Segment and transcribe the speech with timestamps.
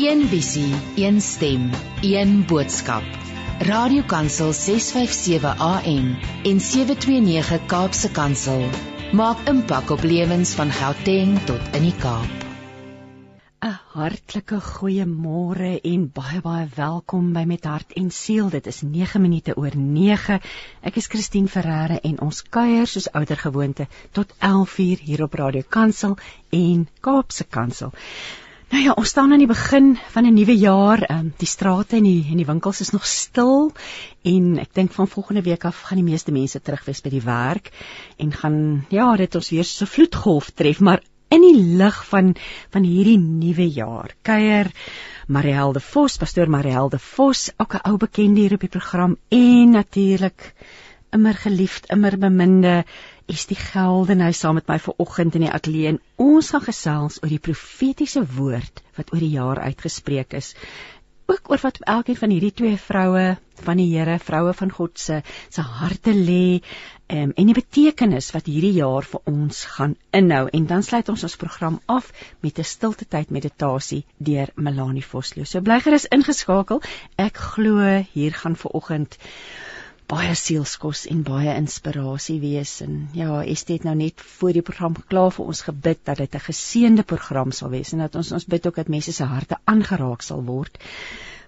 [0.00, 3.04] Een visie, een stem, een boodskap.
[3.58, 8.64] Radiokansel 657 AM en 729 Kaapse Kansel
[9.12, 12.46] maak impak op lewens van Gauteng tot in die Kaap.
[13.60, 18.48] 'n Hartlike goeiemôre en baie baie welkom by Met Hart en Siel.
[18.48, 20.40] Dit is 9 minute oor 9.
[20.80, 25.62] Ek is Christine Ferreira en ons kuier soos ouer gewoonte tot 11:00 hier op Radio
[25.68, 26.16] Kansel
[26.48, 27.92] en Kaapse Kansel.
[28.70, 31.02] Nou ja, ons staan aan die begin van 'n nuwe jaar.
[31.02, 33.72] Ehm um, die strate en die en die winkels is nog stil
[34.22, 37.22] en ek dink van volgende week af gaan die meeste mense terug wees by die
[37.24, 37.70] werk
[38.16, 42.36] en gaan ja, dit ons weer so vloedgolf tref, maar in die lig van
[42.70, 44.14] van hierdie nuwe jaar.
[44.22, 44.70] Kuier
[45.26, 49.16] Marielle de Vos, pastoor Marielle de Vos, ook 'n ou bekende hier op die program
[49.28, 50.54] en natuurlik
[51.10, 52.84] immer geliefd, immer beminde
[53.30, 57.30] is die Geldenhuis saam met my vanoggend in die ateljee en ons gaan gesels oor
[57.30, 60.54] die profetiese woord wat oor die jaar uitgespreek is.
[61.30, 65.20] Ook oor wat elkeen van hierdie twee vroue van die Here, vroue van God se
[65.48, 70.66] se harte lê um, en die betekenis wat hierdie jaar vir ons gaan inhou en
[70.72, 72.10] dan sluit ons ons program af
[72.42, 75.44] met 'n stilte tyd meditasie deur Melanie Vosloo.
[75.44, 76.82] So bly gerus ingeskakel.
[77.16, 79.18] Ek glo hier gaan vanoggend
[80.10, 84.96] baie sielskos en baie inspirasie wees en ja, Estie het nou net voor die program
[84.98, 88.46] klaar vir ons gebid dat dit 'n geseënde program sal wees en dat ons ons
[88.54, 90.78] bid ook dat mense se harte aangeraak sal word.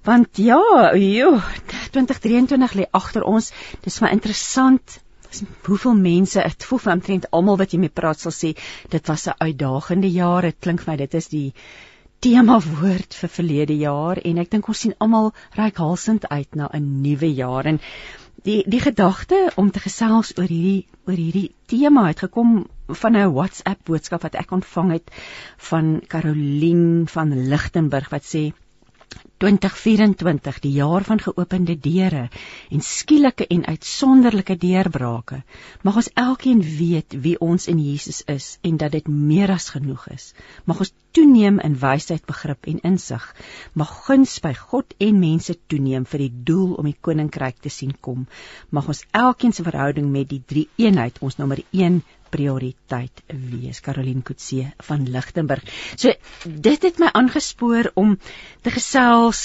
[0.04, 0.60] Want ja,
[0.94, 1.42] joh,
[1.90, 3.52] 2023 lê agter ons.
[3.82, 5.00] Dis maar interessant
[5.66, 8.54] hoeveel mense, dit voel vir omtrent almal wat jy mee praat sal sê,
[8.88, 10.42] dit was 'n uitdagende jaar.
[10.42, 11.54] Dit klink vir my dit is die
[12.20, 17.02] tema woord vir verlede jaar en ek dink ons sien almal reikhalsend uit na 'n
[17.02, 17.80] nuwe jaar en
[18.46, 22.66] die die gedagte om te gesels oor hierdie oor hierdie tema het gekom
[23.02, 25.12] van 'n WhatsApp boodskap wat ek ontvang het
[25.70, 28.50] van Caroline van Lichtenburg wat sê
[29.42, 32.28] 2024 die jaar van geopende deure
[32.70, 35.40] en skielike en uitsonderlike deurbrake
[35.82, 40.06] mag ons elkeen weet wie ons in Jesus is en dat dit meer as genoeg
[40.14, 40.28] is.
[40.64, 43.24] Mag ons toeneem in wysheid begrip en insig.
[43.74, 47.96] Mag guns by God en mense toeneem vir die doel om die koninkryk te sien
[48.00, 48.28] kom.
[48.70, 54.24] Mag ons elkeen se verhouding met die drie eenheid ons nommer 1 prioriteit wees Caroline
[54.26, 55.66] Kutse van Lichtenburg.
[55.96, 56.12] So
[56.44, 58.16] dit het my aangespoor om
[58.64, 59.42] te gesels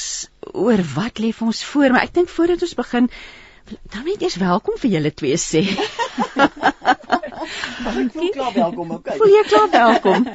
[0.53, 3.12] oor wat lê vir ons voor, maar ek dink voordat ons begin
[3.92, 5.66] dan net eers welkom vir julle twee sê.
[7.88, 9.18] Voel klaar welkom, okay.
[9.20, 10.28] Voel jy klaar welkom?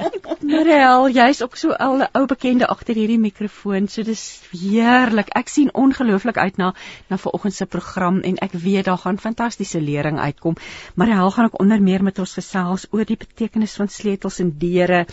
[0.53, 5.31] Marel, jy's ook so 'n ou bekende agter hierdie mikrofoon, so dis heerlik.
[5.39, 6.73] Ek sien ongelooflik uit na
[7.09, 10.55] na vanoggend se program en ek weet daar gaan fantastiese lering uitkom.
[10.95, 15.05] Marel gaan ook onder meer met ons gesels oor die betekenis van sleutels en deure,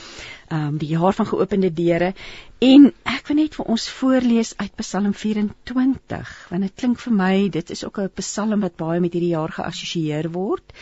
[0.48, 2.14] ehm um, die jaar van geopende deure
[2.58, 7.48] en ek wil net vir ons voorlees uit Psalm 24, want dit klink vir my
[7.48, 10.72] dit is ook 'n Psalm wat baie met hierdie jaar geassosieer word.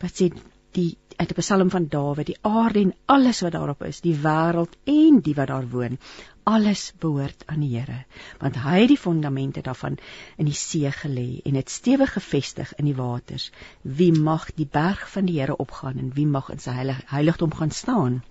[0.00, 0.32] Wat sê
[0.72, 4.76] die uit 'n Psalm van Dawid, die aarde en alles wat daarop is, die wêreld
[4.84, 5.98] en die wat daar woon,
[6.42, 8.04] alles behoort aan die Here,
[8.38, 9.98] want hy het die fondamente daarvan
[10.36, 13.50] in die see gelê en dit stewig gevestig in die waters.
[13.82, 17.54] Wie mag die berg van die Here opgaan en wie mag in sy heilig, heiligdom
[17.54, 18.22] gaan staan?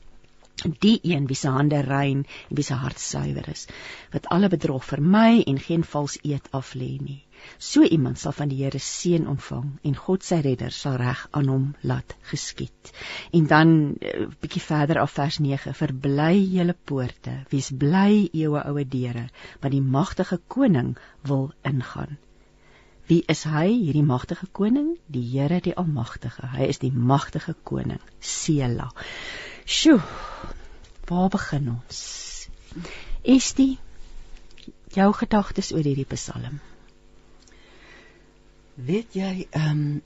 [0.79, 3.67] Die een wie se hande rein en wie se hart suiwer is,
[4.11, 7.23] wat alle bedrog vermy en geen vals eed af lê nie.
[7.57, 11.49] So iemand sal van die Here seën ontvang en God sy redder sal reg aan
[11.51, 12.93] hom laat geskied.
[13.31, 18.63] En dan 'n eh, bietjie verder af vers 9: Verbly julle poorte, wees bly eeue
[18.63, 19.27] oue deure,
[19.61, 22.17] want die magtige koning wil ingaan.
[23.09, 24.97] Wie is hy, hierdie magtige koning?
[25.07, 26.47] Die Here die Almagtige.
[26.53, 28.01] Hy is die magtige koning.
[28.19, 28.91] Sela.
[29.65, 30.01] Sjoe.
[31.09, 32.01] Waar begin ons?
[33.23, 33.79] Estie,
[34.93, 36.61] jou gedagtes oor hierdie Psalm.
[38.85, 40.01] Weet jy, ehm um,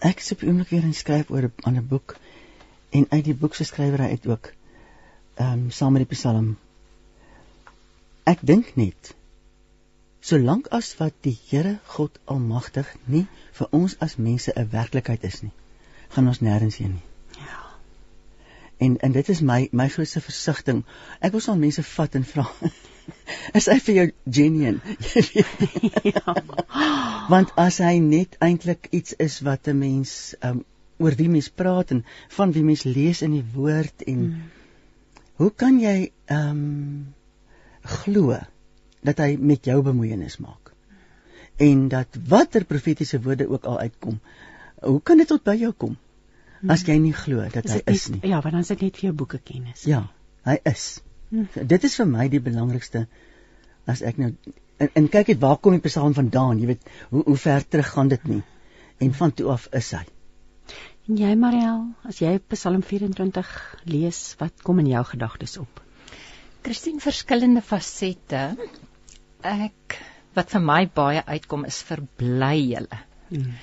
[0.00, 2.14] ek is op oomblik weer in skryf oor 'n ander boek
[2.90, 4.52] en uit die boek se skrywer uit ook
[5.34, 6.56] ehm um, saam met die Psalm.
[8.24, 9.14] Ek dink net
[10.20, 13.26] solank as wat die Here God Almagtig nie
[13.58, 15.52] vir ons as mense 'n werklikheid is nie,
[16.14, 17.06] gaan ons nêrens heen nie.
[17.42, 17.60] Ja.
[18.78, 20.84] En en dit is my my grootste versigtiging.
[21.20, 22.46] Ek wil soms mense vat en vra
[23.54, 24.06] is hy vir jou
[24.38, 24.96] genuine?
[26.14, 26.34] ja.
[27.30, 30.64] Want as hy net eintlik iets is wat 'n mens um
[31.00, 32.04] oor wie mens praat en
[32.36, 34.42] van wie mens lees in die woord en mm.
[35.40, 37.14] hoe kan jy um
[38.04, 38.36] glo
[39.00, 40.74] dat hy met jou bemoeienis maak?
[41.56, 44.20] En dat watter profetiese woorde ook al uitkom,
[44.80, 45.96] hoe kan dit tot by jou kom?
[46.68, 46.88] As mm.
[46.92, 48.20] jy nie glo dat is hy is nie.
[48.28, 49.84] Ja, want dan is dit net vir jou boeke kennis.
[49.88, 50.04] Ja,
[50.44, 51.00] hy is.
[51.30, 51.46] Hmm.
[51.54, 53.06] Dit is vir my die belangrikste
[53.90, 54.32] as ek nou
[54.80, 57.92] en, en kyk net waar kom die Psalm vandaan, jy weet, hoe hoe ver terug
[57.94, 58.42] gaan dit nie?
[59.00, 60.04] En van toe af is hy.
[61.08, 63.52] En jy Mariel, as jy Psalm 24
[63.90, 65.82] lees, wat kom in jou gedagtes op?
[66.62, 68.42] Christine verskillende fasette.
[69.40, 69.98] Ek
[70.36, 73.00] wat vir my baie uitkom is verbly julle.
[73.30, 73.54] Hmm.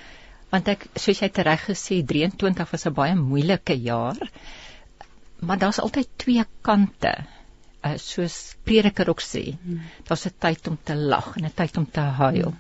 [0.52, 4.18] Want ek soos jy reg gesê 23 was 'n baie moeilike jaar.
[5.40, 7.14] Maar daar's altyd twee kante.
[7.86, 9.82] Uh, soos prediker ook sê, hmm.
[10.08, 12.50] daar's 'n tyd om te lag en 'n tyd om te huil.
[12.52, 12.60] Hmm.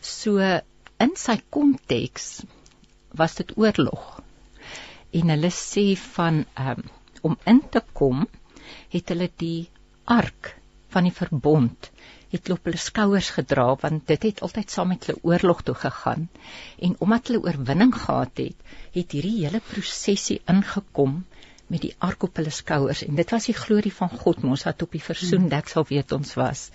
[0.00, 0.38] So
[0.98, 2.42] in sy konteks
[3.14, 4.22] was dit oorlog.
[5.12, 6.82] En hulle sê van um,
[7.22, 8.26] om in te kom,
[8.88, 9.68] het hulle die
[10.04, 10.54] ark
[10.92, 11.90] van die verbond
[12.32, 15.74] het hulle op hulle skouers gedra want dit het altyd saam met hulle oorlog toe
[15.82, 16.28] gegaan
[16.88, 21.18] en omdat hulle oorwinning gehad het het hierdie hele prosesie ingekom
[21.72, 23.02] met die ark op hulle skouers.
[23.06, 26.68] En dit was die glorie van God mos wat op die versoendeksel weet ons was.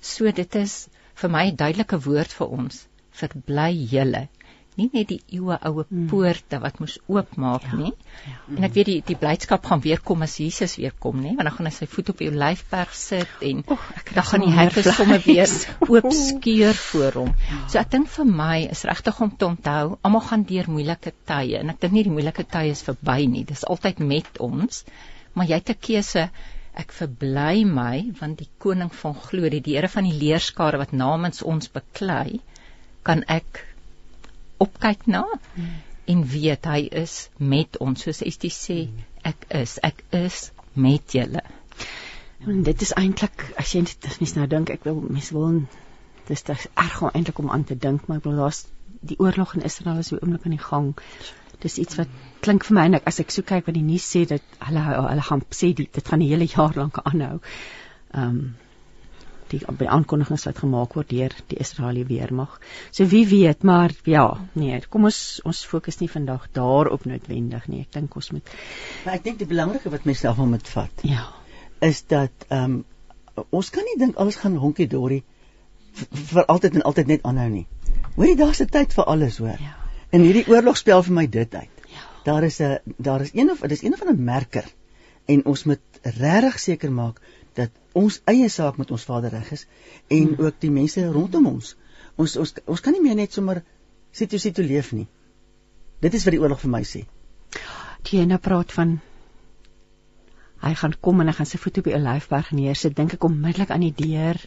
[0.00, 0.76] So dit is
[1.22, 2.86] vir my 'n duidelike woord vir ons.
[3.10, 4.28] Verbly julle
[4.76, 6.06] nie net die eeue oue hmm.
[6.10, 7.92] poorte wat moes oopmaak ja, nie.
[8.26, 8.36] Ja.
[8.56, 11.34] En ek weet die die blydskap gaan weer kom as Jesus weer kom, nê?
[11.36, 14.54] Want dan gaan hy sy voet op die olyfberg sit en oh, dan gaan die
[14.56, 15.54] hekke sommer weer
[15.92, 17.32] oop skeur voor hom.
[17.50, 17.60] Ja.
[17.72, 21.62] So ek dink vir my is regtig om te onthou, almal gaan deur moeilike tye
[21.62, 23.46] en ek dink nie die moeilike tye is verby nie.
[23.48, 24.84] Dis altyd met ons,
[25.36, 26.28] maar jy het 'n keuse
[26.76, 31.40] Ek verbly my want die koning van glorie, die Here van die leerskare wat namens
[31.52, 32.42] ons beklei,
[33.08, 33.62] kan ek
[34.62, 35.24] opkyk na
[35.54, 35.72] hmm.
[36.12, 38.78] en weet hy is met ons soos Estie sê
[39.26, 41.42] ek is ek is met julle.
[42.46, 45.62] En dit is eintlik as jy dit mens nou dink ek wil mens wil
[46.28, 48.66] dis dit erg om eintlik om aan te dink maar ek bedoel daar's
[49.06, 50.92] die oorlog in Israel is op oomblik aan die gang.
[51.62, 52.12] Dis iets wat
[52.44, 54.84] klink vir my en ek, as ek so kyk wat die nuus sê dat hulle
[54.92, 57.40] hulle gaan sê die, dit gaan 'n hele jaar lank aanhou.
[58.12, 58.54] Ehm um,
[59.50, 62.58] die by aankondigings wat gemaak word deur die Israeliese weermag.
[62.90, 67.80] So wie weet, maar ja, nee, kom ons ons fokus nie vandag daarop noodwendig nie.
[67.86, 68.52] Ek dink ons moet
[69.04, 71.06] Maar ek dink die belangrike wat mense daarvan moet vat.
[71.06, 71.28] Ja.
[71.80, 72.84] Is dat ehm um,
[73.50, 75.22] ons kan nie dink alles gaan honkie dorie
[76.32, 77.66] vir altyd en altyd net aanhou nie.
[78.16, 79.60] Hoorie, daar's 'n tyd vir alles, hoor.
[79.60, 79.76] Ja.
[80.10, 81.84] En hierdie oorlog spel vir my dit uit.
[81.92, 82.02] Ja.
[82.24, 84.64] Daar is 'n daar is een of dis een van 'n merker
[85.24, 87.20] en ons moet regtig seker maak
[87.56, 89.66] dat ons eie saak met ons Vader reg is
[90.08, 90.38] en hmm.
[90.44, 91.74] ook die mense rondom ons.
[92.16, 93.62] Ons ons ons kan nie meer net sommer
[94.16, 95.06] sit jy sit te leef nie.
[96.04, 97.04] Dit is wat die oorlog vir my sê.
[98.06, 98.98] Die ene praat van
[100.66, 102.96] hy gaan kom en hy gaan sy voet op die olyfberg neersit.
[102.96, 104.38] Dink ek onmiddellik aan die deur,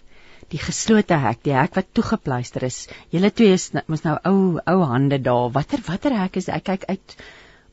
[0.54, 2.84] die geslote hek, die hek wat toegepluister is.
[3.14, 5.52] Julle twee is mos nou ou ou hande daar.
[5.56, 6.56] Watter watter hek is dit?
[6.56, 7.18] Ek kyk uit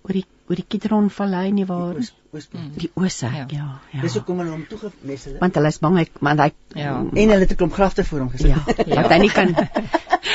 [0.07, 2.75] oor die oor die Kidron Vallei nie waar die Oosplank.
[2.79, 3.47] Die Ooshek, ja.
[3.51, 4.01] ja, ja.
[4.05, 5.39] Dis hoekom hulle hom toegemes het.
[5.43, 6.93] Want hulle is bang hy want hy ja.
[7.03, 8.53] en hulle het 'n klomp grafte vir hom gesit.
[8.55, 8.63] Ja.
[8.87, 9.01] ja.
[9.01, 9.55] Want hy nie kan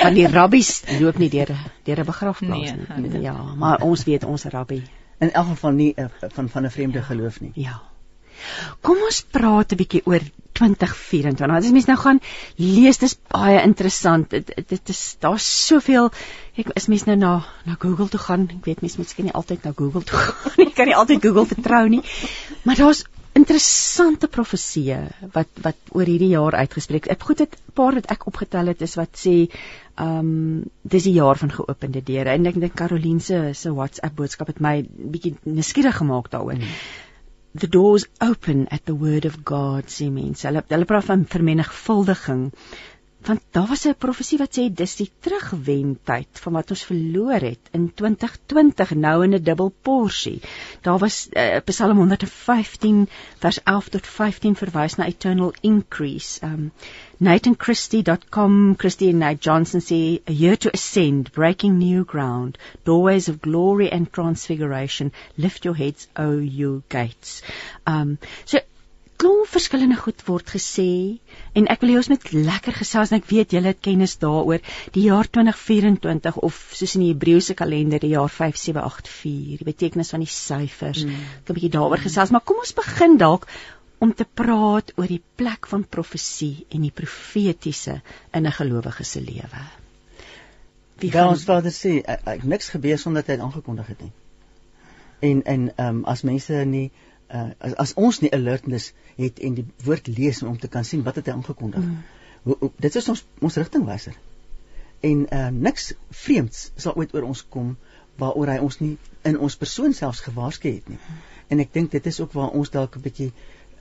[0.03, 1.53] want die rabbies loop nie deur
[1.87, 3.21] deur 'n begrafplaas nee, nie.
[3.21, 4.81] Ja, maar ons weet ons rabbi
[5.21, 7.03] in elk geval nie uh, van van 'n vreemde ja.
[7.03, 7.51] geloof nie.
[7.55, 7.81] Ja.
[8.81, 10.23] Kom ons praat 'n bietjie oor
[10.61, 11.49] 2024.
[11.49, 12.19] As mens nou gaan
[12.59, 14.29] lees, dis baie interessant.
[14.29, 16.11] Dit dit is daar's soveel
[16.59, 17.31] ek is mens nou na
[17.65, 18.49] na Google toe gaan.
[18.59, 20.69] Ek weet mens moet seker nie altyd na Google toe gaan nie.
[20.69, 22.03] Ek kan nie altyd Google vertrou nie.
[22.67, 23.05] Maar daar's
[23.37, 27.07] interessante profeseë wat wat oor hierdie jaar uitgespreek.
[27.07, 29.35] Ek goed dit 'n paar wat ek opgetel het is wat sê
[29.95, 34.15] ehm um, dis die jaar van geopende deure en ek dink Caroline se se WhatsApp
[34.15, 36.59] boodskap het my bietjie nuuskierig gemaak daaroor.
[36.59, 37.09] Hmm
[37.53, 40.47] the doors open at the word of God sê mense.
[40.47, 42.49] Hulle hulle praat van vermenigvuldiging.
[43.27, 47.69] Want daar was 'n profesie wat sê dis die terugwendtyd van wat ons verloor het
[47.71, 50.41] in 2020 nou in 'n dubbel porsie.
[50.81, 56.39] Daar was uh, Psalm 115 vers 11 tot 15 verwys na eternal increase.
[56.45, 56.71] Um
[57.21, 63.41] NathanChristie.com, Christie and Nate Johnson say, a year to ascend, breaking new ground, doorways of
[63.41, 67.43] glory and transfiguration, lift your heads, O you gates.
[67.85, 68.57] Um, so,
[69.21, 71.19] klomp verskillende goed word gesê
[71.53, 74.63] en ek wil hê ons moet lekker gesels en ek weet julle het kennis daaroor.
[74.95, 80.25] Die jaar 2024 of soos in die Hebreëse kalender die jaar 5784 die betekenis van
[80.25, 81.21] die syfers mm.
[81.43, 83.45] ek 'n bietjie daaroor gesels maar kom ons begin dalk
[84.01, 88.01] om te praat oor die plek van profesie en die profetiese
[88.33, 89.61] in 'n gelowige se lewe.
[91.01, 94.11] Wie gaan ons Vader sê ek, ek niks gebeur sonder dat hy aangekondig het nie.
[95.19, 96.91] En en ehm um, as mense nie
[97.33, 101.03] uh, as, as ons nie alertness het en die woord lees om te kan sien
[101.03, 101.85] wat het hy aangekondig.
[101.85, 102.03] Mm.
[102.43, 104.17] Hoe, hoe, dit is ons ons rigtingwyser.
[104.99, 107.75] En uh, niks vreemds sal ooit oor ons kom
[108.21, 110.99] waaroor hy ons nie in ons persoon selfs gewaarsku het nie.
[111.49, 113.31] En ek dink dit is ook waar ons dalk 'n bietjie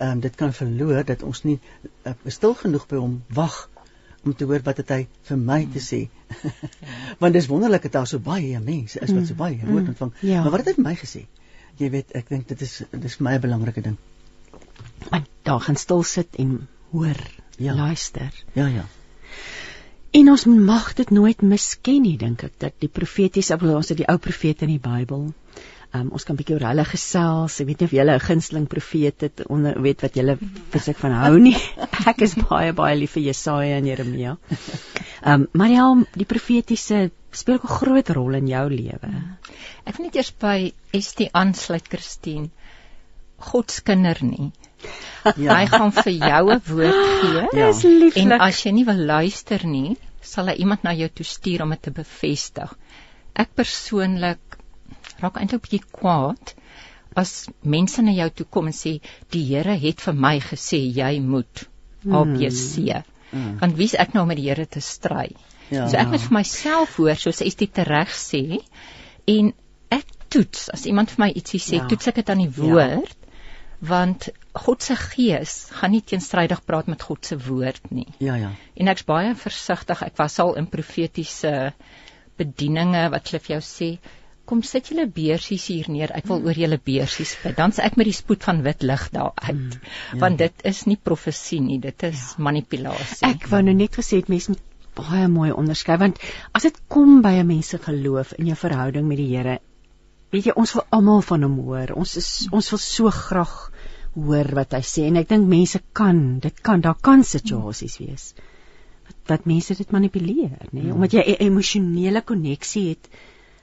[0.01, 1.59] ehm um, dit kan verloor dat ons nie
[2.09, 3.69] uh, stil genoeg by hom wag
[4.25, 6.01] om te hoor wat het hy vir my te sê.
[7.21, 9.73] Want dis wonderlik dat daar so baie mense is wat so baie mm.
[9.73, 10.13] woord ontvang.
[10.21, 10.43] Ja.
[10.43, 11.25] Maar wat het hy vir my gesê?
[11.81, 13.97] Jy weet, ek dink dit is dis vir my 'n belangrike ding.
[15.11, 17.21] En daar gaan stil sit en hoor,
[17.57, 17.75] ja.
[17.75, 18.45] luister.
[18.53, 18.85] Ja, ja.
[20.11, 24.09] En ons mag dit nooit misken nie, dink ek, dat die profetiese, ons het die
[24.11, 25.31] ou profete in die Bybel,
[25.91, 27.57] Um, ons kan bietjie oor hulle gesels.
[27.59, 30.37] Ek weet nie of julle 'n gunsteling profeet het onder weet wat julle
[30.71, 31.57] fisiek van hou nie.
[32.13, 34.37] Ek is baie baie lief vir Jesaja en Jeremia.
[34.55, 39.11] Ehm um, Mariel, die profetiese speel 'n groot rol in jou lewe.
[39.85, 42.51] Ek wil net eers by ST aansluit Christine.
[43.51, 44.53] God se kinder nie.
[45.37, 45.57] Ja.
[45.59, 47.43] Hy gaan vir jou 'n woord gee.
[47.59, 47.67] Ja.
[47.67, 48.23] Dis lieflik.
[48.25, 51.75] En as jy nie wil luister nie, sal hy iemand na jou toe stuur om
[51.75, 52.73] dit te bevestig.
[53.35, 54.50] Ek persoonlik
[55.21, 56.55] raak eintlik bietjie kwaad
[57.19, 58.99] as mense na jou toe kom en sê
[59.35, 61.65] die Here het vir my gesê jy moet
[62.07, 63.03] ABC.
[63.31, 63.57] Mm.
[63.61, 65.29] Want wie's ek nou om met die Here te stry?
[65.71, 68.61] Ja, so ek moet vir myself hoor soos is dit reg sê
[69.31, 69.53] en
[69.95, 71.89] ek toets as iemand vir my ietsie sê, ja.
[71.91, 72.57] toets ek dit aan die ja.
[72.59, 73.11] woord.
[73.11, 73.17] Ja.
[73.91, 74.29] Want
[74.61, 78.11] God se gees gaan nie teenstrydig praat met God se woord nie.
[78.21, 78.51] Ja ja.
[78.77, 80.03] En ek's baie versigtig.
[80.05, 81.73] Ek was al in profetiese
[82.41, 83.89] bedieninge wat hulle vir jou sê,
[84.51, 86.13] kom sit julle beursies hier neer.
[86.19, 87.57] Ek wil oor julle beursies bid.
[87.59, 89.57] Dan sê ek met die spoed van wit lig daar uit.
[89.57, 90.19] Mm, ja.
[90.25, 92.45] Want dit is nie profesie nie, dit is ja.
[92.51, 93.23] manipulasie.
[93.31, 94.67] Ek wou nou net gesê het mense moet
[95.01, 96.19] baie mooi onderskei want
[96.57, 99.59] as dit kom by 'n mens se geloof in jou verhouding met die Here,
[100.35, 101.95] weet jy ons wil almal van hom hoor.
[101.95, 103.57] Ons is ons wil so graag
[104.15, 108.33] hoor wat hy sê en ek dink mense kan, dit kan daar kan situasies wees
[109.11, 110.93] wat, wat mense dit manipuleer, nê, nee?
[110.95, 113.09] omdat jy 'n emosionele koneksie het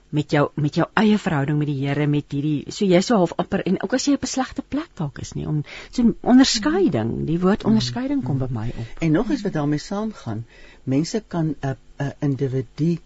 [0.10, 3.34] met jou met jou eie verhouding met die Here met hierdie so jy so half
[3.42, 7.26] amper en ook as jy op 'n slegte plek dalk is nie om so onderskeiding
[7.28, 10.46] die woord onderskeiding kom by my op en nog eens wat daarmee saamgaan
[10.84, 12.98] mense kan 'n 'n individu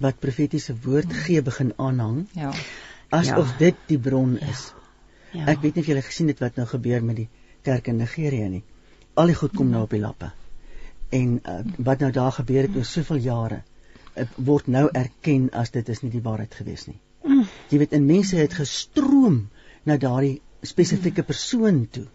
[0.00, 2.52] wat profetiese woord gee begin aanhang ja
[3.08, 3.58] asof ja.
[3.58, 4.72] dit die bron is
[5.32, 5.40] ja.
[5.40, 5.46] Ja.
[5.46, 7.28] ek weet nie of julle gesien het wat nou gebeur met die
[7.62, 8.64] kerk in Nigerië nie
[9.14, 10.32] al die goed kom nou op die lappe
[11.08, 13.62] en uh, wat nou daar gebeur het oor soveel jare
[14.36, 16.98] word nou erken as dit is nie die waarheid gewees nie.
[17.26, 17.44] Mm.
[17.70, 19.48] Jy weet, en mense het gestroom
[19.84, 22.06] na daardie spesifieke persoon toe.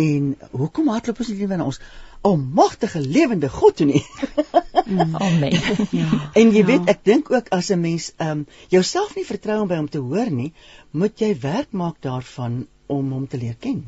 [0.00, 1.80] En hoekom hardloop ons nie na ons
[2.24, 4.02] almagtige lewende God toe nie?
[4.84, 5.16] Mm.
[5.26, 5.58] Amen.
[5.90, 6.08] ja.
[6.32, 6.68] En jy ja.
[6.72, 9.88] weet, ek dink ook as 'n mens ehm um, jouself nie vertrou om by hom
[9.88, 10.52] te hoor nie,
[10.90, 13.84] moet jy werk maak daarvan om hom te leer ken.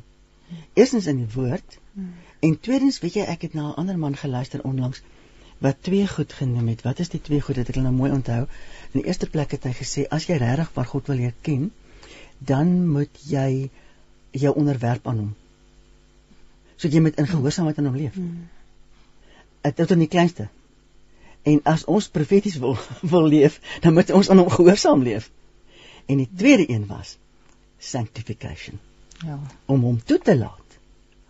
[0.74, 2.12] Eerstens in die woord mm.
[2.40, 5.02] en tweedens, weet jy, ek het na 'n ander man geluister onlangs
[5.58, 6.82] wat twee goed genoem het.
[6.82, 7.56] Wat is die twee goed?
[7.56, 8.44] Dit ek nou mooi onthou.
[8.92, 11.70] In die eerste plek het hy gesê as jy regtig waar God wil leer ken,
[12.38, 13.70] dan moet jy
[14.36, 15.32] jou onderwerp aan hom.
[16.76, 18.18] So jy moet in gehoorsaamheid aan hom leef.
[19.66, 20.48] Dit is dan die kleinste.
[21.46, 22.76] En as ons profeties wil
[23.14, 25.30] wil leef, dan moet ons aan hom gehoorsaam leef.
[26.06, 27.16] En die tweede een was
[27.78, 28.78] sanctification.
[29.24, 29.40] Ja.
[29.66, 30.62] Om hom toe te laat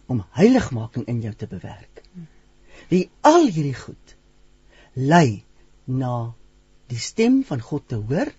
[0.06, 2.02] om heiligmaking in jou te bewerk.
[2.88, 4.15] Wie al hierdie goed
[4.96, 5.44] lei
[5.86, 6.32] na
[6.90, 8.32] die stem van God te hoor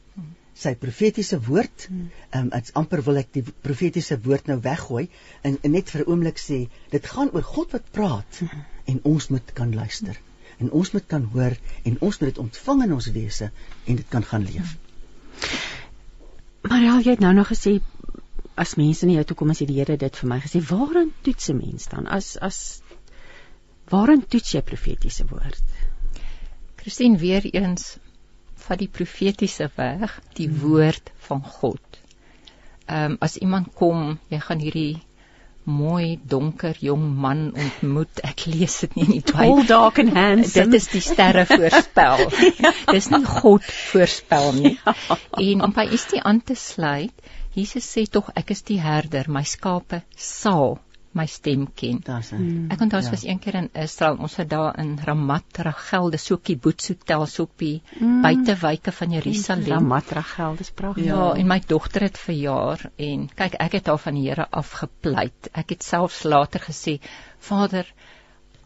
[0.57, 1.87] sy profetiese woord.
[1.89, 5.05] Ehm um, dit's amper wil ek die profetiese woord nou weggooi
[5.45, 8.41] en, en net vir 'n oomblik sê dit gaan oor God wat praat
[8.85, 10.17] en ons moet kan luister
[10.57, 13.51] en ons moet kan hoor en ons moet dit ontvang in ons wese
[13.85, 14.73] en dit kan gaan leef.
[16.61, 17.77] Maar al jy het nou nog gesê
[18.57, 21.13] as mense na jou toe kom as jy die Here dit vir my gesê waaraan
[21.21, 22.81] toets 'n mens dan as as
[23.93, 25.61] waaraan toets jy profetiese woord?
[26.87, 27.97] Christine weer eens
[28.55, 30.59] van die profetiese weg, die hmm.
[30.59, 31.99] woord van God.
[32.85, 35.01] Ehm um, as iemand kom, jy gaan hierdie
[35.67, 38.23] mooi donker jong man ontmoet.
[38.23, 39.57] Ek lees dit nie in die Bybel.
[39.57, 40.71] All dark and handsome.
[40.71, 42.23] Dit is die sterre voorspel.
[42.63, 42.71] ja.
[42.93, 44.75] Dis nie God voorspel nie.
[44.79, 44.95] Ja.
[45.43, 47.27] En om by is die aan te sluit,
[47.57, 50.77] Jesus sê tog ek is die herder, my skape sal
[51.17, 51.99] my stem ken.
[52.05, 52.39] Daar's hy.
[52.39, 52.67] Hmm.
[52.73, 53.13] Ek onthou ons ja.
[53.15, 56.91] was een keer in Israel, ons het daar in Ramat Rachel, dis so 'n kibbutz
[56.93, 58.21] hotel so op die mm.
[58.25, 59.71] buitewyke van Jerusalem.
[59.73, 61.09] Ramat Rachel, dis pragtig.
[61.09, 65.49] Ja, en my dogter het verjaar en kyk, ek het haar van die Here afgepleit.
[65.53, 66.99] Ek het selfs later gesê,
[67.39, 67.85] Vader,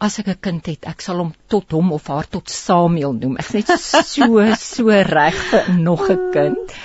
[0.02, 3.38] as ek 'n kind het, ek sal hom tot hom of haar tot Samuel noem.
[3.38, 6.78] Ek net so so reg vir nog 'n kind.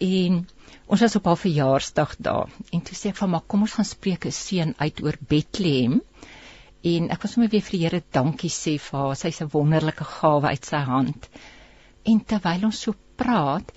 [0.00, 0.46] En
[0.90, 3.86] Ons was op haar verjaarsdag daar en toe sê ek van maar kom ons gaan
[3.86, 6.00] spreek 'n seën uit oor Bethlehem.
[6.82, 9.16] En ek was sommer weer vir die Here dankie sê vir haar.
[9.16, 11.28] Sy's 'n wonderlike gawe uit sy hand.
[12.04, 13.72] En terwyl ons so praat,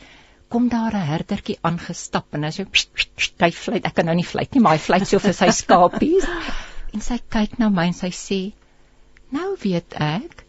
[0.53, 2.65] kom daar 'n herdertjie aangestap en hy sê
[3.41, 6.27] hy fluit ek kan nou nie fluit nie maar hy fluit so vir sy skapies
[6.93, 8.39] en sy kyk na my en sy sê
[9.37, 10.42] nou weet ek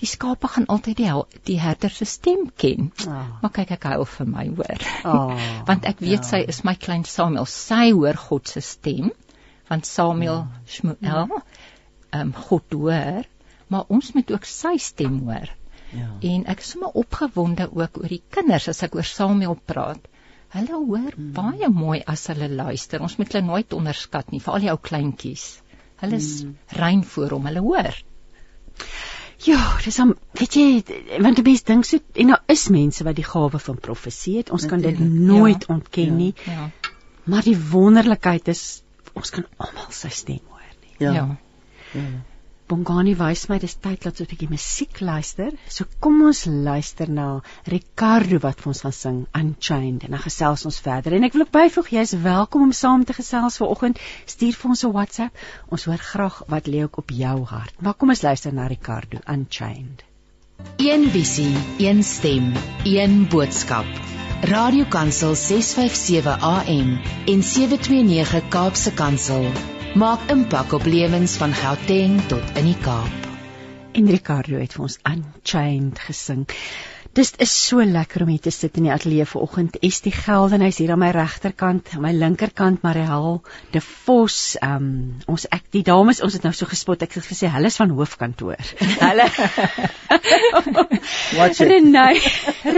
[0.00, 1.10] die skape gaan altyd die
[1.50, 2.90] die herder se stem ken.
[3.06, 3.24] Oh.
[3.42, 4.84] Maar kyk ek hou vir my hoor.
[5.04, 5.34] Oh,
[5.68, 6.28] want ek weet ja.
[6.32, 7.48] sy is my klein Samuel.
[7.50, 9.10] Sy hoor God se stem.
[9.70, 10.60] Want Samuel oh.
[10.66, 11.34] Shmuel ehm
[12.20, 13.26] um, God hoor,
[13.70, 15.52] maar ons moet ook sy stem hoor.
[15.94, 16.08] Ja.
[16.32, 20.08] En ek is sommer opgewonde ook oor die kinders as ek oor Samuel praat.
[20.50, 21.30] Hulle hoor hmm.
[21.36, 23.02] baie mooi as hulle luister.
[23.02, 25.46] Ons moet hulle nooit onderskat nie, veral die ou kleintjies.
[26.02, 26.56] Hulle is hmm.
[26.80, 28.00] rein voor hom, hulle hoor.
[29.40, 30.66] Ja, dis om weet jy,
[31.24, 34.50] want die mense dink so en daar is mense wat die gawe van profesie het.
[34.52, 36.34] Ons kan dit nooit ja, ontken ja, nie.
[36.44, 36.68] Ja.
[37.24, 38.82] Maar die wonderlikheid is
[39.16, 40.94] ons kan almal sy stem hoor nie.
[41.06, 41.12] Ja.
[41.12, 41.24] ja.
[41.96, 42.08] ja.
[42.70, 45.54] Bongani wys my dis tyd dat ons 'n bietjie musiek luister.
[45.76, 50.64] So kom ons luister na Ricardo wat vir ons gaan sing Unchained en dan gesels
[50.70, 51.16] ons verder.
[51.16, 53.98] En ek wil ook byvoeg jy's welkom om saam te gesels vanoggend.
[54.24, 55.34] Stuur vir ons 'n WhatsApp.
[55.68, 57.74] Ons hoor graag wat lê ook op jou hart.
[57.80, 60.04] Maar kom ons luister na Ricardo Unchained.
[60.76, 62.52] Een visie, een stem,
[62.84, 63.86] een boodskap.
[64.42, 69.50] Radiokansel 657 AM en 729 Kaapse Kansel
[69.94, 73.26] maak impak op lewens van Gauteng tot in die Kaap.
[73.92, 76.44] En Ricardo het vir ons Unchained gesing.
[77.18, 79.80] Dis is so lekker om hier te sit in die ateljee vanoggend.
[79.82, 83.40] Is die Geldenhuis hier aan my regterkant, aan my linkerkant Mariel
[83.74, 84.36] de Vos.
[84.62, 87.02] Um, ons ek die dames, ons het nou so gespot.
[87.02, 88.62] Ek het gesê hulle is van hoofkantoor.
[89.02, 89.26] Hulle
[91.40, 91.66] Wat sê?
[91.72, 92.22] Renai,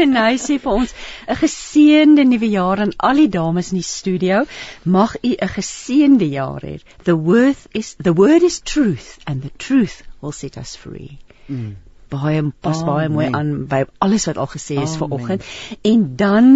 [0.00, 0.96] Renai sê vir ons
[1.28, 4.46] 'n geseënde nuwe jaar aan al die dames in die studio.
[4.88, 6.78] Mag u 'n geseënde jaar hê.
[7.04, 11.18] The word is the word is truth and the truth will set us free.
[11.48, 15.48] Mm baie pas oh, baie mooi aan by alles wat al gesê is oh, vanoggend.
[15.92, 16.52] En dan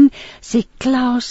[0.51, 1.31] sê Klaus,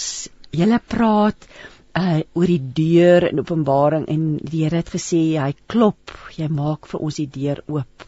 [0.50, 1.48] julle praat
[1.96, 6.90] uh oor die deur in Openbaring en die Here het gesê hy klop, jy maak
[6.90, 8.06] vir ons die deur oop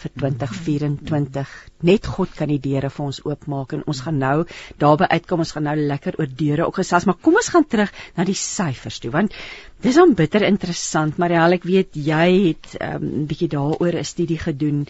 [0.00, 1.50] vir 2024.
[1.88, 4.36] Net God kan die deure vir ons oopmaak en ons gaan nou
[4.80, 5.42] daarby uitkom.
[5.44, 8.38] Ons gaan nou lekker oor deure ook gesels, maar kom ons gaan terug na die
[8.38, 9.36] syfers toe want
[9.84, 11.20] dis dan bitter interessant.
[11.20, 14.86] Marielle, ek weet jy het 'n um, bietjie daaroor 'n studie gedoen.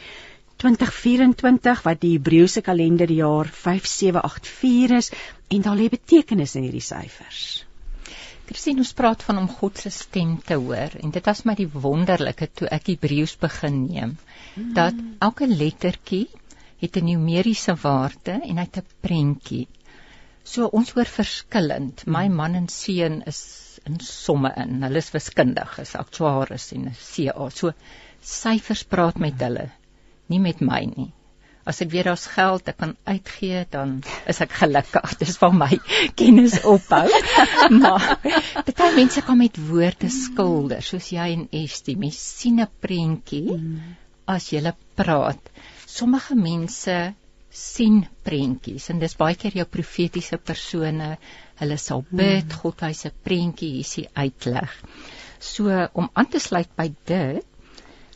[0.60, 5.08] 2024 wat die Hebreëse kalenderjaar 5784 is
[5.56, 7.44] en daar lê betekenis in hierdie syfers.
[8.50, 11.68] Christine ons praat van om God se stem te hoor en dit was my die
[11.70, 14.72] wonderlike toe ek Hebreëus begin neem hmm.
[14.76, 16.26] dat elke lettertjie
[16.82, 19.66] het 'n numeriese waarde en hy het 'n prentjie.
[20.44, 22.06] So ons hoor verskillend.
[22.06, 22.36] My hmm.
[22.36, 23.40] man en seun is
[23.86, 24.82] in somme in.
[24.82, 27.48] Hulle is wiskundig, is aktuaris en CA.
[27.48, 27.72] So
[28.20, 29.70] syfers praat met hulle
[30.30, 31.10] nie met my nie.
[31.68, 33.98] As ek weet daar's geld ek kan uitgee, dan
[34.30, 35.16] is ek gelukkig.
[35.20, 35.70] Dis vir my
[36.20, 37.06] kennis opbou.
[37.82, 38.06] maar
[38.70, 41.98] baie mense kom met woorde skilder, soos jy en Estie.
[42.00, 43.58] Mens sien 'n prentjie
[44.30, 44.62] as jy
[44.96, 45.52] praat.
[45.86, 46.96] Sommige mense
[47.50, 51.16] sien prentjies en dis baie keer jou profetiese persone.
[51.60, 52.58] Hulle sal bid, hmm.
[52.62, 54.70] God wys 'n prentjie, hier is die uitleg.
[55.40, 57.49] So om aan te sluit by dit,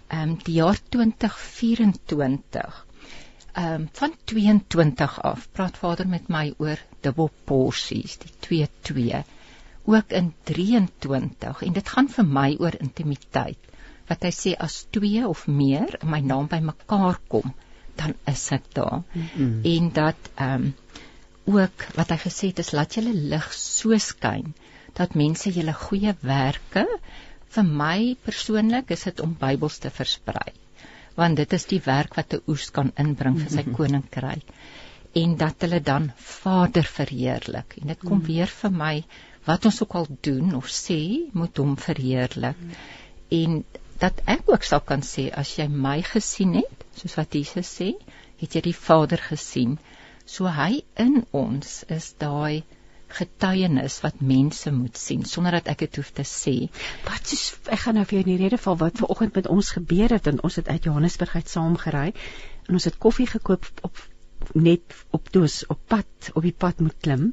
[0.08, 2.86] ehm um, die jaar 2024
[3.52, 9.24] ehm um, van 22 af praat Vader met my oor dubbel porsies die 22
[9.84, 13.72] ook in 23 en dit gaan vir my oor intimiteit
[14.08, 17.54] wat hy sê as twee of meer in my naam by mekaar kom
[17.96, 19.02] dan is ek daar.
[19.12, 19.60] Mm -hmm.
[19.62, 20.74] en dat ehm um,
[21.44, 24.54] ook wat hy gesê het is laat julle lig so skyn
[24.92, 26.86] dat mense julle goeie werke
[27.54, 30.52] vir my persoonlik is dit om Bybels te versprei
[31.18, 34.48] want dit is die werk wat 'n oes kan inbring vir sy koninkryk.
[35.20, 37.76] En dat hulle dan Vader verheerlik.
[37.80, 38.26] En dit kom mm.
[38.26, 38.94] weer vir my
[39.46, 41.00] wat ons ook al doen of sê
[41.32, 42.56] moet hom verheerlik.
[43.30, 43.64] En
[43.98, 47.92] dat ek ook sal kan sê as jy my gesien het soos wat Jesus sê
[48.42, 49.78] het jy die Vader gesien.
[50.26, 52.64] So hy in ons is daai
[53.18, 56.54] getuienis wat mense moet sien sonder dat ek dit hoef te sê.
[57.06, 59.50] Wat soos ek gaan nou vir jou in die rede val wat ver oggend met
[59.50, 62.10] ons gebeur het en ons het uit Johannesburg uit saam gery
[62.66, 64.02] en ons het koffie gekoop op
[64.52, 67.32] net op doos op pad op die pad moet klim.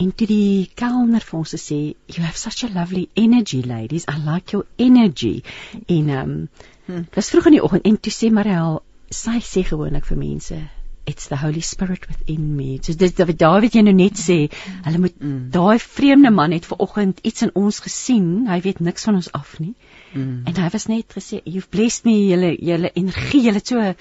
[0.00, 4.16] En toe die kelner vir ons sê you have such a lovely energy ladies I
[4.24, 5.42] like your energy
[5.86, 6.48] en ehm um,
[6.86, 7.02] hm.
[7.02, 10.60] dit was vroeg in die oggend en toe sê Mariel sy sê gewoonlik vir mense
[11.06, 12.78] it's the holy spirit within me.
[12.82, 14.38] So dis wat Dawid jy nou net sê.
[14.84, 15.50] Hulle moet mm.
[15.54, 18.46] daai vreemde man het ver oggend iets in ons gesien.
[18.50, 19.74] Hy weet niks van ons af nie.
[20.10, 20.42] Mm.
[20.50, 23.44] en hy was net gesê you've blessed me julle julle energie.
[23.46, 23.94] Julle so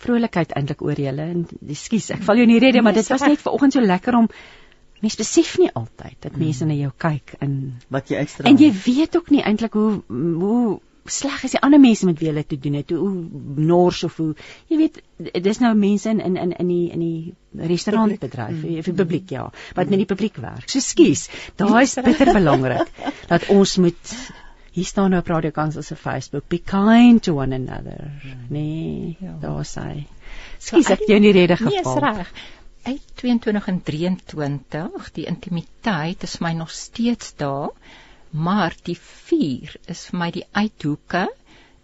[0.00, 1.28] vrolikheid eintlik oor julle.
[1.34, 4.16] En ekskuus, ek val jou in die rede, maar dit was net vanoggend so lekker
[4.16, 4.28] om
[5.00, 7.56] mens besef nie altyd dat mense na jou kyk en
[7.94, 10.64] wat jy ekstra en jy weet ook nie eintlik hoe hoe
[11.06, 13.10] sleg is die ander mense met wie hulle te doen het, hoe,
[13.56, 14.34] nors of hoe
[14.68, 15.00] jy weet
[15.44, 17.34] dis nou mense in in in in die in die
[17.72, 18.78] restaurantbedryf, Publiek.
[18.78, 20.68] of die publiek ja, wat met die publiek werk.
[20.70, 22.88] So skus, daai is bitter belangrik
[23.28, 24.14] dat ons moet
[24.72, 28.10] hier staan nou op Radio Kansel se Facebook, be kind to one another.
[28.48, 29.34] Nee, Ja.
[29.40, 30.04] daar sê.
[30.58, 31.98] Skus, ek het jou in die rede Nee, is geval.
[32.04, 32.32] reg.
[32.82, 37.70] Uit 22 en 23, die intimiteit is my nog steeds daar,
[38.30, 41.28] maar die 4 is vir my die uithoeke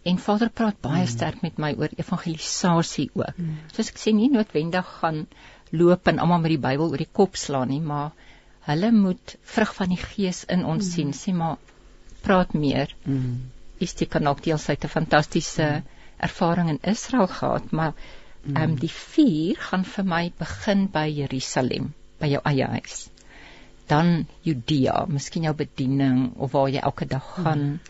[0.06, 1.12] en Vader praat baie Hmm.
[1.12, 3.34] sterk met my oor evangelisasie ook.
[3.74, 5.26] Soos ek sê nie noodwendig gaan
[5.70, 8.12] loop en almal met die Bybel oor die kop slaan nie, maar
[8.66, 10.92] hulle moet vrug van die Gees in ons Hmm.
[10.92, 11.56] sien, sê maar
[12.22, 12.94] praat meer.
[13.04, 13.50] Mm.
[13.78, 15.82] Isti kan ook deels uit 'n fantastiese
[16.16, 17.92] ervaring in Israel gehad, maar
[18.46, 23.08] ehm um, die 4 gaan vir my begin by Jerusalem, by jou eie huis.
[23.86, 27.80] Dan Judea, miskien jou bediening of waar jy elke dag gaan.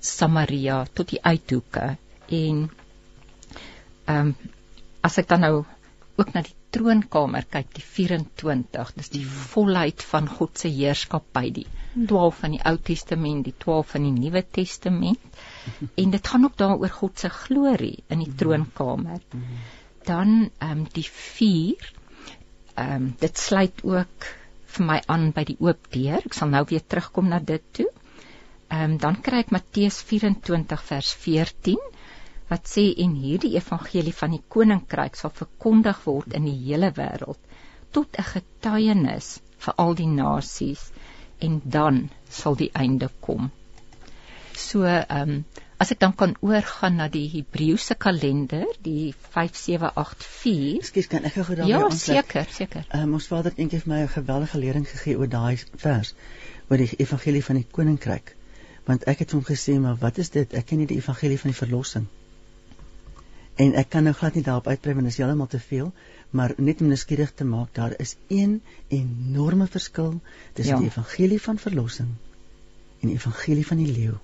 [0.00, 1.96] Samaria tot die uithoeke
[2.28, 2.68] en
[4.06, 4.36] ehm um,
[5.04, 5.54] as ek dan nou
[6.18, 11.66] ook na die troonkamer kyk, die 24, dis die volheid van God se heerskappy, die
[11.94, 15.38] 12 van die Ou Testament, die 12 van die Nuwe Testament.
[16.02, 19.22] En dit gaan ook daaroor God se glorie in die troonkamer.
[20.08, 21.92] Dan ehm um, die 4
[22.74, 24.28] ehm um, dit sluit ook
[24.74, 26.24] vir my aan by die oop deur.
[26.24, 27.88] Ek sal nou weer terugkom na dit toe.
[28.68, 31.84] Ehm um, dan kry ek Matteus 24 vers 14
[32.48, 37.40] wat sê en hierdie evangelie van die koninkryk sal verkondig word in die hele wêreld
[37.96, 39.28] tot 'n getuienis
[39.64, 40.84] vir al die nasies
[41.46, 42.02] en dan
[42.40, 43.50] sal die einde kom.
[44.52, 45.44] So ehm um,
[45.78, 50.78] as ek dan kan oorgaan na die Hebreëse kalender, die 5784.
[50.82, 52.24] Ekskuus, kan ek gou daarby Ja, aansluit?
[52.26, 52.84] seker, seker.
[52.94, 56.14] Um, ons Vader het eendag vir my 'n geweldige lering gegee oor daai vers
[56.70, 58.34] oor die evangelie van die koninkryk.
[58.86, 60.54] Want ek het hom gesê, maar wat is dit?
[60.54, 62.06] Ek ken nie die evangelie van die verlossing.
[63.56, 65.92] En ek kan nou glad nie daarop uitbrei want dit is heeltemal te veel,
[66.30, 70.20] maar net om nuuskierig te maak, daar is een enorme verskil
[70.54, 70.78] tussen Ja.
[70.80, 72.08] die evangelie van verlossing
[73.00, 74.14] en die evangelie van die leeu.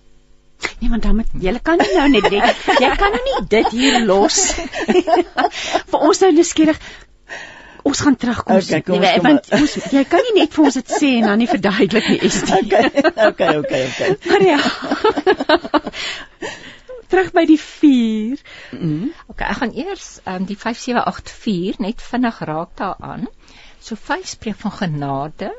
[0.80, 2.62] Nee, want dan moet jy kan nie nou net dit.
[2.82, 4.38] Jy kan nou nie dit hier los.
[5.90, 6.80] vir ons nou nuuskierig.
[7.84, 8.56] Ons gaan terugkom.
[8.56, 9.60] Okay, kom nee, kom want maar.
[9.60, 12.60] ons jy kan nie net vir ons dit sê en dan nie verduidelik nie, Estie.
[12.64, 12.88] Okay,
[13.28, 14.16] okay, okay, okay.
[14.32, 14.58] Maria.
[17.12, 18.40] Terug by die 4.
[18.72, 19.12] Mm.
[19.34, 23.28] Okay, ek gaan eers um, die 5784 net vinnig raak daaraan.
[23.84, 25.52] So 5 spreek van genade.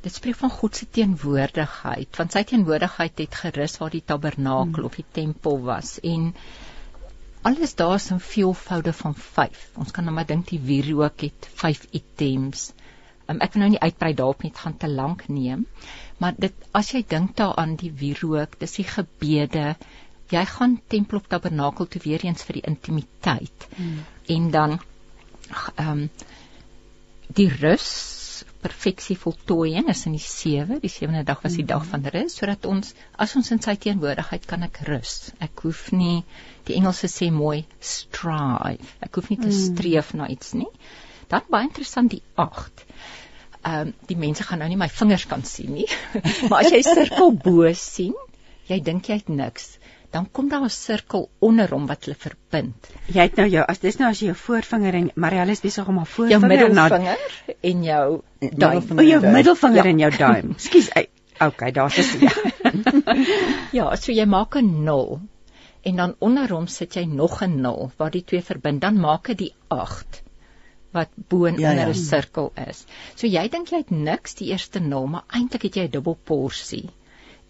[0.00, 4.96] Dit spreek van God se teenwoordigheid, want sy teenwoordigheid het gerus waar die tabernakel of
[4.96, 6.30] die tempel was en
[7.42, 9.70] alles daar is in veelvoude van 5.
[9.80, 12.70] Ons kan nou maar dink die wierook het 5 items.
[13.26, 15.64] Um, ek wil nou nie uitbrei daarop nie, dit gaan te lank neem.
[16.20, 19.74] Maar dit as jy dink daaraan die wierook, dis die gebede.
[20.30, 23.68] Jy gaan tempel of tabernakel toe weer eens vir die intimiteit.
[23.76, 24.04] Hmm.
[24.36, 24.80] En dan
[25.76, 26.08] ehm um,
[27.34, 27.88] die rus
[28.60, 32.66] perfeksie voltooiing is in die 7, die sewende dag was die dag van rus sodat
[32.68, 35.30] ons as ons in sy teenwoordigheid kan ek rus.
[35.40, 36.20] Ek hoef nie
[36.68, 38.90] die Engelse sê mooi strive.
[39.00, 40.68] Ek hoef nie te streef na iets nie.
[41.30, 42.84] Dan baie interessant die 8.
[43.60, 45.88] Ehm um, die mense gaan nou nie my vingers kan sien nie.
[46.50, 48.16] maar as jy sirkel bo sien,
[48.70, 49.74] jy dink jy het niks,
[50.10, 52.88] dan kom daar 'n sirkel onder hom wat hulle verbind.
[53.06, 55.88] Jy het nou jou as dis nou as jy jou voorvinger en Marielle is besig
[55.88, 57.18] om haar Jou voorvinger middelvinger
[57.60, 58.82] en jou duim.
[58.98, 59.90] O, jou middelvinger Ja.
[59.90, 60.54] en jou duim.
[60.68, 60.88] Skus.
[60.94, 61.06] ei,
[61.40, 62.20] Okay, daar's dit.
[62.20, 62.30] Ja.
[63.72, 65.20] Ja, so jy maak 'n 0
[65.82, 69.26] en dan onder hom sit jy nog 'n 0 waar die twee verbind, dan maak
[69.26, 70.22] dit die 8
[70.92, 71.88] wat bo en Ja, onder ja.
[71.90, 72.84] 'n sirkel is.
[73.14, 76.18] So jy dink jy het niks die eerste 0, maar eintlik het jy 'n dubbel
[76.24, 76.88] porsie.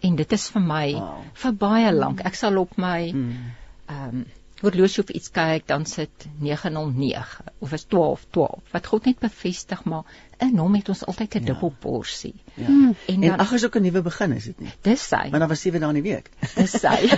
[0.01, 1.23] En dit is vir my Wow.
[1.33, 2.21] vir baie lank.
[2.25, 3.51] Ek sal op my Mm.
[3.87, 4.25] ehm um,
[4.61, 10.03] horlosie of iets kyk, dan sit 909 of is 1212 wat God net bevestig maar
[10.39, 11.45] in hom het ons altyd 'n Ja.
[11.45, 12.33] dubbel porsie.
[12.55, 12.65] Ja.
[12.67, 14.69] En En dan ag is ook 'n nuwe begin is dit nie?
[14.81, 15.15] dis sy.
[15.29, 16.29] Want daar was 7 dae in die week.
[16.55, 17.09] dis sy.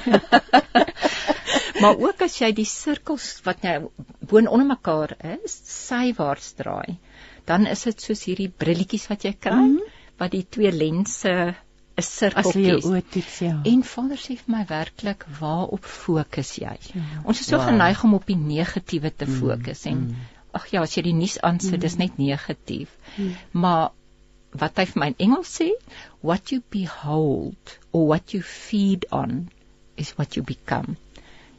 [1.81, 6.97] maar ook as jy die sirkels wat nou bo en onder mekaar is, sywaarts draai,
[7.45, 9.91] dan is dit soos hierdie brilletjies wat jy kry mm -hmm.
[10.17, 11.55] wat die twee lense
[11.95, 12.86] 'n As sirkel jy jou kies.
[12.89, 13.62] oë toets, ja.
[13.65, 16.77] En Vader sê vir my werklik, waarop fokus jy?
[16.93, 17.01] Ja.
[17.23, 17.67] Ons is so Wow.
[17.67, 20.15] geneig om op die negatiewe te Mm, fokus en mm.
[20.53, 22.89] ag ja, as jy die nuus aansit, dis net negatief.
[23.17, 23.36] Mm.
[23.51, 23.91] Maar
[24.51, 25.69] wat hy vir my in Engels sê,
[26.21, 29.49] what you behold or what you feed on
[29.97, 30.95] is what you become.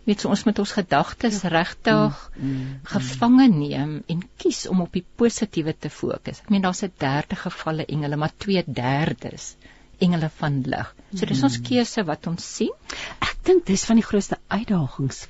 [0.05, 1.49] weet so ons met ons gedagtes ja.
[1.49, 6.40] regtig mm, mm, gevange neem en kies om op die positiewe te fokus.
[6.44, 9.57] Ek meen daar's 'n derde gevalle engele, maar 2/3
[10.02, 10.90] engele van lig.
[11.14, 11.64] So dis ons mm.
[11.68, 12.72] keuse wat ons sien.
[13.20, 15.24] Ek dink dis van die grootste uitdagings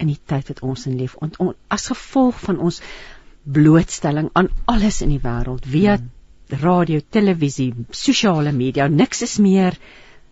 [0.00, 1.16] in die tyd wat ons in leef.
[1.22, 2.80] En on, as gevolg van ons
[3.44, 6.60] blootstelling aan alles in die wêreld, via mm.
[6.62, 9.78] radio, televisie, sosiale media, niks is meer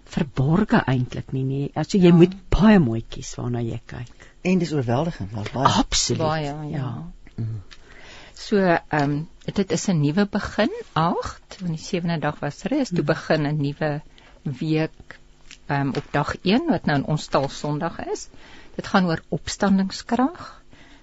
[0.08, 1.64] verborge eintlik nie nie.
[1.76, 2.16] Also jy ja.
[2.16, 4.28] moet baie mooi kies waarna jy kyk.
[4.48, 5.72] En dis oorweldigend, maar baie.
[5.82, 6.22] Absoluut.
[6.22, 6.78] Baie, ja.
[6.78, 6.92] ja.
[7.36, 7.58] Mm.
[8.38, 9.18] So, ehm um,
[9.54, 13.06] dit is 'n nuwe begin, 8, want die sewende dag was rus, toe mm.
[13.06, 14.02] begin 'n nuwe
[14.42, 15.18] week
[15.68, 18.28] um, op dag 1 wat nou in ons taal Sondag is.
[18.76, 20.62] Dit gaan oor opstandingskrag.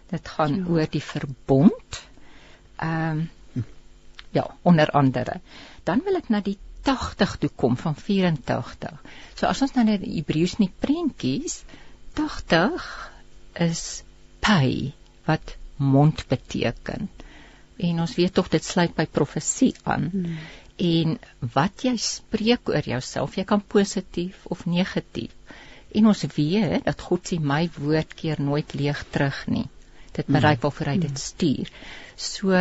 [0.10, 0.66] Dit gaan ja.
[0.70, 2.04] oor die verbond.
[2.76, 3.30] Ehm um,
[4.36, 5.40] ja, onder andere.
[5.84, 9.02] Dan wil ek na die 80 toe kom van 84.
[9.36, 11.64] So as ons nou net die Hebreëus nie prentjies
[12.20, 12.90] 80
[13.66, 14.04] is
[14.44, 14.92] pay
[15.26, 17.08] wat mond beteken.
[17.78, 20.10] En ons weet tog dit sluit by profesie aan.
[20.12, 20.38] Hmm.
[20.76, 21.18] En
[21.56, 25.32] wat jy spreek oor jouself, jy kan positief of negatief.
[25.96, 29.68] En ons weet dat God sê my woord keer nooit leeg terug nie.
[30.12, 30.66] Dit bereik hmm.
[30.68, 31.24] waarvoor hy dit hmm.
[31.28, 31.72] stuur.
[32.16, 32.60] So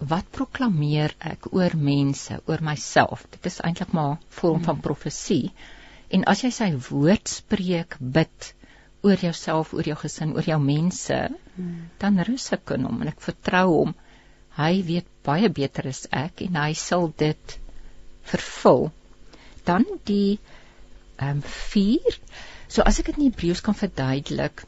[0.00, 3.26] wat proklameer ek oor mense, oor myself?
[3.32, 5.52] Dit is eintlik maar 'n vorm van profesie.
[6.08, 8.54] En as jy sy woord spreek, bid
[9.02, 11.18] oor jouself, oor jou gesin, oor jou mense,
[12.00, 13.94] dan rus ek in hom en ek vertrou hom.
[14.58, 17.56] Hy weet baie beter as ek en hy sal dit
[18.32, 18.90] vervul.
[19.64, 20.38] Dan die
[21.20, 22.18] ehm um, 4.
[22.70, 24.62] So as ek dit in Hebreëus kan verduidelik,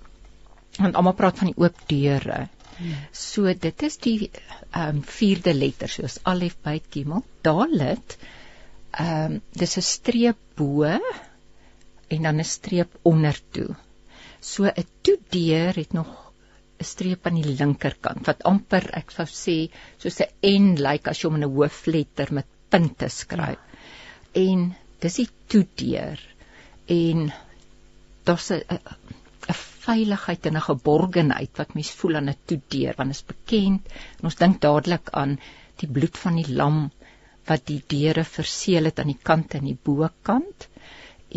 [0.79, 2.47] want almal praat van die oop deure.
[3.13, 7.25] So dit is die ehm um, vierde letter soos alef byt gimel.
[7.47, 8.17] Dalet
[8.93, 10.85] ehm um, dis 'n streep bo
[12.13, 13.75] en dan 'n streep onder toe.
[14.41, 16.22] So 'n toedeur het nog
[16.83, 19.57] 'n streep aan die linkerkant wat amper ek sou sê
[20.03, 23.61] soos 'n N lyk like as jy hom in 'n hoofletter met punte skryf.
[24.47, 24.69] En
[25.05, 26.21] dis die toedeur.
[26.97, 27.33] En
[28.27, 28.63] daar's 'n
[29.51, 33.83] 'n veiligheid en 'n geborgenheid wat mens voel aan 'n toedeur want is bekend.
[34.19, 35.39] En ons dink dadelik aan
[35.83, 36.79] die bloed van die lam
[37.51, 40.69] wat die deure verseël het aan die kante en die bokant.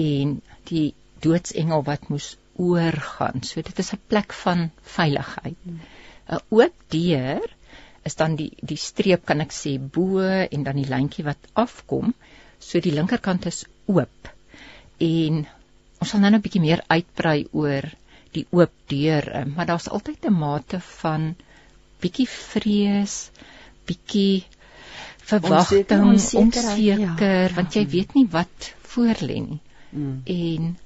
[0.10, 0.88] En die
[1.26, 3.44] doodsengel wat moes oorgaan.
[3.44, 5.58] So dit is 'n plek van veiligheid.
[5.66, 5.80] 'n
[6.28, 6.40] hmm.
[6.50, 7.50] Oop deur
[8.04, 12.14] is dan die die streep kan ek sê bo en dan die lyntjie wat afkom.
[12.60, 14.30] So die linkerkant is oop.
[14.98, 15.46] En
[16.00, 17.90] ons sal nou 'n bietjie meer uitbrei oor
[18.36, 21.36] die oop deure, maar daar's altyd 'n mate van
[22.02, 23.30] bietjie vrees,
[23.86, 24.44] bietjie
[25.26, 26.04] verwagting,
[26.36, 27.54] onseker, ja.
[27.56, 29.62] want jy weet nie wat voor lê nie.
[29.90, 30.22] Mm.
[30.26, 30.78] En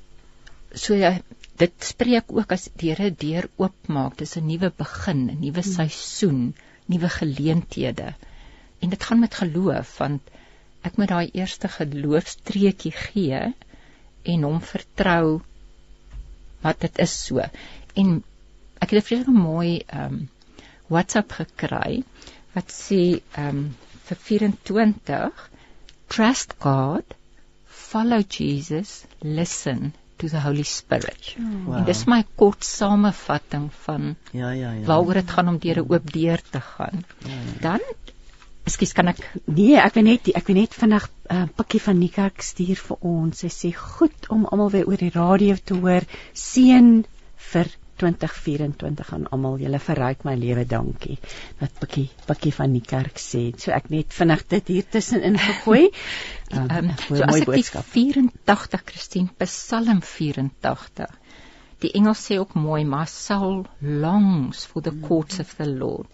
[0.74, 1.18] so ja,
[1.60, 5.72] dit spreek ook as die Here deur oopmaak, dis 'n nuwe begin, 'n nuwe mm.
[5.72, 8.14] seisoen, nuwe geleenthede.
[8.80, 10.32] En dit gaan met geloof want
[10.88, 13.42] ek moet daai eerste geloofstreetjie gee
[14.34, 15.42] en hom vertrou
[16.64, 17.44] wat dit is so.
[17.96, 18.24] En
[18.80, 20.30] ek het 'n vreeslik mooi ehm um,
[20.88, 22.04] WhatsApp gekry
[22.56, 23.02] wat sê
[23.36, 23.64] ehm um,
[24.08, 25.50] vir 24
[26.08, 27.16] trust God,
[27.68, 31.34] follow Jesus, listen to the Holy Spirit.
[31.40, 31.80] Wow.
[31.80, 34.86] En dis my kort samevatting van ja ja ja.
[34.88, 37.04] Waaroor dit gaan om deur 'n oop deur te gaan.
[37.26, 37.60] Ja, ja.
[37.62, 37.80] Dan
[38.70, 41.98] Ekskuus, kan ek Nee, ek weet net ek weet net vinnig 'n uh, pikkie van
[41.98, 43.40] Nika stuur vir ons.
[43.40, 46.04] Sy sê goed om almal weer oor die radio te hoor.
[46.34, 47.06] Seën
[47.52, 49.58] vir 2024 aan almal.
[49.62, 51.18] Julle verryk my lewe, dankie.
[51.60, 53.44] Dat pikkie pikkie van die kerk sê.
[53.60, 55.90] So ek net vinnig dit hier tussenin gegooi.
[56.50, 57.90] Ehm um, so as ek boodskap.
[57.94, 61.18] die 84 Christine Psalm 84.
[61.80, 66.10] Die Engels sê ook mooi, my soul longs for the courts of the Lord.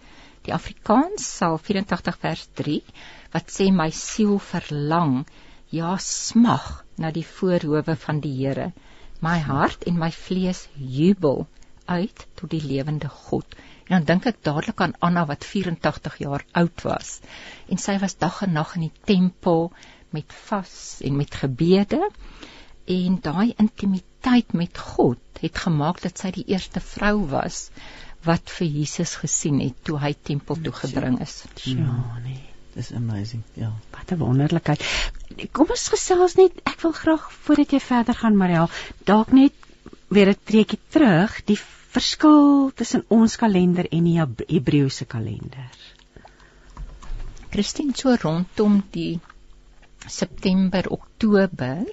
[0.46, 2.76] Die Afrikaans sal 84 vers 3
[3.34, 5.24] wat sê my siel verlang
[5.74, 6.68] ja smag
[7.02, 8.68] na die voorhoewe van die Here.
[9.26, 11.48] My hart en my vlees jubel
[11.86, 13.58] uit tot die lewende God.
[13.86, 17.20] En dan dink ek dadelik aan Anna wat 84 jaar oud was
[17.70, 19.70] en sy was dag en nag in die tempel
[20.16, 22.02] met vas en met gebede
[22.96, 27.70] en daai intimiteit met God het gemaak dat sy die eerste vrou was
[28.26, 31.44] wat vir Jesus gesien het toe hy tempel toe gebring is.
[31.66, 32.42] Ja, nee.
[32.76, 33.44] Dis amazing.
[33.56, 33.72] Ja.
[33.92, 34.82] Wat 'n wonderlikheid.
[35.52, 36.52] Kom ons gesels net.
[36.64, 38.70] Ek wil graag voordat jy verder gaan, Mariel,
[39.04, 39.54] dalk net
[40.08, 41.60] weer 'n treukie terug, die
[41.96, 45.72] verskil tussen ons kalender en die Hebreëse kalender.
[47.52, 49.20] Christine so rondom die
[50.08, 51.86] September, Oktober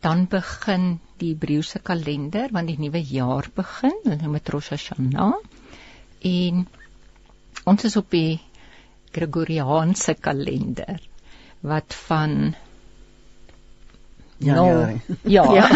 [0.00, 5.34] dan begin die Hebreëse kalender want die nuwe jaar begin, noem dit Rosh Hashanah.
[6.20, 6.66] En
[7.64, 8.40] ons is op die
[9.12, 11.00] Gregoriaanse kalender
[11.60, 12.54] wat van
[14.38, 15.00] Januarie.
[15.22, 15.44] Ja.
[15.54, 15.66] Ja.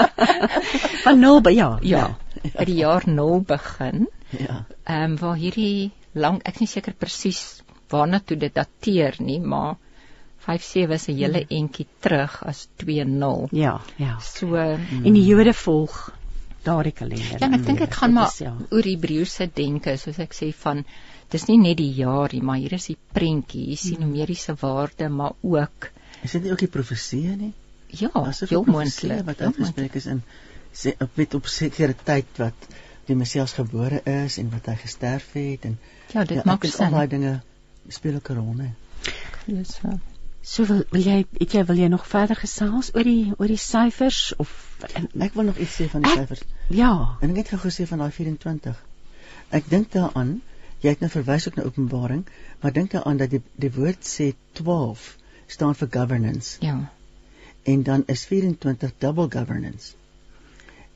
[1.04, 1.78] Van 0 by ja.
[1.82, 2.16] Ja.
[2.56, 4.08] By die jaar 0 begin.
[4.30, 4.64] Ja.
[4.84, 9.40] Ehm um, waar hierdie lang ek is nie seker presies waarna toe dit dateer nie,
[9.40, 9.76] maar
[10.46, 13.50] 57 is 'n hele entjie terug as 20.
[13.52, 14.18] Ja, ja.
[14.18, 16.12] So En die Jode volg
[16.62, 17.40] daardie kalender.
[17.40, 18.54] Ja, ek dink dit gaan maar is, ja.
[18.70, 20.84] oor Hebreëse denke, soos ek sê van
[21.30, 25.08] dis nie net die jaar nie, maar hier is die prentjie, hier sien numeriese waarde,
[25.08, 25.90] maar ook
[26.22, 27.52] Is dit nie ook die profeseë nie?
[27.92, 28.10] Ja,
[28.48, 29.24] heel moontlik.
[29.24, 30.22] wat uitgespreek is in
[30.72, 32.68] sê op met op sekere tyd wat
[33.06, 35.78] die Messias gebore is en wat hy gesterf het en
[36.12, 36.94] Ja, dit ja, maak ek dink al sin.
[36.94, 37.40] daai dinge
[37.88, 38.70] speel ook 'n rol, né?
[39.46, 39.98] Dis so.
[40.42, 43.56] So wil, wil jy het jy wil jy nog verder gesels oor die oor die
[43.56, 46.40] syfers of en, Ek wil nog iets sê van die Ek- syfers.
[46.68, 47.16] ja.
[47.20, 48.84] En ek het gou gesê van daai 24.
[49.50, 50.40] Ek dink daaraan,
[50.80, 52.24] jy het nou verwys ook na Openbaring,
[52.60, 56.90] maar dink daaraan dat die die woord sê 12 staan vir governance Ja.
[57.62, 59.92] En dan is 24 double governance.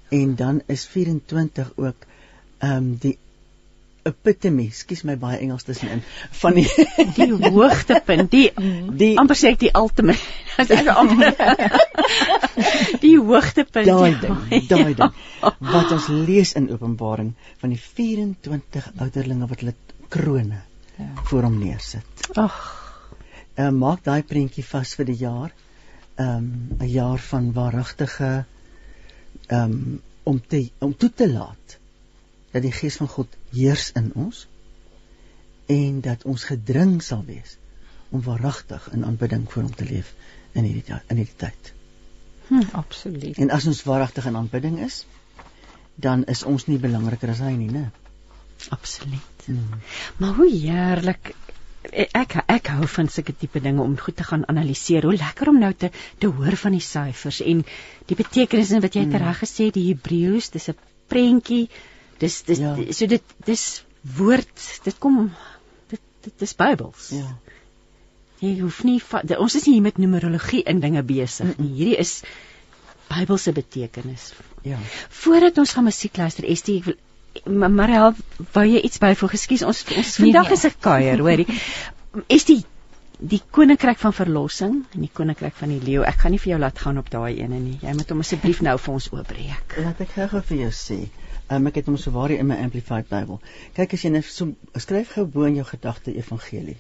[0.09, 2.07] En dan is 24 ook
[2.59, 3.19] ehm um, die
[4.05, 6.03] epitome, skus my baie Engels tussenin,
[6.41, 6.67] van die
[7.19, 8.51] Die hoogtepunt, die
[9.03, 10.21] die amper sê ek die ultimate.
[10.59, 11.33] Dit is amper
[13.01, 13.89] die hoogtepunt.
[13.89, 14.21] daai ja.
[14.27, 14.37] ding,
[14.73, 15.17] daai ding
[15.73, 19.77] wat ons lees in Openbaring van die 24 ouderlinge wat hulle
[20.13, 20.63] krone
[20.95, 21.09] Ja.
[21.27, 22.27] voor hom neersit.
[22.39, 22.55] Ag,
[23.59, 25.51] uh, maak daai prentjie vas vir die jaar.
[26.17, 28.45] Um 'n jaar van waaragtige
[29.49, 31.79] um om te om toe te laat
[32.51, 34.47] dat die gees van God heers in ons
[35.67, 37.57] en dat ons gedring sal wees
[38.09, 40.15] om waaragtig in aanbidding voor hom te leef
[40.53, 41.73] in hierdie in hierdie tyd.
[42.73, 43.39] Absoluut.
[43.39, 45.07] En as ons waaragtig in aanbidding is,
[45.95, 47.91] dan is ons nie belangriker as hy nie, né?
[48.69, 49.45] absoluut.
[49.45, 49.81] Hmm.
[50.17, 51.35] Maar hoe heerlik
[51.93, 55.03] ek ek hou van sulke tipe dinge om goed te gaan analiseer.
[55.05, 57.65] Hoe lekker om nou te te hoor van die syfers en
[58.07, 59.13] die betekenisse wat jy Mm.
[59.13, 59.17] mm.
[59.27, 60.77] reg gesê die Hebreëus, dis 'n
[61.09, 61.69] prentjie.
[62.19, 62.77] Dis dis Ja.
[62.93, 63.85] so dit dis
[64.17, 65.33] woord, dit kom
[65.91, 67.11] dit dit is Bybels.
[67.11, 67.37] Ja.
[68.41, 71.69] Jy hoef nie de- ons is nie hier met numerologie in dinge besig nie.
[71.77, 72.23] Hierdie is
[73.09, 74.33] Bybelse betekenis.
[74.63, 74.79] Ja.
[75.11, 76.97] Voordat ons gaan musiek luister, Estie, ek wil
[77.45, 78.15] Mariel,
[78.53, 79.33] wou jy iets byvoeg?
[79.39, 80.53] Ekskuus, ons ons Nee, vandag nee.
[80.59, 81.47] is 'n kuier, hoorie.
[82.29, 82.65] Estie,
[83.19, 86.03] die koninkryk van verlossing en die koninkryk van die leeu.
[86.03, 87.79] Ek gaan nie vir jou laat gaan op daai ene nie.
[87.83, 89.77] Jy moet hom asseblief nou vir ons oopbreek.
[89.85, 90.99] Laat ek gou vir jou sê.
[91.51, 93.41] Um, ek het hom sowaar in my amplified Bybel.
[93.77, 96.77] Kyk as jy net so skryf gou bo in jou gedagte evangelie.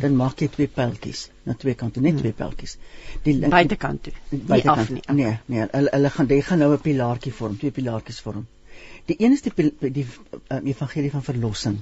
[0.00, 2.78] Dan maak jy twee pyltjies na twee kante, net twee pyltjies.
[3.22, 4.12] Die Buitekant toe.
[4.30, 4.78] Nie buitekant.
[4.78, 5.02] af nie.
[5.12, 8.46] Nee, nee, hulle hulle gaan jy gaan nou 'n pilaartjie vorm, twee pilaartjies vorm.
[9.08, 9.52] Die een is die
[9.92, 11.78] die uh, evangelie van verlossing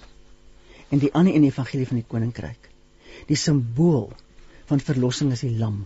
[0.92, 2.68] en die ander een die evangelie van die koninkryk.
[3.28, 4.10] Die simbool
[4.68, 5.84] van verlossing is die lam.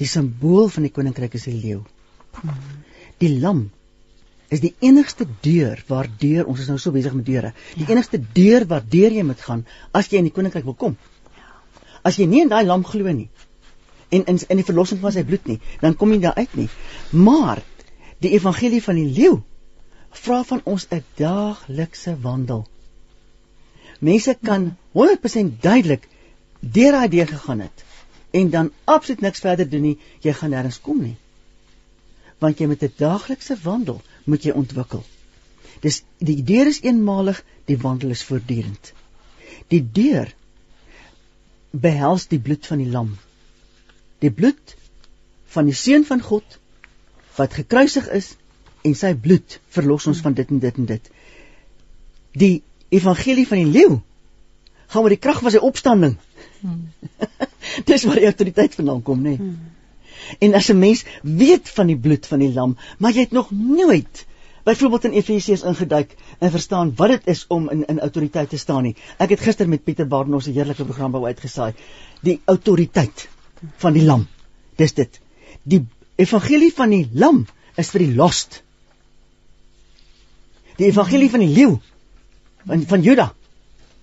[0.00, 1.78] Die simbool van die koninkryk is die leeu.
[3.22, 3.70] Die lam
[4.52, 7.54] is die enigste deur waardeur ons is nou so besig met deure.
[7.76, 7.94] Die Ja.
[7.94, 10.96] enigste deur waardeur jy moet gaan as jy in die koninkryk wil kom.
[12.02, 13.30] As jy nie in daai lam glo nie
[14.10, 16.68] en in in die verlossing van sy bloed nie, dan kom jy daar uit nie.
[17.12, 17.62] Maar
[18.20, 19.40] die evangelie van die leeu
[20.12, 22.66] vra van ons 'n daaglikse wandel.
[23.98, 26.08] Mense kan 100% duidelik
[26.60, 27.84] deur daai deur gegaan het
[28.30, 31.16] en dan absoluut niks verder doen nie, jy gaan nêrens kom nie.
[32.38, 35.04] Want jy met 'n daaglikse wandel moet jy ontwikkel.
[35.80, 38.92] Dis die deur is eenmalig, die wandel is voortdurend.
[39.68, 40.34] Die deur
[41.70, 43.18] behels die bloed van die lam.
[44.18, 44.76] Die bloed
[45.46, 46.58] van die seun van God
[47.36, 48.36] wat gekruisig is
[48.82, 51.12] en sy bloed verlos ons van dit en dit en dit.
[52.32, 52.54] Die
[52.88, 54.00] evangelie van die leeu
[54.92, 56.16] gaan oor die krag van sy opstanding.
[57.88, 59.36] Dis waar die autoriteit vandaan kom, nê?
[59.38, 59.54] Nee.
[60.38, 63.50] En as 'n mens weet van die bloed van die lam, maar jy het nog
[63.50, 64.26] nooit
[64.62, 68.82] byvoorbeeld in Efesiërs ingeduik en verstaan wat dit is om in in autoriteit te staan
[68.82, 68.96] nie.
[69.18, 71.72] Ek het gister met Pieter Barnard 'n heerlike program wou uitgesaai.
[72.20, 73.28] Die autoriteit
[73.76, 74.26] van die lam.
[74.76, 75.20] Dis dit.
[75.62, 78.61] Die evangelie van die lam is vir die lost.
[80.82, 81.76] Die evangelie van die leeu
[82.66, 83.28] van van Juda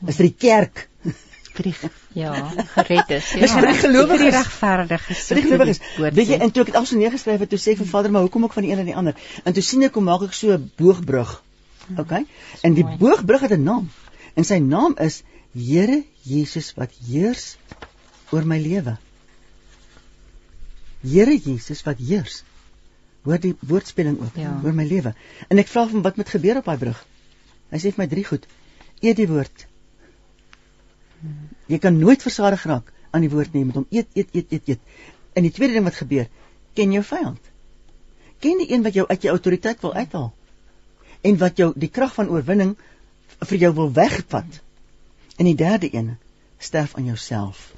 [0.07, 0.85] is vir die kerk.
[1.59, 1.73] vir die
[2.15, 2.31] Ja,
[2.73, 3.33] gered is.
[3.37, 4.21] Dis vir die gelowiges.
[4.23, 5.23] die regverdiges.
[5.27, 5.81] Vir die gelowiges.
[5.99, 8.11] Weet jy, en toe ek dit al so neergeskryf het, toe sê ek vir Vader,
[8.15, 9.19] maar hoekom ook van die een en die ander?
[9.43, 11.35] En toe sien ek hoe maak ek so 'n boogbrug.
[11.97, 12.13] OK?
[12.63, 13.89] En die boogbrug het 'n naam.
[14.35, 15.23] En sy naam is
[15.53, 17.57] Here Jesus wat heers
[18.31, 18.97] oor my lewe.
[21.01, 22.43] Here Jesus wat heers.
[23.29, 24.55] Hoor die woordspeling ook Ja.
[24.63, 25.13] oor my lewe.
[25.47, 27.05] En ek vra hom wat moet gebeur op daai brug.
[27.69, 28.47] Hy sê vir my drie goed.
[29.05, 29.65] Eet die woord.
[31.69, 34.67] Jy kan nooit versadig raak aan die woord nie met hom eet eet eet eet
[34.73, 34.79] eet.
[35.37, 36.27] En die tweede ding wat gebeur,
[36.73, 37.39] ken jou vyand.
[38.39, 40.33] Ken die een wat jou uit jou autoriteit wil uithaal
[41.21, 42.77] en wat jou die krag van oorwinning
[43.39, 44.59] vir jou wil wegvat.
[45.37, 46.17] En die derde een,
[46.57, 47.73] sterf aan jouself.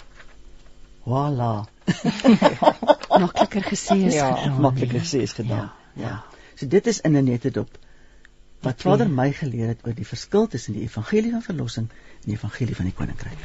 [1.06, 1.66] Voilà.
[3.20, 4.62] Makliker gesê as Ja, gedaan.
[4.62, 5.06] Makliker nee.
[5.06, 5.72] gesê is gedaan.
[5.96, 6.04] Ja.
[6.08, 6.24] Ja.
[6.56, 7.78] So dit is in 'n netedop
[8.62, 8.92] wat twee.
[8.94, 12.76] Vader my geleer het oor die verskil tussen die evangelie van verlossing en die evangelie
[12.76, 13.38] van die koninkryk.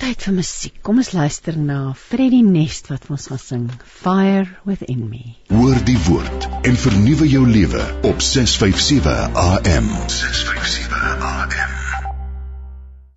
[0.00, 0.76] Tyd vir musiek.
[0.82, 5.34] Kom ons luister na Freddie Nest wat vir ons gaan sing Fire Within Me.
[5.48, 9.92] Hoor die woord en vernuwe jou lewe op 657 AM.
[10.06, 11.79] 657 AM.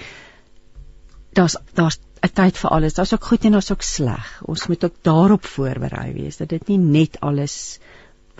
[1.33, 2.93] daar's daar's 'n tyd vir alles.
[2.93, 4.41] Daar's ook goed en daar's ook sleg.
[4.45, 7.79] Ons moet ook daarop voorberei wees dat dit nie net alles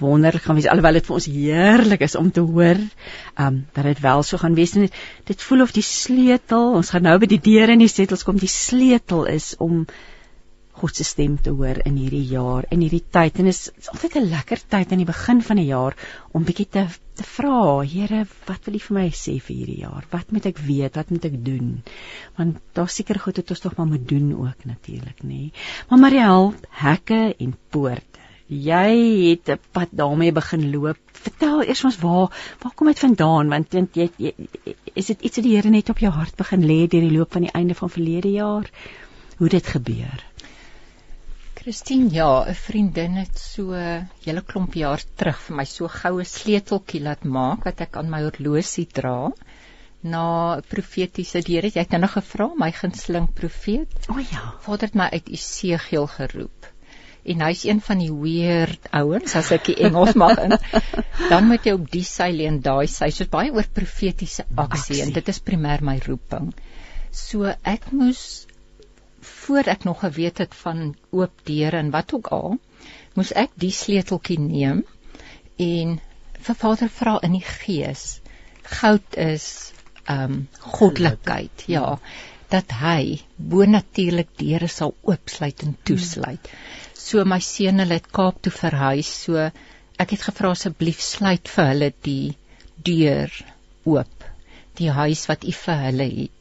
[0.01, 2.81] wonderlik gaan wees alhoewel dit vir ons heerlik is om te hoor
[3.45, 4.75] um dat dit wel so gaan wees.
[4.75, 4.99] En dit,
[5.31, 8.37] dit voel of die sleutel ons gaan nou by die deure en die sleutels kom
[8.41, 9.85] die sleutel is om
[10.77, 13.39] God se stem te hoor in hierdie jaar en hierdie tyd.
[13.41, 15.95] En is, is altyd 'n lekker tyd aan die begin van 'n jaar
[16.31, 16.85] om bietjie te
[17.17, 20.05] te vra Here wat wil U vir my sê vir hierdie jaar?
[20.11, 20.95] Wat moet ek weet?
[20.95, 21.83] Wat moet ek doen?
[22.37, 25.27] Want daar seker goed wat ons tog maar moet doen ook natuurlik nê.
[25.27, 25.51] Nee.
[25.89, 28.16] maar Mariel hekke en poorte
[28.47, 28.91] jy
[29.29, 30.97] het 'n pad daarmee begin loop.
[31.11, 32.31] Vertel eers ons waar
[32.61, 34.33] waar kom dit vandaan want want jy, jy
[34.93, 37.31] is dit iets wat die Here net op jou hart begin lê deur die loop
[37.31, 38.69] van die einde van verlede jaar?
[39.37, 40.23] Hoe dit gebeur?
[41.55, 46.23] Christine, ja, 'n vriendin het so 'n hele klomp jaar terug vir my so goue
[46.23, 49.31] sleuteltjie laat maak wat ek aan my horlosie dra.
[50.01, 54.07] Na profetiese die Here, jy het nou nog gevra my gunsteling profeet.
[54.09, 54.53] O oh, ja.
[54.59, 56.76] Vader het my uit Esegiel geroep.
[57.27, 60.55] En hy's een van die weird ouens as ek die Engels mag in.
[61.31, 63.09] Dan moet jy op die sy lê en daai sy.
[63.11, 65.01] Soos baie oor profetiese aksie, Aksie.
[65.03, 66.53] en dit is primêr my roeping.
[67.11, 68.45] So ek moes
[69.27, 72.57] voor ek nog geweet het van oop deure en wat ook al,
[73.17, 74.83] moes ek die sleuteltjie neem
[75.57, 75.97] en
[76.47, 78.19] vir Vader vra in die gees.
[78.79, 79.47] Goud is
[80.07, 80.35] ehm um,
[80.77, 81.97] goddelikheid, ja,
[82.53, 86.49] dat hy bonatuurlik deure sal oopsluit en toesluit.
[86.93, 89.49] So my seun hulle het Kaap toe verhuis, so
[89.97, 92.35] ek het gevra asseblief sluit vir hulle die
[92.89, 93.33] deur
[93.85, 94.25] oop,
[94.79, 96.33] die huis wat u vir hulle het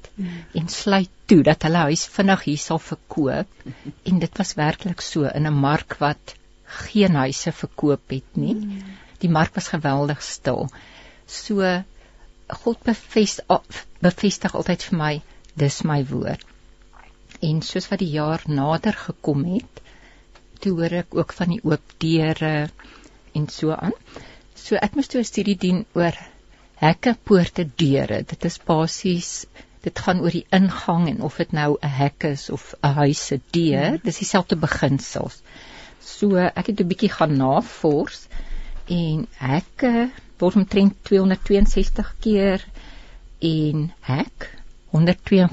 [0.56, 3.66] en sluit toe dat hulle huis vinnig hier sal verkoop
[4.08, 6.34] en dit was werklik so in 'n mark wat
[6.66, 8.56] geen huise verkoop het nie.
[9.22, 10.68] Die mark was geweldig stil.
[11.26, 11.82] So
[12.62, 15.14] God bevestig bevestig altyd vir my
[15.56, 16.44] dis my woord.
[17.44, 19.82] En soos wat die jaar nader gekom het,
[20.60, 22.68] toe hoor ek ook van die oop deure
[23.36, 23.94] en so aan.
[24.56, 26.16] So ek moes toe 'n studie doen oor
[26.80, 28.22] hekke, poorte, deure.
[28.22, 29.46] Dit is basies
[29.86, 33.26] dit gaan oor die ingang en of dit nou 'n hek is of 'n huis
[33.26, 35.42] se deur, dis dieselfde beginsels.
[36.00, 38.26] So ek het 'n bietjie gaan navors
[38.88, 42.64] en hekke word omtrent 262 keer
[43.40, 44.55] en hek
[44.96, 45.46] 102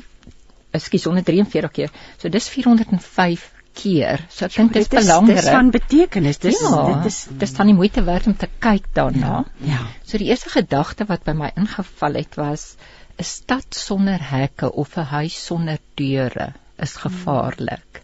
[0.74, 1.92] ekskuus 143 keer.
[2.18, 3.44] So dis 405
[3.78, 4.24] keer.
[4.30, 5.38] So ek dink dit is Dit is belangrik.
[5.42, 6.40] dis van betekenis.
[6.42, 9.44] Dis ja, dit is dis dan die moeite werd om te kyk daarna.
[9.66, 9.80] ja.
[10.06, 12.76] So die eerste gedagte wat by my ingeval het was
[13.20, 18.02] 'n stad sonder hekke of 'n huis sonder deure is gevaarlik.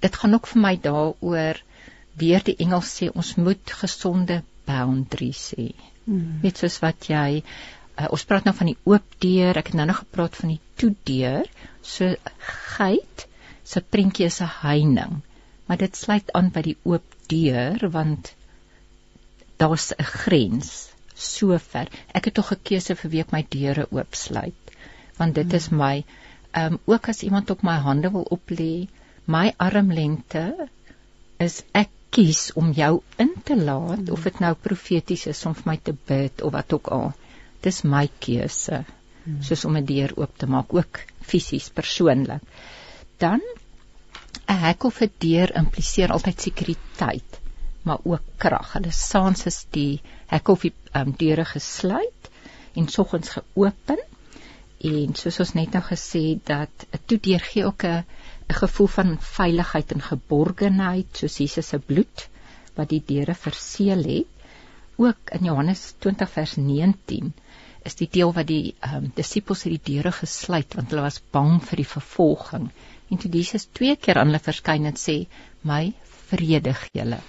[0.00, 1.56] Dit gaan ook vir my daaroor
[2.18, 5.72] weer die Engels sê ons moet gesonde boundaries hê.
[6.04, 6.38] Hmm.
[6.42, 7.42] Net soos wat jy
[7.98, 10.60] uh, ons praat nou van die oop deur, ek het nou nog gepraat van die
[10.80, 11.48] toe deur.
[11.82, 12.14] So
[12.76, 13.26] geit
[13.64, 15.20] se prentjie is 'n heining,
[15.66, 18.34] maar dit sluit aan by die oop deur want
[19.56, 21.88] daar's 'n grens so ver.
[22.14, 24.54] Ek het tog 'n keuse vir wie ek my deure oopsluit
[25.18, 26.04] want dit is my
[26.50, 28.88] Ehm um, ook as iemand op my hande wil oplê,
[29.24, 30.68] my armlengte
[31.36, 34.12] is ek kies om jou in te laat mm.
[34.12, 37.12] of dit nou profeties is om vir my te bid of wat ook al.
[37.68, 38.84] Dis my keuse.
[39.24, 39.40] Mm.
[39.44, 41.00] Soos om 'n deur oop te maak, ook
[41.30, 42.44] fisies persoonlik.
[43.20, 43.42] Dan
[44.52, 47.40] 'n hek of 'n deur impliseer altyd sekuriteit,
[47.82, 48.72] maar ook krag.
[48.76, 50.00] Hulle saans is die
[50.32, 52.30] hek of die um, deure gesluit
[52.74, 54.00] en soggens geopen.
[54.92, 58.04] En soos ons net nou gesê dat 'n toedeur gee ook 'n
[58.48, 62.28] 'n gevoel van veiligheid en geborgenheid, soos Jesus se bloed
[62.76, 64.26] wat die deure verseël het.
[64.96, 67.34] Ook in Johannes 20 vers 19
[67.88, 71.58] is die deel wat die um, disippels het die deure gesluit want hulle was bang
[71.70, 72.68] vir die vervolging.
[73.08, 75.18] En toe Jesus twee keer aan hulle verskyn en sê:
[75.64, 75.92] "My
[76.30, 77.20] vrede gee julle."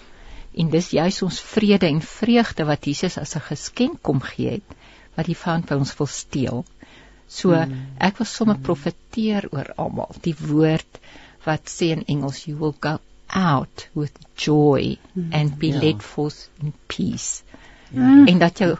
[0.60, 4.78] En dis juis ons vrede en vreugde wat Jesus as 'n geskenk kom gee het
[5.16, 6.66] wat die vyand by ons wil steel.
[7.28, 7.95] So hmm.
[7.99, 8.66] ek wil sommer hmm.
[8.66, 10.16] profeteer oor almal.
[10.26, 10.99] Die woord
[11.45, 12.97] wat sê in Engels you will go
[13.30, 15.30] out with joy hmm.
[15.32, 15.80] and be ja.
[15.80, 17.43] led forth in peace.
[17.91, 18.28] Hmm.
[18.28, 18.78] En dat jou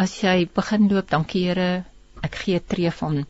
[0.00, 1.84] as jy begin loop, dankie Here,
[2.24, 3.22] ek gee tree van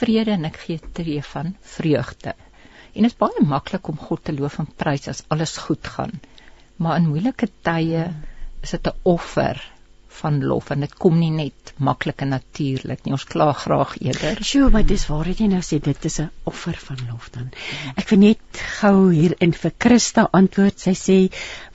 [0.00, 2.34] vrede en ek gee tree van vreugde.
[2.90, 6.16] En dit is baie maklik om God te loof en prys as alles goed gaan.
[6.80, 8.08] Maar in moeilike tye
[8.64, 9.60] is dit 'n offer
[10.20, 13.12] van lof en dit kom nie net maklik en natuurlik nie.
[13.16, 14.42] Ons kla graag eerder.
[14.44, 17.50] Sjoe, maar dis waar jy nou sê dit is 'n offer van lof dan.
[17.96, 20.78] Ek wil net gou hier in vir Christa antwoord.
[20.80, 21.18] Sy sê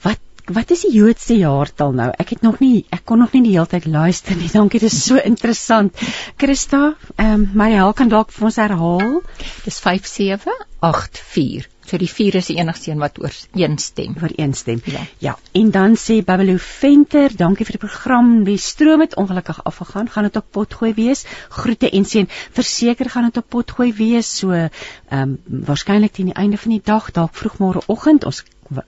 [0.02, 0.20] wat
[0.54, 2.08] wat is die Joodse jaartal nou?
[2.22, 4.50] Ek het nog nie ek kon nog nie die hele tyd luister nie.
[4.52, 5.96] Dankie, dit is so interessant.
[6.36, 9.22] Christa, ehm um, Mariel kan dalk vir ons herhaal.
[9.64, 11.72] Dis 5784.
[11.86, 14.16] So die 4 is die enigste een wat oor een stem.
[14.22, 14.80] Oor een stem.
[14.90, 15.04] Ja.
[15.22, 15.36] ja.
[15.52, 18.32] En dan sê Babelo Venter, dankie vir die program.
[18.44, 20.10] Die stroom het ongelukkig afgegaan.
[20.10, 21.24] Gaan dit op potgooi wees?
[21.48, 22.28] Groete en seën.
[22.58, 24.32] Verseker gaan dit op potgooi wees.
[24.38, 24.70] So ehm
[25.10, 25.38] um,
[25.70, 28.26] waarskynlik teen die einde van die dag, dalk vroeg môre oggend.
[28.26, 28.42] Ons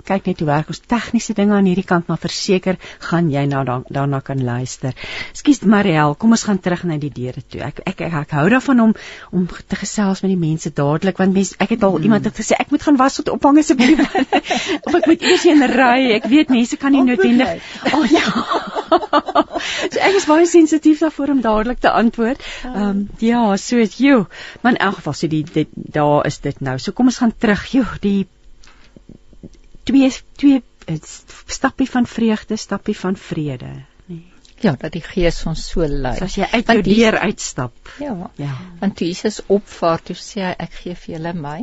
[0.09, 3.65] kyk net hoe werk ons tegniese dinge aan hierdie kant maar verseker gaan jy nou
[3.69, 4.95] dan daarna kan luister.
[5.33, 7.63] Ekskuus Mariel, kom ons gaan terug na die deure toe.
[7.67, 8.95] Ek ek ek, ek hou daarvan om
[9.33, 12.09] om te gesels met die mense dadelik want mense ek het al hmm.
[12.09, 14.03] iemand het gesê ek moet gaan was tot ophang asseblief.
[14.87, 15.99] of ek moet eers in ry.
[16.19, 17.63] Ek weet mense kan nie noodwendig.
[17.93, 18.25] O oh, ja.
[19.93, 22.43] so ek is baie sensitief daarvoor om dadelik te antwoord.
[22.69, 24.25] Ehm um, ja, so is jy.
[24.63, 25.69] Maar in elk geval sê so die
[25.99, 26.79] daar is dit nou.
[26.79, 27.67] So kom ons gaan terug.
[27.73, 28.27] Jo, die
[29.89, 30.11] twee
[30.41, 30.99] twee eh,
[31.59, 33.73] stappie van vreugde, stappie van vrede,
[34.07, 34.25] nee.
[34.61, 36.17] Ja, dat die Gees ons so lei.
[36.19, 37.93] So as jy uit jou deur uitstap.
[38.03, 38.31] Ja.
[38.41, 38.55] Ja.
[38.81, 41.61] Want Jesus opvaar toe sê hy ek gee vir julle my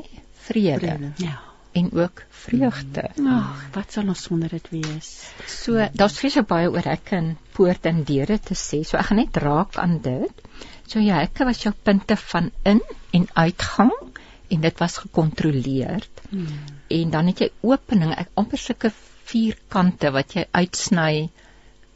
[0.48, 0.80] vrede.
[0.80, 1.12] vrede.
[1.24, 1.42] Ja.
[1.76, 3.10] En ook vreugde.
[3.28, 5.10] Ag, wat sal ons sonder dit wees?
[5.52, 8.80] So, daar's vreeslik baie oor ek in poort en deure te sê.
[8.88, 10.46] So ek gaan net raak aan dit.
[10.88, 12.80] So ja, ek was jou punte van in
[13.12, 13.92] en uitgang
[14.56, 16.08] en dit was gekontroleer.
[16.30, 16.75] Hmm.
[16.96, 18.92] En dan het jy opening, ek amper sulke
[19.26, 21.30] vierkante wat jy uitsny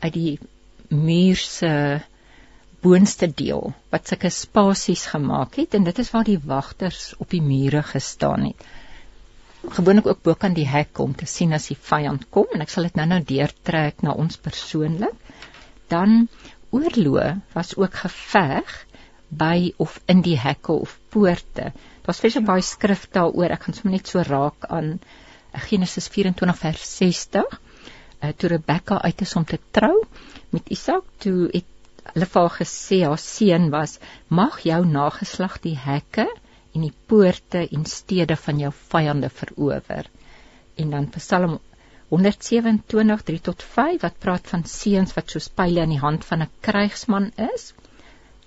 [0.04, 0.40] uit die
[0.90, 1.72] muur se
[2.84, 7.44] boonste deel wat sulke spasies gemaak het en dit is waar die wagters op die
[7.44, 8.68] mure gestaan het.
[9.60, 12.72] Gewoonlik ook bo kan die hek om te sien as die vyand kom en ek
[12.72, 15.16] sal dit nou-nou deurtrek na ons persoonlik.
[15.92, 16.30] Dan
[16.72, 18.72] oorloë was ook geveg
[19.30, 21.74] by of in die hekke of poorte.
[22.10, 23.52] Daar's baie baie skrif daaroor.
[23.54, 27.58] Ek gaan sommer net so raak aan eh, Genesis 24 vers 60.
[28.20, 29.94] Uh, toe Rebekka uit is om te trou
[30.50, 31.68] met Isak, toe het
[32.16, 33.94] hulle vir haar gesê haar seun was:
[34.40, 36.26] "Mag jou nageslag die hekke
[36.74, 40.10] en die poorte en stede van jou vyande verower."
[40.82, 41.60] En dan Psalm
[42.10, 46.42] 127 3 tot 5 wat praat van seuns wat soos pile in die hand van
[46.42, 47.70] 'n krygsman is.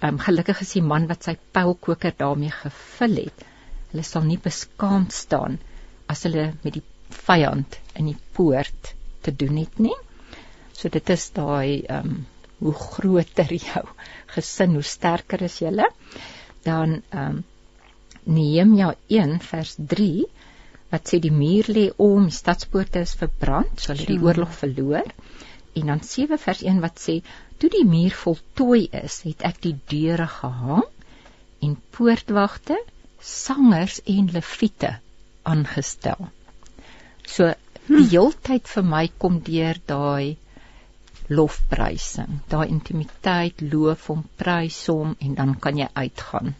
[0.03, 3.49] Um, gelukkig is die man wat sy pylkoker daarmee gevul het
[3.93, 5.59] hulle sal nie beskaamd staan
[6.13, 6.85] as hulle met die
[7.27, 9.97] vyand in die poort te doen het nie.
[10.73, 12.21] So dit is daai ehm um,
[12.63, 13.83] hoe groter jou
[14.35, 15.89] gesin, hoe sterker is julle.
[16.67, 17.43] Dan ehm um,
[18.25, 20.27] Nehemia 1 vers 3
[20.93, 25.09] wat sê die muur lê om, die stadspoorte is verbrand, so hulle die oorlog verloor.
[25.81, 27.17] En dan 7 vers 1 wat sê
[27.59, 30.85] toe die muur voltooi is, het ek die deure gehang
[31.65, 32.77] en poortwagte
[33.23, 34.97] sangers en leviete
[35.43, 36.29] aangestel.
[37.27, 37.53] So
[37.87, 38.09] die hm.
[38.11, 40.37] heeltyd vir my kom deur daai
[41.33, 46.55] lofprysing, daai intimiteit, loof hom, prys hom en dan kan jy uitgaan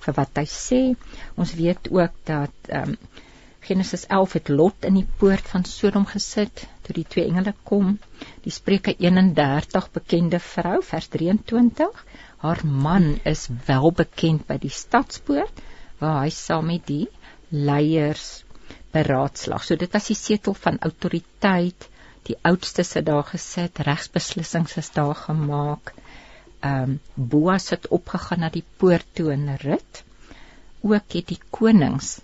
[0.00, 0.80] vir wat hy sê.
[1.36, 3.02] Ons weet ook dat ehm um,
[3.60, 7.90] Genesis 11 het Lot in die poort van Sodom gesit toe die twee engele kom.
[8.42, 12.00] Die Spreuke 31 bekende vrou vers 23,
[12.40, 15.60] haar man is wel bekend by die stadspoort
[16.00, 17.06] waar hy saam met die
[17.48, 18.42] leiers
[18.94, 19.64] beraadslag.
[19.64, 21.88] So dit was die setel van autoriteit.
[22.28, 25.94] Die oudstes het daar gesit, regsbeslissings is daar gemaak.
[26.60, 30.02] Ehm um, Boas het opgegaan na die poort toe in rit.
[30.80, 32.18] Ook het die konings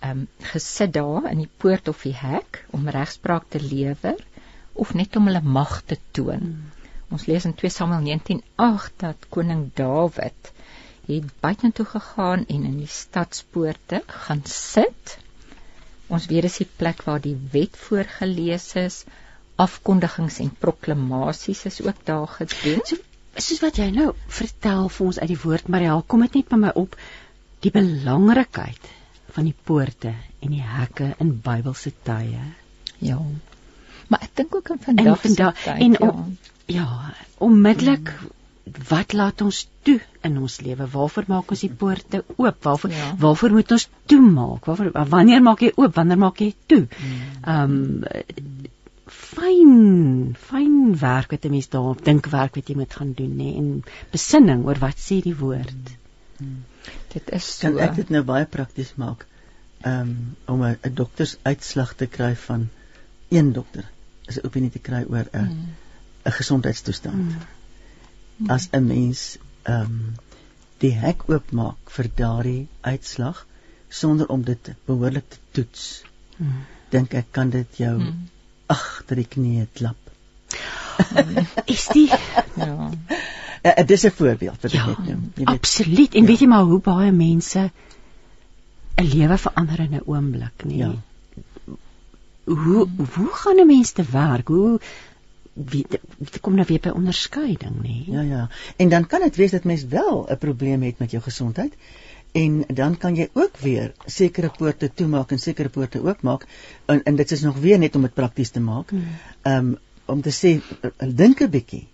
[0.00, 4.18] ehm um, gesit daar in die poort of die hek om regspraak te lewer
[4.72, 6.40] of net om hulle mag te toon.
[6.40, 6.70] Hmm.
[7.10, 10.52] Ons lees in 2 Samuel 19:8 dat koning Dawid
[11.18, 15.16] het buitentoe gegaan en in die stadspoorte gaan sit.
[16.06, 19.02] Ons weet dis die plek waar die wet voorgeles is,
[19.60, 22.80] afkondigings en proklamasies is ook daar gedoen.
[22.84, 22.96] So,
[23.34, 24.08] soos wat jy nou
[24.40, 26.96] vertel vir ons uit die woord Mariel, kom dit net by my op
[27.64, 28.90] die belangrikheid
[29.34, 32.42] van die poorte en die hekke in Bybelse tye.
[32.98, 33.20] Ja.
[34.10, 36.36] Maar ek dink ook in vandag en vandag en ja, om,
[36.66, 36.90] ja
[37.38, 38.38] onmiddellik hmm
[38.88, 40.86] wat laat ons toe in ons lewe?
[40.92, 42.58] Waarvoor maak ons die poorte oop?
[42.64, 43.12] Waarvoor ja.
[43.20, 44.66] waarvoor moet ons toemaak?
[44.68, 45.94] Waarvoor wanneer maak jy oop?
[45.96, 46.84] Wanneer maak jy toe?
[46.98, 47.24] Hmm.
[47.44, 48.68] Ehm um,
[49.10, 53.54] fyn fyn werk wat 'n mens daar dink werk wat jy moet gaan doen nê
[53.58, 55.90] en besinning oor wat sê die woord.
[56.38, 56.64] Hmm.
[57.12, 57.66] Dit is so.
[57.66, 59.26] Kan ek dit nou baie prakties maak?
[59.82, 62.68] Ehm um, om 'n doktersuitslag te kry van
[63.30, 63.90] een dokter
[64.26, 66.32] is 'n opinie te kry oor 'n 'n hmm.
[66.40, 67.32] gesondheidstoestand.
[67.34, 67.58] Hmm
[68.48, 70.14] as 'n mens ehm um,
[70.80, 73.46] die hek oopmaak vir daardie uitslag
[73.88, 76.02] sonder om dit behoorlik te toets.
[76.36, 76.62] Hmm.
[76.88, 78.28] Dink ek kan dit jou hmm.
[78.66, 79.98] agter die knie klap.
[81.74, 82.90] is die ja.
[83.60, 85.32] Uh, dit is 'n voorbeeld wat ek ja, net noem.
[85.34, 85.48] Jy weet.
[85.48, 86.14] Absoluut.
[86.14, 86.26] En ja.
[86.26, 87.70] weet jy maar hoe baie mense
[88.96, 90.78] 'n lewe verander in 'n oomblik, nee.
[90.78, 90.92] Ja.
[92.44, 94.48] Hoe hoe gaan 'n mens te werk?
[94.48, 94.80] Hoe
[95.54, 97.96] wie dit kom nou weer by onderskeiding nê.
[98.06, 98.48] Ja ja.
[98.76, 101.74] En dan kan dit wees dat mens wel 'n probleem het met jou gesondheid
[102.32, 106.46] en dan kan jy ook weer sekere poorte toemaak en sekere poorte oopmaak
[106.86, 108.90] en, en dit is nog weer net om dit prakties te maak.
[108.90, 109.06] Hmm.
[109.42, 110.60] Ehm um, om te sê
[111.14, 111.88] dink 'n bietjie.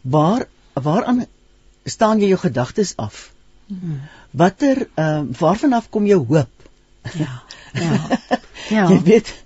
[0.00, 1.26] Waar waaraan
[1.84, 3.32] staan jy jou gedagtes af?
[3.66, 4.00] Hmm.
[4.30, 6.70] Watter ehm um, waarvan af kom jou hoop?
[7.12, 7.42] Ja.
[7.72, 8.18] Ja.
[8.68, 8.88] ja.
[8.88, 9.44] jy weet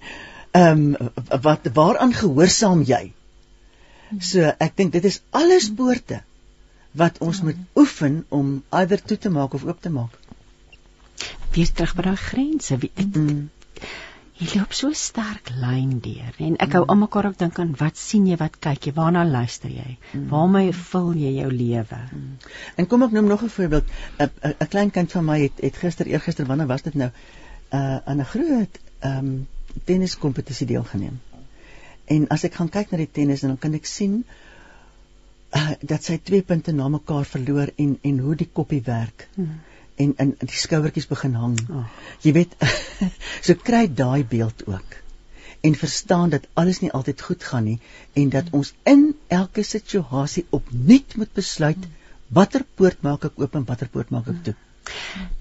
[0.51, 1.11] ehm um,
[1.41, 3.13] wat waaraan gehoorsaam jy?
[4.21, 6.23] So ek dink dit is alles poorte
[6.95, 10.15] wat ons moet oefen om eider toe te maak of oop te maak.
[11.55, 12.79] Weer terug by daai grense.
[12.79, 13.49] Wie mm.
[14.35, 16.91] Jy loop so sterk lyn deur en ek hou mm.
[16.95, 19.95] almekaar ook dink aan wat sien jy, wat kyk jy, waarna luister jy?
[20.13, 20.25] Mm.
[20.33, 22.01] Waarmee vul jy jou lewe?
[22.11, 22.33] Mm.
[22.83, 23.93] En kom ek noem nog 'n voorbeeld.
[24.19, 27.11] 'n klein kind van my het het gister eergister wanneer was dit nou?
[27.71, 29.49] Uh aan 'n groot ehm um,
[29.85, 31.21] tenniskompetisie deelgeneem.
[32.05, 34.19] En as ek gaan kyk na die tennis dan kan ek sien
[35.57, 39.29] uh, dat sy twee punte na mekaar verloor en en hoe die koppie werk.
[39.37, 39.61] Hmm.
[39.97, 41.57] En in die skouertjies begin hang.
[41.71, 41.87] Oh.
[42.27, 42.57] Jy weet
[43.47, 45.01] so kry daai beeld ook.
[45.65, 47.79] En verstaan dat alles nie altyd goed gaan nie
[48.13, 48.61] en dat hmm.
[48.61, 52.03] ons in elke situasie opnuut moet besluit hmm.
[52.37, 54.57] watter poort maak ek oop en watter poort maak ek toe.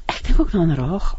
[0.08, 1.16] Ek dink ook aan Raag.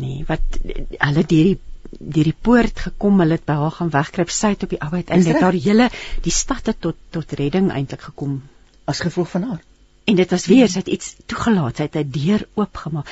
[0.00, 1.58] Nee, wat hulle deur die
[1.90, 5.10] deur die poort gekom, hulle het by haar gaan wegkruip, sy het op die arbeid
[5.10, 5.90] en dit daar die hele
[6.24, 8.40] die stad het tot tot redding eintlik gekom
[8.84, 9.60] as gevolg van haar.
[10.04, 13.08] En dit was weer sy het iets toegelaat, sy het 'n deur oopgemaak.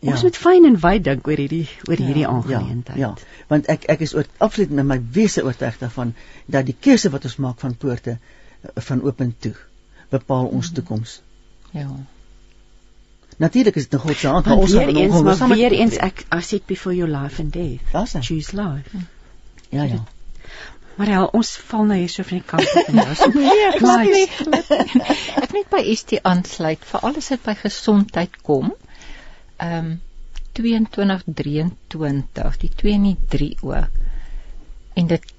[0.00, 0.12] Ja.
[0.12, 2.98] Ons moet fyn en wyd dink oor hierdie oor ja, hierdie aangeleentheid.
[2.98, 6.14] Ja, ja, want ek ek is oor absoluut met my wese oortuig daarvan
[6.46, 8.18] dat die keuse wat ons maak van poorte
[8.88, 9.54] van oop en toe
[10.08, 11.20] bepaal ons toekoms.
[11.76, 11.88] Ja.
[13.40, 16.24] Natuurlik is dit 'n God se hand, maar ons weer eens, maar weer eens ek
[16.36, 17.92] I sit before your life and death.
[17.92, 18.20] Daar's hy.
[18.22, 18.96] Choose life.
[19.68, 20.04] Ja ja.
[20.94, 23.30] Maar ja, ons val nou hier so van die kant af en nou.
[23.40, 24.70] Nee, ek net
[25.44, 28.74] ek net by ST aansluit vir alles wat by gesondheid kom.
[29.56, 30.00] Ehm um,
[30.52, 33.88] 22 23, die 2 en die 3 ook.
[35.00, 35.32] En dit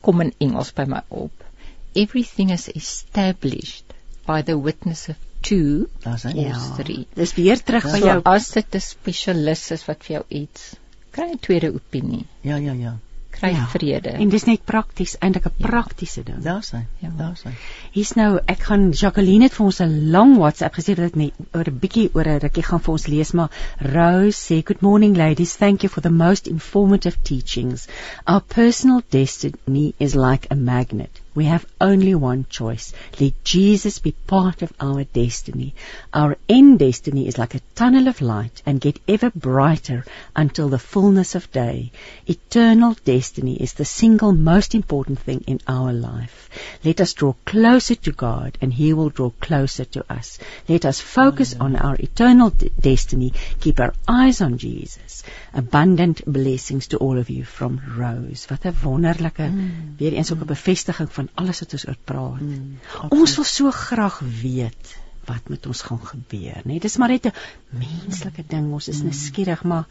[0.00, 1.44] kom in Engels by my op.
[1.92, 3.92] Everything is established
[4.24, 6.34] by the witness of 2 daar's hy.
[6.34, 6.58] Ja.
[6.76, 8.20] 3 dis weer terug by jou.
[8.24, 10.74] As dit 'n spesialis is wat vir jou iets
[11.10, 12.24] kry 'n tweede opinie.
[12.40, 12.96] Ja ja ja.
[13.30, 13.66] Kry ja.
[13.70, 14.08] vrede.
[14.08, 15.66] En dis net prakties eintlik 'n ja.
[15.66, 16.42] praktiese ding.
[16.42, 16.86] Daar's hy.
[16.98, 17.10] Ja.
[17.16, 17.52] daar's hy.
[17.92, 21.34] Hier's nou ek gaan Jacqueline het vir ons 'n lang WhatsApp gesê dat dit net
[21.52, 25.16] oor 'n bietjie oor 'n rukkie gaan vir ons lees maar Rose sê good morning
[25.16, 25.56] ladies.
[25.56, 27.86] Thank you for the most informative teachings.
[28.24, 32.92] Our personal destiny is like a magnet We have only one choice.
[33.20, 35.76] Let Jesus be part of our destiny.
[36.12, 40.80] Our end destiny is like a tunnel of light and get ever brighter until the
[40.80, 41.92] fullness of day.
[42.26, 46.50] Eternal destiny is the single most important thing in our life.
[46.82, 50.40] Let us draw closer to God and He will draw closer to us.
[50.68, 53.32] Let us focus on our eternal d- destiny.
[53.60, 55.22] Keep our eyes on Jesus.
[55.54, 58.46] Abundant blessings to all of you from Rose.
[58.50, 59.96] Wat 'n wonderlike mm.
[59.98, 62.40] weer eens ook 'n bevestiging van alles wat ons oor praat.
[62.40, 62.78] Mm.
[63.08, 64.96] Ons wil so graag weet
[65.28, 66.64] wat met ons gaan gebeur, né?
[66.64, 67.34] Nee, dis maar net 'n
[67.70, 68.72] menslike ding.
[68.72, 69.04] Ons is mm.
[69.04, 69.86] nuuskierig, maar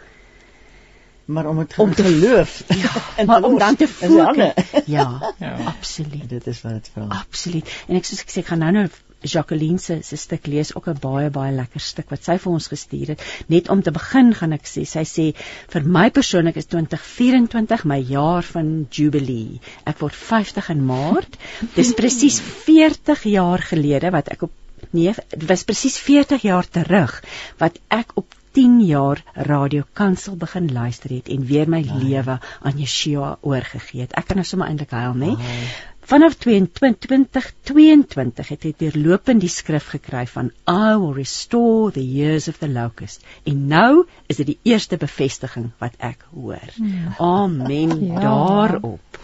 [1.28, 4.54] maar om het om te geloof ja, maar om dan te fokus
[4.86, 8.52] ja, ja absoluut dit is wat dit vra absoluut en ek soos ek sê ek
[8.52, 8.86] gaan nou nou
[9.22, 12.68] Jacqueline se se stuk lees ook 'n baie baie lekker stuk wat sy vir ons
[12.68, 15.26] gestuur het net om te begin gaan ek sê sy sê
[15.74, 21.38] vir my persoonlik is 2024 my jaar van jubilee ek word 50 in maart
[21.76, 24.52] dis presies 40 jaar gelede wat ek op
[24.92, 27.22] nee dit was presies 40 jaar terug
[27.58, 31.98] wat ek op 10 jaar radio kansel begin luister het en weer my oh.
[32.02, 34.16] lewe aan Yeshua oorgegee het.
[34.18, 35.36] Ek kan nou sommer eintlik huil, né?
[35.36, 35.68] Oh.
[36.08, 42.62] Vanaf 2022 het ek deurlopend die skrif gekry van I will restore the years of
[42.62, 43.26] the locust.
[43.44, 46.64] En nou is dit die eerste bevestiging wat ek hoor.
[46.78, 47.12] Hmm.
[47.20, 48.22] Amen ja.
[48.24, 49.20] daarop.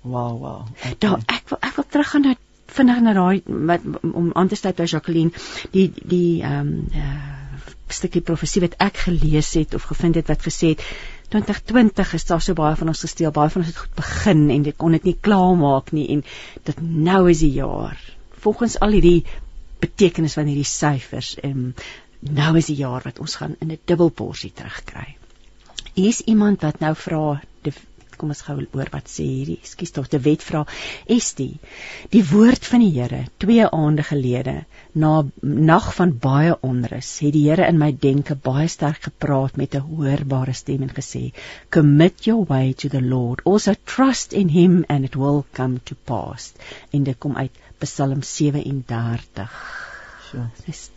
[0.00, 0.64] Wow, wow.
[0.72, 0.96] Okay.
[1.04, 2.34] Daar ek wil ek wil teruggaan na
[2.72, 3.44] vinnig na daai
[4.08, 5.36] om aan te sluit by Jacqueline
[5.76, 7.20] die die ehm um, uh,
[7.92, 10.80] stukkie profesie wat ek gelees het of gevind het wat gesê het
[11.32, 14.66] 2020 is daar so baie van ons gesteel, baie van ons het goed begin en
[14.66, 16.24] dit kon dit nie klaarmaak nie en
[16.68, 17.96] dit nou is die jaar.
[18.44, 19.24] Volgens al hierdie
[19.82, 21.72] betekenis van hierdie syfers en
[22.20, 25.16] nou is die jaar wat ons gaan in 'n dubbelporsie terugkry.
[25.94, 27.40] Hier is iemand wat nou vra
[28.18, 30.62] kom ons gou oor wat sê hierdie ekskuus tog te wet vra
[31.16, 31.58] Estie
[32.14, 34.56] die woord van die Here twee aande gelede
[35.04, 39.74] na nag van baie onrus het die Here in my denke baie sterk gepraat met
[39.74, 41.24] 'n hoorbare stem en gesê
[41.70, 43.40] commit your way to the Lord.
[43.44, 46.52] Also trust in him and it will come to pass.
[46.92, 49.50] En dit kom uit Psalm 37
[50.32, 50.88] so dis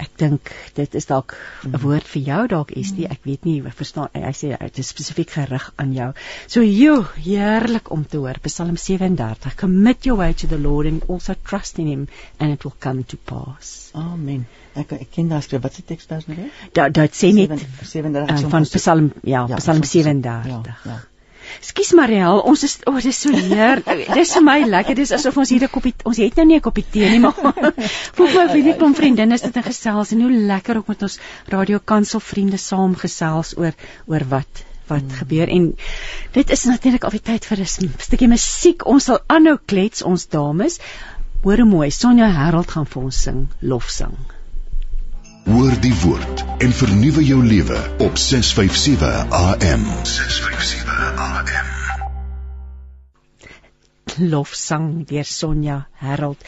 [0.00, 1.34] Ek dink dit is dalk
[1.66, 3.06] 'n woord vir jou dalk Estie.
[3.08, 6.12] Ek weet nie, ek verstaan hy sê dit is spesifiek gerig aan jou.
[6.46, 8.40] So joe, heerlik om te hoor.
[8.42, 9.54] Psalm 37.
[9.56, 13.04] Commit your way to the Lord and also trust in him and it will come
[13.04, 13.90] to pass.
[13.94, 14.46] Amen.
[14.74, 15.62] Ek ek ken daai skrif.
[15.62, 16.50] Wat se teks daar nou?
[16.72, 20.46] Dat dat sê net 37 uh, van Psalm ja, ja Psalm 37.
[20.48, 21.00] Ja, ja.
[21.60, 23.82] Skus Mariel, ons is o, oh, dis so leer.
[24.14, 24.96] dis vir my lekker.
[24.98, 27.34] Dis asof ons hier 'n koppie ons het nou nie 'n koppie tee nie, maar
[28.16, 31.78] voel my net kom vriendinne sit en gesels en hoe lekker ook met ons radio
[31.78, 33.72] kansel vriende saam gesels oor
[34.06, 35.16] oor wat wat hmm.
[35.22, 35.72] gebeur en
[36.32, 37.66] dit is natuurlik al die tyd vir 'n
[37.98, 38.86] stukkie musiek.
[38.86, 40.78] Ons sal aanhou klets ons dames.
[41.42, 44.16] Hoor hoe mooi Sonja Harold gaan vir ons sing lofsang.
[45.44, 49.86] Hoor die woord en vernuwe jou lewe op 657 AM.
[50.02, 51.71] 657 AM
[54.18, 56.42] lofsang deur Sonja Harold.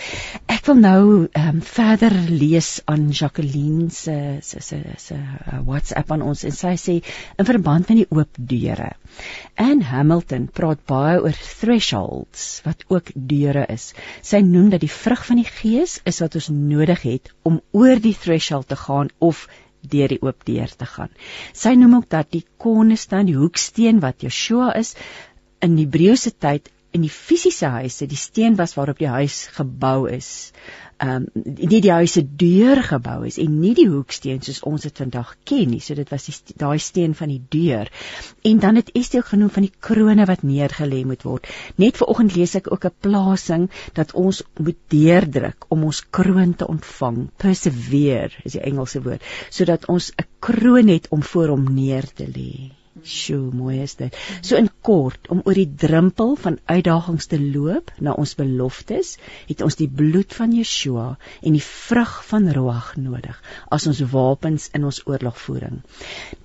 [0.51, 6.13] Ek wil nou ehm um, verder lees aan Jacqueline se se se se uh, WhatsApp
[6.13, 6.95] aan ons en sy sê
[7.39, 8.93] in verband met die oop deure.
[9.57, 13.93] Anne Hamilton praat baie oor thresholds wat ook deure is.
[14.23, 18.01] Sy noem dat die vrug van die gees is wat ons nodig het om oor
[18.01, 19.47] die threshold te gaan of
[19.85, 21.13] deur die oop deur te gaan.
[21.53, 24.95] Sy noem ook dat die cornerstone, die hoeksteen wat Joshua is
[25.65, 30.29] in Hebreëse tyd in die fisiese huise die steen was waarop die huis gebou is.
[31.03, 34.87] Ehm um, nie die huis se deur gebou is en nie die hoeksteen soos ons
[34.87, 35.81] dit vandag ken nie.
[35.83, 37.91] So dit was die daai steen van die deur.
[38.51, 41.51] En dan het Estie ook genoem van die krone wat neergelê moet word.
[41.83, 43.67] Net vanoggend lees ek ook 'n plasing
[43.99, 47.29] dat ons moet deurdruk om ons kroon te ontvang.
[47.37, 52.27] Persevere is die Engelse woord, sodat ons 'n kroon het om voor hom neer te
[52.27, 52.84] lê.
[53.03, 54.15] Sjoe, mooi is dit.
[54.47, 59.17] So in kort, om oor die drempel van uitdagings te loop na ons beloftes,
[59.49, 61.07] het ons die bloed van Yeshua
[61.43, 63.41] en die vrug van Ruach nodig
[63.75, 65.81] as ons wapens in ons oorlogvoering.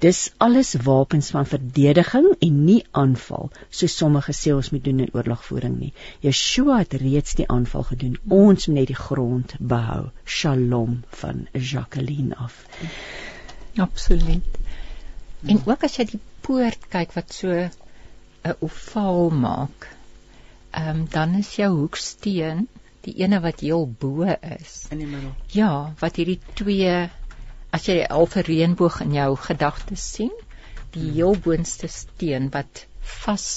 [0.02, 5.14] Dis alles wapens van verdediging en nie aanval, soos sommige sê ons moet doen in
[5.14, 5.94] oorlogvoering nie.
[6.26, 8.18] Yeshua het reeds die aanval gedoen.
[8.26, 10.08] Ons moet net die grond behou.
[10.26, 12.64] Shalom van Jacqueline af.
[13.78, 14.58] Absoluut.
[15.46, 16.20] En ook as jy die
[16.50, 19.88] poort kyk wat so 'n ovaal maak,
[20.74, 22.68] ehm um, dan is jou hoeksteen
[23.06, 24.26] die ene wat heel bo
[24.58, 25.36] is in die middel.
[25.54, 26.96] Ja, wat hierdie twee
[27.78, 30.34] as jy die alfa reënboog in jou gedagtes sien,
[30.96, 31.14] die hmm.
[31.20, 32.86] heel boonste steen wat
[33.22, 33.48] vas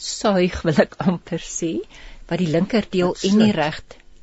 [0.00, 1.74] suig wil ek amper sê,
[2.30, 3.82] wat die linkerdeel Dit en die reg.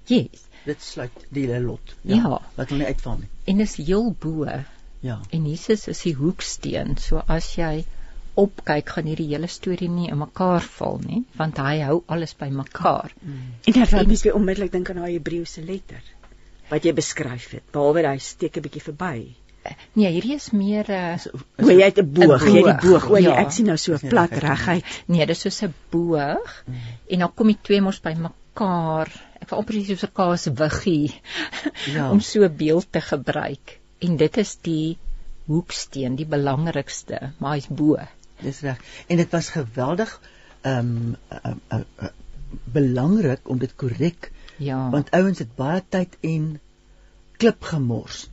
[0.09, 0.47] Yes.
[0.65, 1.95] Dit sluit die hele lot.
[2.01, 2.39] Ja.
[2.57, 3.29] Wat wil nie uitval nie.
[3.53, 4.49] En is heel bo
[5.01, 5.19] Ja.
[5.31, 6.97] en Jesus is die hoeksteen.
[6.97, 7.85] So as jy
[8.37, 13.11] opkyk, gaan hierdie hele storie nie in mekaar val nie, want hy hou alles bymekaar.
[13.65, 16.01] En dan laat mens weer onmiddellik dink aan daai Hebreëse letter
[16.71, 17.63] wat jy beskryf het.
[17.73, 19.35] Behalwe hy steek 'n bietjie verby.
[19.93, 23.09] Nee, hierdie is meer 'n uh, O, jy het 'n boog, jy het die boog.
[23.09, 23.35] O, ja.
[23.41, 26.75] ek sien nou so plat reguit nee, dis soos 'n boog Mm.
[27.09, 29.11] en dan kom die twee mos bymekaar.
[29.41, 31.13] Ek wil amper sê soos 'n kaaswiggie
[31.93, 32.09] Ja.
[32.13, 33.80] om so 'n beeld te gebruik.
[34.01, 34.97] En dit is die
[35.49, 37.99] hoeksteen, die belangrikste, maar hy's bo.
[38.41, 38.81] Dis reg.
[39.07, 40.19] En dit was geweldig
[40.61, 42.09] ehm um, uh, uh, uh,
[42.63, 44.31] belangrik om dit korrek
[44.61, 44.89] Ja.
[44.89, 46.59] want ouens het baie tyd en
[47.41, 48.27] klip gemors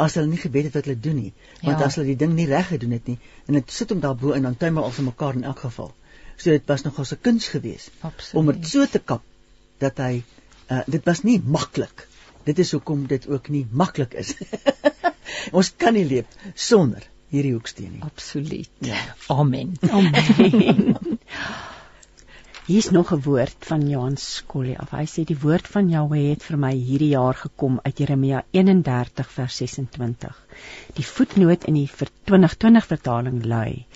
[0.00, 1.84] as hulle nie geweet het wat hulle doen nie want Ja.
[1.84, 4.48] as hulle die ding nie reg gedoen het nie en dit sit hom daarbo en
[4.48, 5.92] dan tuimel ons mekaar in elk geval
[6.36, 7.90] so dit was nogal 'n kuns geweest
[8.32, 9.22] om dit so te kap
[9.78, 10.22] dat hy
[10.70, 12.08] uh, dit was nie maklik
[12.44, 14.34] dit is hoekom dit ook nie maklik is
[15.52, 18.70] ons kan nie leef sonder hierdie hoeksteen nie absoluut.
[18.78, 18.98] Ja.
[19.28, 19.74] Amen.
[19.90, 20.96] Amen.
[22.66, 24.90] Hier's nog 'n woord van Johan Skollie af.
[24.90, 29.30] Hy sê die woord van Jahweh het vir my hierdie jaar gekom uit Jeremia 31
[29.30, 30.40] vers 26.
[30.96, 33.86] Die voetnoot in die vir 2020 vertaling lui: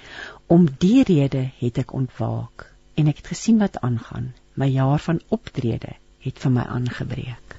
[0.47, 4.33] Om die rede het ek ontwaak en ek het gesien wat aangaan.
[4.55, 7.59] My jaar van optrede het vir my aangebreek.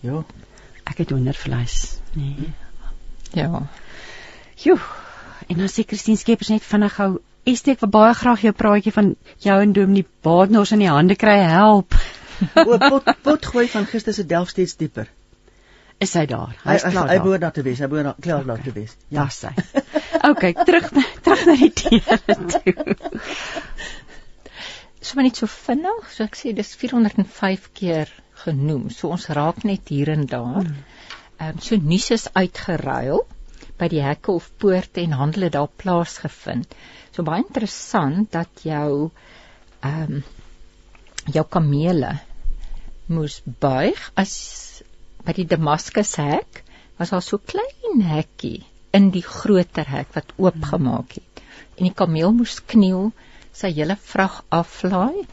[0.00, 0.24] ja
[0.84, 1.98] Ek het hoendervleis.
[2.14, 2.52] Nee.
[3.36, 3.62] Ja.
[4.56, 4.78] Joe.
[5.48, 7.18] En dan sê Christine Skeepers net vinnig gou,
[7.48, 11.16] Estie, ek wil baie graag jou praatjie van jou en Dominee Baadnors in die hande
[11.16, 11.94] kry help.
[12.68, 15.08] o pot pot gooi van gister se delf steeds dieper
[15.98, 16.52] Is hy daar?
[16.62, 17.22] hy Hy's hy, klaar hy daar.
[17.24, 19.54] behoort daar te wees hy behoort daar klaar daar te wees Ja, Daar's hy.
[20.28, 20.86] OK, terug
[21.24, 22.18] terug na die teere
[22.52, 22.74] toe.
[25.00, 28.10] So net so vinnig, so ek sê dis 405 keer
[28.44, 28.88] genoem.
[28.94, 30.62] So ons raak net hier en daar.
[30.68, 30.76] Ehm
[31.40, 33.24] um, so nuus is uitgeruil
[33.78, 36.74] by die hekke of poorte en handel het daar plaasgevind.
[37.14, 39.10] So baie interessant dat jou
[39.86, 40.24] ehm um,
[41.28, 42.14] jou kamele
[43.12, 44.32] moes buig as
[45.26, 46.62] by die Damaskus hek
[46.98, 48.64] was daar so klein hekkie
[48.96, 51.42] in die groter hek wat oopgemaak het.
[51.76, 53.10] En die kameel moes kniel,
[53.52, 55.26] sy hele vrag aflaai,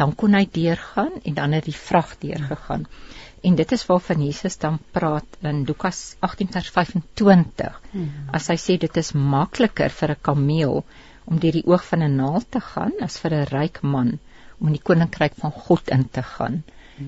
[0.00, 2.86] dan kon hy deurgaan en dan het die vrag deurgegaan.
[3.42, 7.80] En dit is waarvan Jesus dan praat in Lukas 18:25.
[8.38, 10.84] As hy sê dit is makliker vir 'n kameel
[11.24, 14.18] om deur die oog van 'n naald te gaan as vir 'n ryk man
[14.60, 16.62] om in die koninkryk van God in te gaan.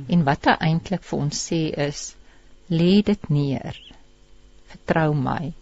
[0.08, 2.16] En wat hy eintlik vir ons sê is
[2.70, 3.78] lê dit neer.
[4.66, 5.52] Vertrou my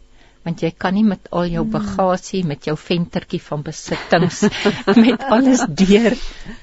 [0.42, 4.42] want jy kan nie met al jou bagasie, met jou ventertjie van besittings,
[5.04, 6.16] met alles deur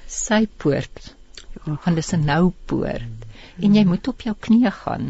[0.05, 1.13] sy poort.
[1.65, 3.25] Want dis 'n nou poort
[3.65, 5.07] en jy moet op jou knieë gaan.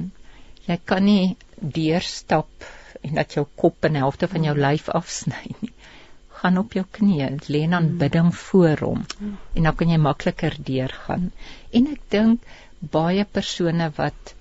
[0.67, 1.35] Jy kan nie
[1.77, 2.65] deurstap
[3.01, 5.73] en dat jou kop en helfte van jou lyf afsny nie.
[6.39, 9.05] Gaan op jou knieë, lê in aanbidding voor hom.
[9.53, 11.31] En dan kan jy makliker deurgaan.
[11.71, 12.41] En ek dink
[12.79, 14.33] baie persone wat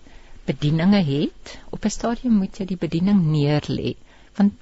[0.47, 3.97] bedieninge het, op 'n stadium moet jy die bediening neerlê.
[4.37, 4.55] Want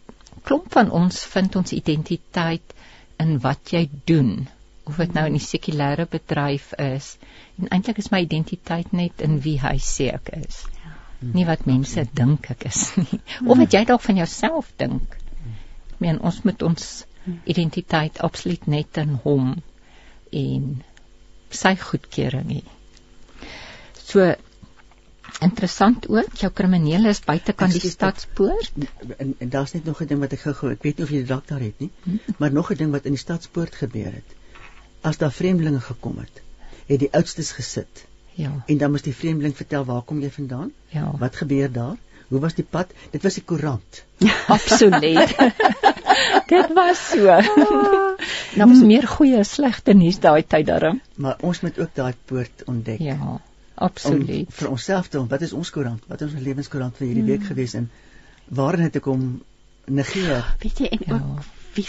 [0.42, 2.74] klomp van ons vind ons identiteit
[3.18, 4.48] in wat jy doen
[4.86, 7.16] of dit nou in die sekulêre bedryf is.
[7.58, 10.64] En eintlik is my identiteit net in wie hy sê ek is
[11.34, 13.20] nie wat mense dink ek is nie.
[13.46, 15.14] Of wat jy dalk van jouself dink.
[15.94, 17.06] Ek meen ons moet ons
[17.48, 19.54] identiteit absoluut net in hom
[20.32, 20.66] en
[21.50, 22.62] sy goedkeuring hê.
[23.96, 24.28] So
[25.42, 28.72] interessant ook jou kriminele is buitekant die Ekskuus, dat- stadspoort.
[29.18, 31.18] en, en daar's net nog 'n ding wat ek gou-gou ek weet nie of jy
[31.24, 32.16] dit dalk daar het nie Hm?
[32.38, 34.35] maar nog 'n ding wat in die stadspoort gebeur het
[35.10, 36.42] as daar vreemdelinge gekom het
[36.90, 38.04] het die oudstes gesit
[38.40, 41.96] ja en dan moes die vreemdeling vertel waar kom jy vandaan ja wat gebeur daar
[42.28, 44.02] hoe was die pad dit was die koerant
[44.56, 45.36] Absoluut.
[46.50, 47.24] Dit was so.
[48.56, 51.00] Nou was meer goeie as slegte nuus daai tyd daarom.
[51.16, 53.40] maar ons moet ook daai poort ontdek Ja, om
[53.74, 54.48] absoluut.
[54.58, 57.74] vir onsself te wat is ons koerant wat is ons lewenskoerant vir hierdie week gewees
[57.74, 57.90] en
[58.48, 59.26] waarin het ek hom
[59.86, 61.14] negeer Weet jy en Ja.
[61.20, 61.42] ook
[61.76, 61.86] wie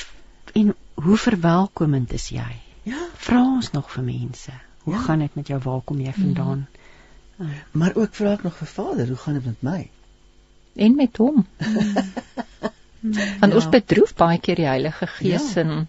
[0.54, 0.74] en
[1.06, 2.50] hoe verwelkomend is jy?
[2.88, 4.52] Ja Vra ons nog vir mense.
[4.86, 5.02] Hoe Ja.
[5.02, 5.60] gaan dit met jou?
[5.64, 6.68] Waar kom jy vandaan?
[7.72, 9.90] maar ook vra ek nog vir Vader hoe gaan dit met my
[10.76, 11.46] En met hom.
[13.40, 13.56] Want Ja.
[13.56, 15.62] ons bedroef baie keer die Heilige Gees Ja.
[15.62, 15.88] en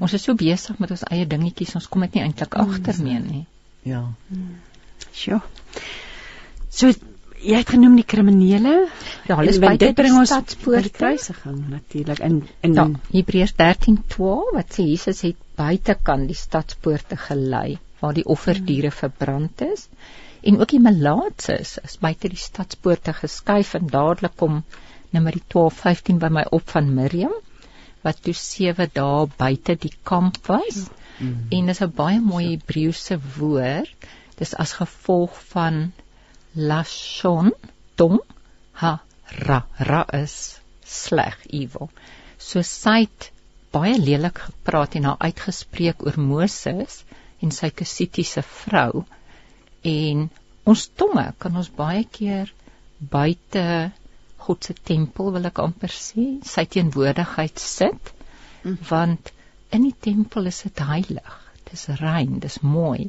[0.00, 3.18] ons is so besig met ons eie dingetjies, ons kom dit nie eintlik agter mee
[3.20, 3.46] nie.
[3.82, 4.02] ja
[5.12, 5.40] Sjoe.
[6.70, 6.86] So
[7.40, 8.88] jy het genoem die kriminele.
[9.28, 10.82] Ja, hulle is buite dit bring ons by stadspoorte.
[10.82, 17.20] die kruisiging natuurlik in in Ja, Hebreërs 13:12 wat sê Jesus het buitekant die stadspoorte
[17.28, 19.88] gelei waar die offerdiere verbrand is
[20.50, 24.62] en ook die melaatses is buite die stadspoorte geskuif en dadelik kom
[25.16, 27.34] nommer 12:15 by my op van Miriam
[28.06, 30.86] wat toe 7 dae buite die kamp was.
[31.18, 31.48] Mm.
[31.56, 34.06] en dis 'n baie mooi Hebreëse woord.
[34.38, 35.92] Dis as gevolg van
[36.54, 37.52] lashon
[37.94, 38.20] tong
[38.82, 38.92] ha
[39.46, 39.58] ra
[39.90, 40.36] ra is
[40.84, 41.90] sleg evil.
[42.38, 43.30] So sy het
[43.74, 47.02] baie lelik gepraat en haar uitgespreek oor Moses
[47.40, 49.04] en sy kusitiese vrou.
[49.86, 50.26] En
[50.70, 52.50] ons tonge kan ons baie keer
[53.00, 53.64] buite
[54.40, 58.12] God se tempel wil ek amper sê sy teenwoordigheid sit
[58.64, 58.76] mm.
[58.90, 59.32] want
[59.76, 61.36] in die tempel is dit heilig.
[61.70, 63.08] Dis rein dis mooi.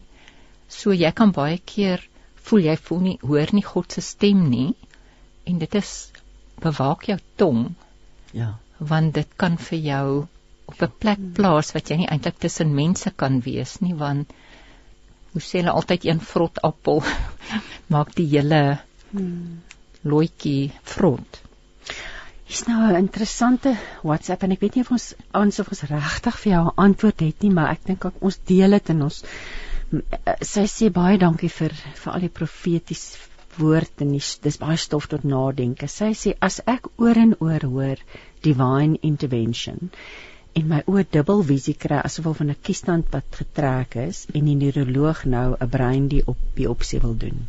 [0.69, 2.03] So jy kan baie keer
[2.47, 4.73] voel jy voel nie hoor nie God se stem nie.
[5.49, 6.11] En dit is
[6.61, 7.63] bewaak jou tong.
[8.37, 8.53] Ja.
[8.77, 10.05] Want dit kan vir jou
[10.71, 11.33] op 'n plek mm.
[11.37, 14.33] plaas wat jy nie eintlik tussen mense kan wees nie want
[15.33, 17.03] hoe sê hulle altyd een vrot appel
[17.93, 18.79] maak die hele
[19.11, 19.61] hmm.
[20.03, 21.41] looitjie vrot.
[22.51, 26.51] Dis nou 'n interessante WhatsApp en ek weet nie of ons aansof ons regtig vir
[26.53, 29.23] jou 'n antwoord het nie, maar ek dink ons deel dit in ons
[30.41, 33.17] sy sê baie dankie vir vir al die profetiese
[33.57, 35.87] woord en dis dis baie stof tot nadenke.
[35.87, 38.03] Sy sê as ek oor en oor hoor
[38.41, 39.91] divine intervention
[40.59, 44.55] en my oë dubbel visie kry asof van 'n kiesstand wat getrek is en die
[44.63, 47.47] neuroloog nou 'n brein die op die opsie wil doen.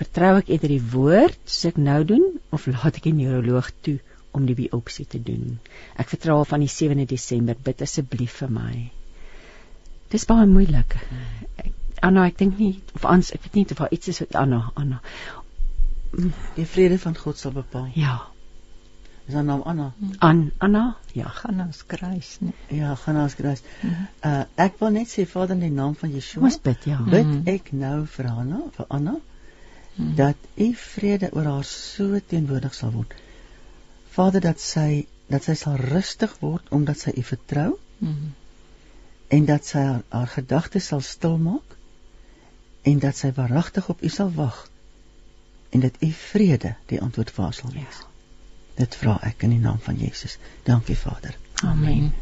[0.00, 3.98] Vertrou ek eerder die woord soos ek nou doen of laat ek die neuroloog toe
[4.30, 5.58] om die biopsie te doen?
[5.96, 8.90] Ek vertrou al van die 7de Desember, bid asseblief vir my.
[10.10, 10.96] Dis baie moeilik.
[12.00, 14.72] Anna, ek dink nie of ans ek weet nie of daar iets is wat Anna,
[14.74, 15.02] Anna.
[16.56, 17.90] Die vrede van God sal bepaal.
[17.94, 18.29] Ja.
[19.30, 19.92] Is haar naam Anna?
[20.18, 20.96] An Anna?
[21.14, 22.54] Ja, gaan ons kruis nie.
[22.74, 23.60] Ja, gaan ons kruis.
[23.80, 24.06] Mm -hmm.
[24.30, 26.42] Uh ek wil net sê Vader in die naam van Yeshua.
[26.48, 26.96] Ons bid ja.
[26.98, 27.46] Bid mm -hmm.
[27.54, 29.20] ek nou vir Anna, vir Anna mm
[29.94, 30.14] -hmm.
[30.14, 33.14] dat U vrede oor haar so teenwoordig sal word.
[34.08, 37.78] Vader dat sy dat sy sal rustig word omdat sy U vertrou.
[37.98, 38.34] Mm -hmm.
[39.28, 41.76] En dat sy haar, haar gedagtes sal stil maak
[42.82, 44.68] en dat sy waaragtig op U sal wag
[45.70, 47.98] en dat U vrede die antwoord vir haar sal wees.
[48.00, 48.09] Ja.
[48.78, 50.38] Dit vra ek in die naam van Jesus.
[50.64, 51.36] Dankie Vader.
[51.66, 52.12] Amen.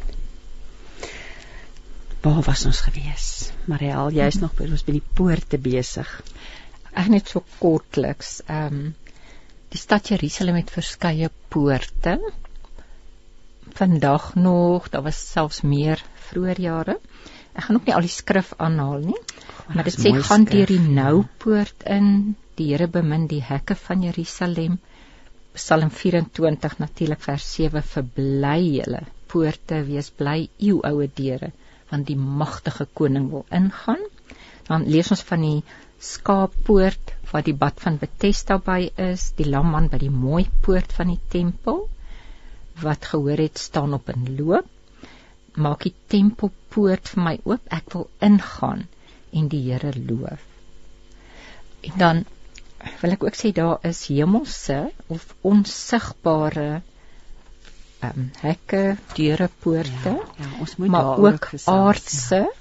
[2.21, 3.51] Waar was ons gewees?
[3.71, 6.09] Mariel, jy is nog by ons by die poorte besig.
[6.91, 8.39] Ek net so kortliks.
[8.47, 8.89] Ehm um,
[9.69, 12.15] die stad Jerusalem het verskeie poorte.
[13.77, 16.95] Vandag nog, daar was selfs meer vroeër jare.
[17.53, 19.19] Ek gaan ook nie al die skrif aanhaal nie.
[19.69, 22.35] Maar dit sê gaan deur die nou poort in.
[22.57, 24.79] Die Here bemin die hekke van Jerusalem.
[25.57, 30.39] Psalm 24 natuurlik vers 7 verbly julle poorte wees bly
[30.69, 31.51] u oue deure
[31.91, 34.01] want die magtige koning wil ingaan.
[34.69, 35.61] Dan lees ons van die
[36.09, 41.13] skaappoort waar die bad van Bethesda by is die lamman by die mooi poort van
[41.13, 41.87] die tempel
[42.83, 44.69] wat gehoor het staan op en loop.
[45.57, 48.85] Maak die tempelpoort vir my oop ek wil ingaan
[49.33, 50.45] en die Here loof.
[51.89, 52.25] En dan
[53.01, 56.81] wil ek ook sê daar is hemelse of onsigbare
[57.99, 60.11] ehm um, hekke, deure, poorte.
[60.13, 62.51] Ja, ja, ons moet maar ook aardse ja.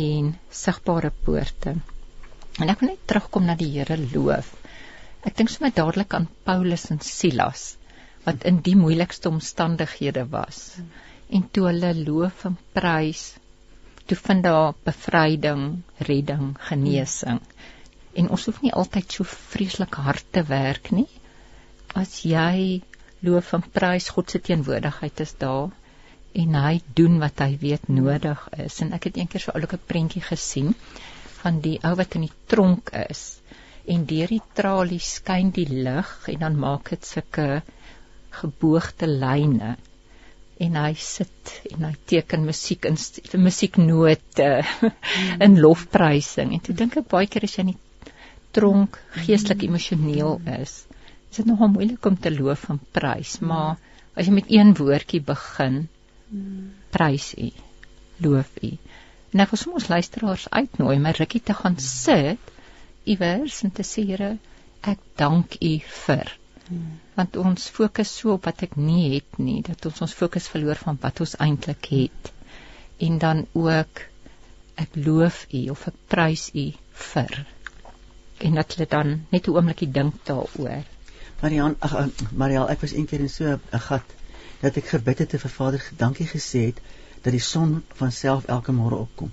[0.00, 1.74] en sigbare poorte.
[2.62, 4.52] En ek wil net terugkom na die Here loof.
[5.26, 7.72] Ek dink sommer dadelik aan Paulus en Silas
[8.26, 10.78] wat in die moeilikste omstandighede was.
[11.30, 13.26] En toe hulle loof en prys,
[14.06, 15.66] toe vind daar bevryding,
[15.98, 17.42] redding, genesing.
[17.42, 17.75] Hmm
[18.16, 21.08] en ons hoef nie altyd so vreeslik hard te werk nie.
[21.94, 22.82] As jy
[23.26, 25.72] loof en prys God se teenwoordigheid is daar
[26.36, 28.80] en hy doen wat hy weet nodig is.
[28.84, 30.74] En ek het eendag so 'n oulike prentjie gesien
[31.40, 33.40] van die ou wat in die tronk is
[33.86, 37.62] en deur die tralies skyn die lig en dan maak dit sulke
[38.40, 39.76] geboogde lyne.
[40.58, 42.96] En hy sit en hy teken musiek in
[43.44, 44.50] musieknote
[45.46, 46.52] in lofprysing.
[46.52, 47.82] En toe dink ek baie keer as jy in die
[48.56, 48.96] tronk
[49.26, 50.78] geestelik emosioneel is,
[51.30, 53.76] is dit nogal moeilik om te loof en prys, maar
[54.16, 55.82] as jy met een woordjie begin,
[56.94, 57.50] prys U,
[58.24, 58.70] loof U.
[59.34, 62.52] En ek wil sommer ons luisteraars uitnooi om 'n rukkie te gaan sit
[63.04, 64.38] iewers en te sê Here,
[64.82, 66.32] ek dank U vir.
[67.18, 70.80] Want ons fokus so op wat ek nie het nie dat ons ons fokus verloor
[70.86, 72.32] van wat ons eintlik het.
[72.98, 74.02] En dan ook
[74.76, 76.72] ek loof u of ek prys u
[77.12, 77.46] vir
[78.38, 80.84] en dat hulle dan net 'n oombliekie dink daaroor.
[81.40, 84.14] Marian, ag Mariel, ek was eendag in so 'n gat
[84.60, 86.78] dat ek gebid het en vir Vader dankie gesê het
[87.22, 89.32] dat die son van self elke môre opkom.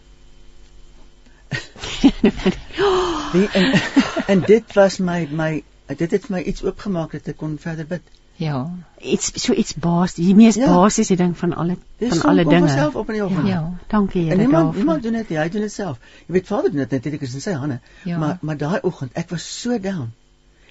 [3.32, 3.82] die, en,
[4.28, 7.86] en dit was my my dit het vir my iets oopgemaak dat ek kon verder
[7.86, 8.02] bid.
[8.36, 8.70] Ja.
[9.02, 10.66] Iets so iets basies, die mees Ja.
[10.74, 12.60] basiese ding van alle Dis van son alle dinge.
[12.68, 13.48] van self op in die oggend.
[13.48, 13.74] Ja.
[13.88, 14.76] Dankie En Here niemand daarvoor.
[14.78, 15.98] niemand doen dit nie, hy doen dit self.
[16.26, 17.80] Jy weet Vader doen dit natuurlik is in sy hande.
[18.04, 18.18] Ja.
[18.18, 20.14] Maar maar daai oggend, ek was so down.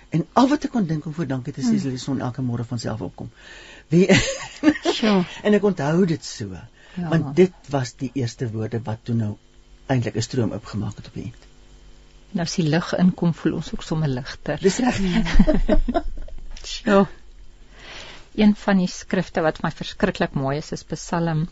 [0.08, 1.74] En al wat ek kon dink om voor dankie te sê, Hmm.
[1.74, 3.30] is dat die son elke môre van self opkom.
[3.88, 4.08] Wie
[4.94, 5.24] Sjoe.
[5.42, 6.48] en ek onthou dit so.
[6.94, 7.08] Ja.
[7.08, 9.36] Want dit was die eerste woorde wat toe nou
[9.86, 11.46] eintlik 'n stroom opgemaak het op die eind.
[12.30, 14.58] Nou as die lig inkom, voel ons ook sommer ligter.
[14.60, 15.00] Dis reg.
[16.64, 17.06] Sjoe.
[18.34, 21.48] Een van die skrifte wat vir my verskriklik mooi is, is Psalm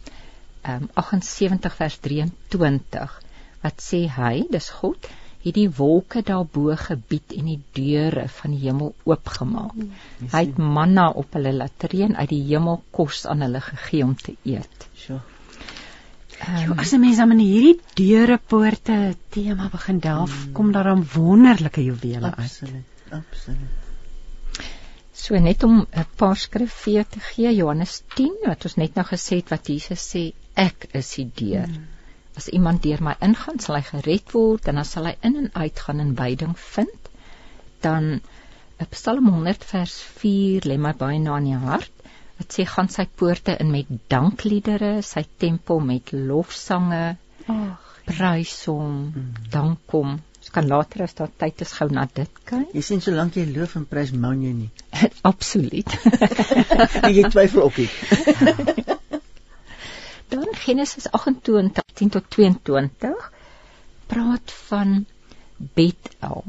[0.65, 3.19] um, 78 vers 23
[3.63, 5.09] wat sê hy, dis God,
[5.45, 9.77] het die wolke daarbo gebied en die deure van die hemel oopgemaak.
[10.33, 14.17] Hy het manna op hulle laat reën uit die hemel kos aan hulle gegee om
[14.17, 14.89] te eet.
[15.09, 15.21] Jo,
[16.41, 20.53] Um, as 'n mens dan in hierdie deure poorte tema begin delf, Hmm.
[20.53, 22.37] kom daar dan wonderlike juwele uit.
[22.37, 22.85] Absoluut.
[23.11, 23.80] Absoluut.
[25.21, 29.41] So net om 'n paar skrifte te gee, Johannes 10 wat ons net nou gesê
[29.41, 30.23] het wat Jesus sê,
[30.57, 31.69] ek is die deur.
[31.69, 31.89] Mm.
[32.41, 35.51] As iemand deur my ingaan, sal hy gered word en dan sal hy in en
[35.53, 37.11] uit gaan en veiding vind.
[37.85, 41.93] Dan eh, Psalm 100 vers 4 lê my baie na in die hart.
[42.41, 47.05] Dit sê gaan sy poorte in met dankliedere, sy tempel met lofsange,
[47.45, 48.97] Ag, prys hom,
[49.53, 50.17] dank hom.
[50.51, 52.71] Kan later as daar tyd is gou na dit kyk.
[52.75, 54.71] Jy sien solank jy loof en prys, moun jy nie.
[55.31, 55.95] Absoluut.
[57.17, 57.91] Jy twyfel ook nie.
[60.31, 63.31] Dan Genesis 28 10 tot 22
[64.11, 65.07] praat van
[65.75, 66.45] Bethel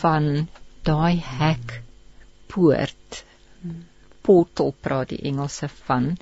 [0.00, 0.48] van
[0.88, 1.78] daai hek
[2.52, 3.22] poort
[4.28, 6.12] portal praat die Engelse van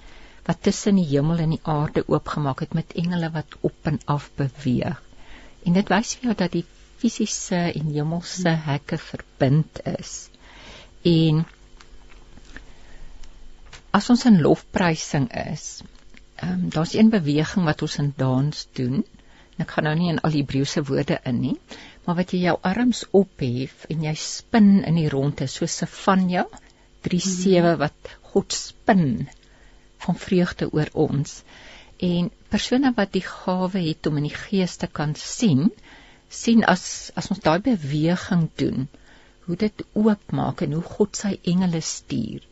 [0.46, 4.30] wat tussen die hemel en die aarde oopgemaak het met engele wat op en af
[4.38, 5.02] beweeg.
[5.66, 6.64] En dit wys vir jou dat die
[7.00, 10.14] fisiese en hemelse hekke verbind is.
[11.06, 11.42] En
[13.96, 15.66] as ons in lofprysing is,
[16.36, 19.04] ehm um, daar's een beweging wat ons in dans doen.
[19.56, 21.54] En ek gaan nou nie in al die Hebreëse woorde in nie,
[22.04, 26.44] maar wat jy jou arms ophef en jy spin in die ronde soos Sefanja
[27.08, 29.28] 3:7 wat God spin
[30.04, 31.40] van vreugde oor ons.
[31.98, 35.70] En persone wat die gawe het om in die gees te kan sien,
[36.28, 38.88] sien as as ons daai beweging doen,
[39.46, 42.44] hoe dit oopmaak en hoe God sy engele stuur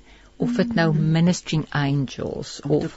[0.44, 2.96] of dit nou ministering angels Om of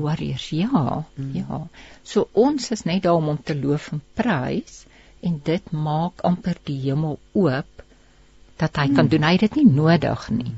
[0.00, 0.48] warriors.
[0.50, 1.60] Ja ja.
[2.02, 4.84] So ons is net daar om hom te loof en prys
[5.20, 7.84] en dit maak amper die hemel oop
[8.56, 9.26] dat hy kan doen.
[9.26, 10.54] Hy het dit nie nodig nie.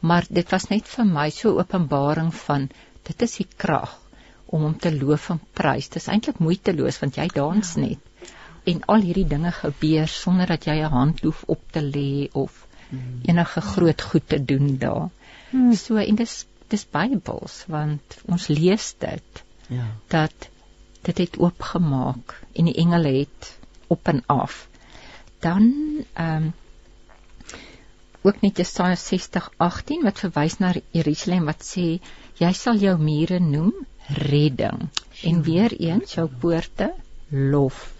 [0.00, 2.68] Maar dit was net vir my so openbaring van
[3.08, 3.98] dit is die krag
[4.50, 7.86] om hom te loof en prys dit is eintlik moeiteloos want jy dans ja.
[7.86, 8.34] net
[8.70, 12.66] en al hierdie dinge gebeur sonder dat jy 'n hand hoef op te lê of
[13.30, 15.08] enige groot goed te doen daar
[15.50, 15.74] Hmm.
[15.74, 19.86] So en dis dis Bybels want ons lees dit Ja.
[20.10, 20.48] dat
[21.06, 23.50] dit het oopgemaak en die engele het
[23.86, 24.68] op en af.
[25.38, 25.70] Dan
[26.12, 26.52] ehm um,
[28.22, 31.86] ook net Jesaja 60:18 wat verwys na Jerusalem wat sê
[32.38, 33.72] jy sal jou mure noem
[34.14, 34.88] redding.
[35.22, 36.92] En weer eens jou poorte
[37.28, 37.92] lof.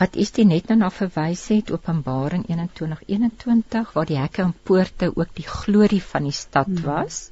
[0.00, 5.10] Wat is dit net nou na verwys het Openbaring 21:21 waar die hekke en poorte
[5.14, 7.28] ook die glorie van die stad was?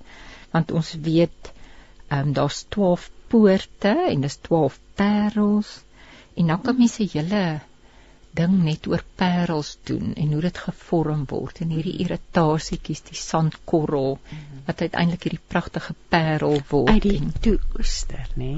[0.53, 1.53] Want ons weet
[2.09, 5.73] ehm um, daar's 12 poorte en dis 12 parels.
[6.35, 7.61] En dan kan mense hele
[8.39, 14.19] ding net oor parels doen en hoe dit gevorm word en hierdie irritasietjies die sandkorrel
[14.69, 18.53] wat uiteindelik hierdie pragtige parel word uit die en, toester, nê?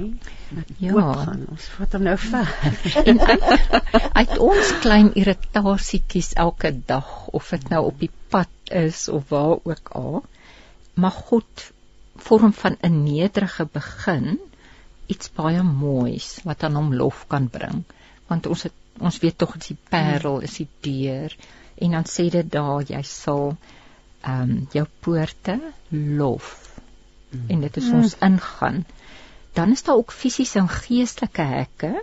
[0.83, 0.93] Ja.
[0.95, 1.47] Oopgaan.
[1.55, 2.53] Ons vat hom nou ver.
[3.13, 3.49] en uit,
[4.21, 9.59] uit ons klein irritasietjies elke dag of dit nou op die pad is of waar
[9.65, 10.23] ook al
[11.01, 11.71] mag God
[12.21, 14.39] vorm van 'n nederige begin
[15.07, 17.85] iets baie moois wat aan hom lof kan bring
[18.31, 21.37] want ons het, ons weet tog die parel is die deur.
[21.81, 23.55] En dan sê dit daar jy sal
[24.21, 25.59] ehm um, jou poorte
[25.89, 26.81] lof.
[27.49, 28.85] En dit is ons ingaan.
[29.53, 32.03] Dan is daar ook fisiese en geestelike hekke.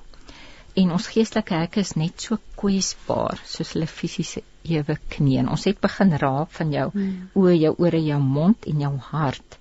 [0.74, 5.64] En ons geestelike hekke is net so kwesbaar soos hulle fisiese ewe knie en ons
[5.70, 7.30] het begin raak van jou Hmm.
[7.36, 9.58] oë jou ore jou mond en jou hart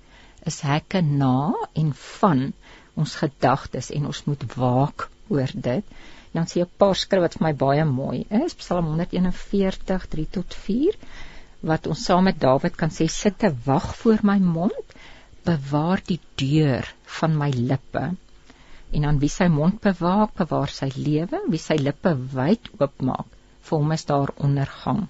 [0.46, 2.52] is hekke na en van
[2.94, 5.84] ons gedagtes en ons moet waak oor dit
[6.36, 10.58] dan sê 'n paar skrif wat vir my baie mooi is Psalm 141 3 tot
[10.66, 10.98] 4
[11.70, 14.96] wat ons saam met Dawid kan sê sitte wag voor my mond
[15.46, 16.86] bewaar die deur
[17.18, 18.04] van my lippe.
[18.92, 23.28] En dan wie sy mond bewaak, bewaar sy lewe, wie sy lippe wyd oopmaak,
[23.68, 25.06] vir hom is daar ondergang.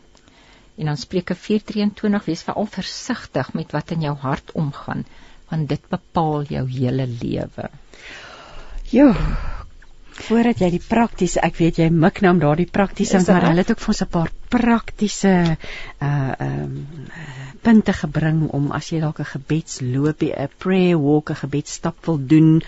[0.77, 5.05] En dan Spreuke 4:23 wees veral versigtig met wat in jou hart omgaan,
[5.51, 7.71] want dit bepaal jou hele lewe.
[8.93, 9.13] Jo.
[10.17, 13.71] Voordat jy die praktiese, ek weet jy mik nou om daardie praktiese, maar hulle het
[13.71, 15.33] ook vir ons 'n paar praktiese
[16.01, 17.09] uh ehm um,
[17.63, 22.63] punte gebring om as jy dalk 'n gebedsloopie, 'n prayer walk, 'n gebedsstap wil doen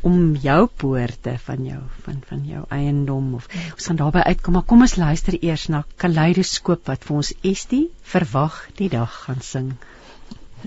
[0.00, 4.68] om jou poorte van jou van van jou eiendom of ons gaan daarby uitkom maar
[4.72, 9.72] kom ons luister eers na Kaleidoskoop wat vir ons Estie verwag die dag gaan sing.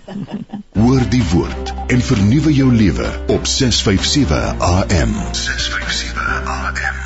[0.82, 5.16] Hoor die woord en vernuwe jou lewe op 657 AM.
[5.32, 7.00] 657 AM.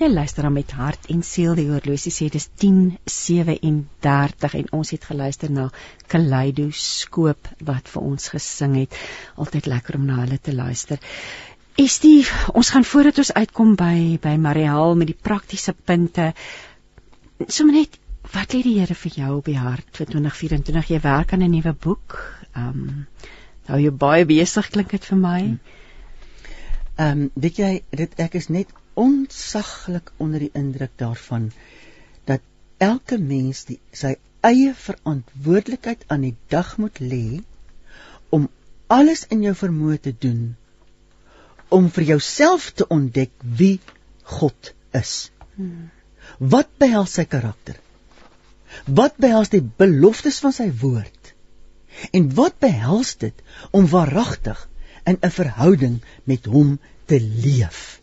[0.00, 5.04] Jy luister dan met hart en siel die horlosie sê dis 10:37 en ons het
[5.04, 5.68] geluister na
[6.08, 8.96] Kaleidoskoop wat vir ons gesing het.
[9.36, 10.98] Altyd lekker om na hulle te luister.
[11.78, 16.32] Estie, ons gaan voordat ons uitkom by by Mariel met die praktiese punte.
[17.46, 17.98] Sommige net
[18.32, 20.90] wat lê die Here vir jou op die hart vir 2024?
[20.96, 22.18] Jy werk aan 'n nuwe boek.
[22.54, 23.06] Ehm um,
[23.70, 25.58] hou jy baie besig klink dit vir my.
[27.00, 31.46] Ehm um, weet jy dit ek is net ontsaglik onder die indruk daarvan
[32.28, 32.42] dat
[32.86, 34.16] elke mens die sy
[34.48, 37.40] eie verantwoordelikheid aan die dag moet lê
[38.36, 38.48] om
[38.98, 40.42] alles in jou vermoë te doen
[41.78, 43.78] om vir jouself te ontdek wie
[44.36, 45.30] God is.
[45.54, 45.90] Hmm.
[46.38, 47.78] Wat behels sy karakter?
[49.00, 51.34] Wat behels die beloftes van sy woord?
[52.16, 53.46] En wat behels dit
[53.76, 54.66] om waaragtig
[55.04, 58.00] in 'n verhouding met hom te leef?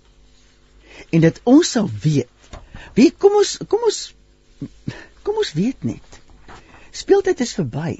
[1.09, 2.29] en dat ons sal weet.
[2.97, 3.99] Wie kom ons kom ons
[5.25, 6.19] kom ons weet net.
[6.95, 7.91] Speeltyd is verby.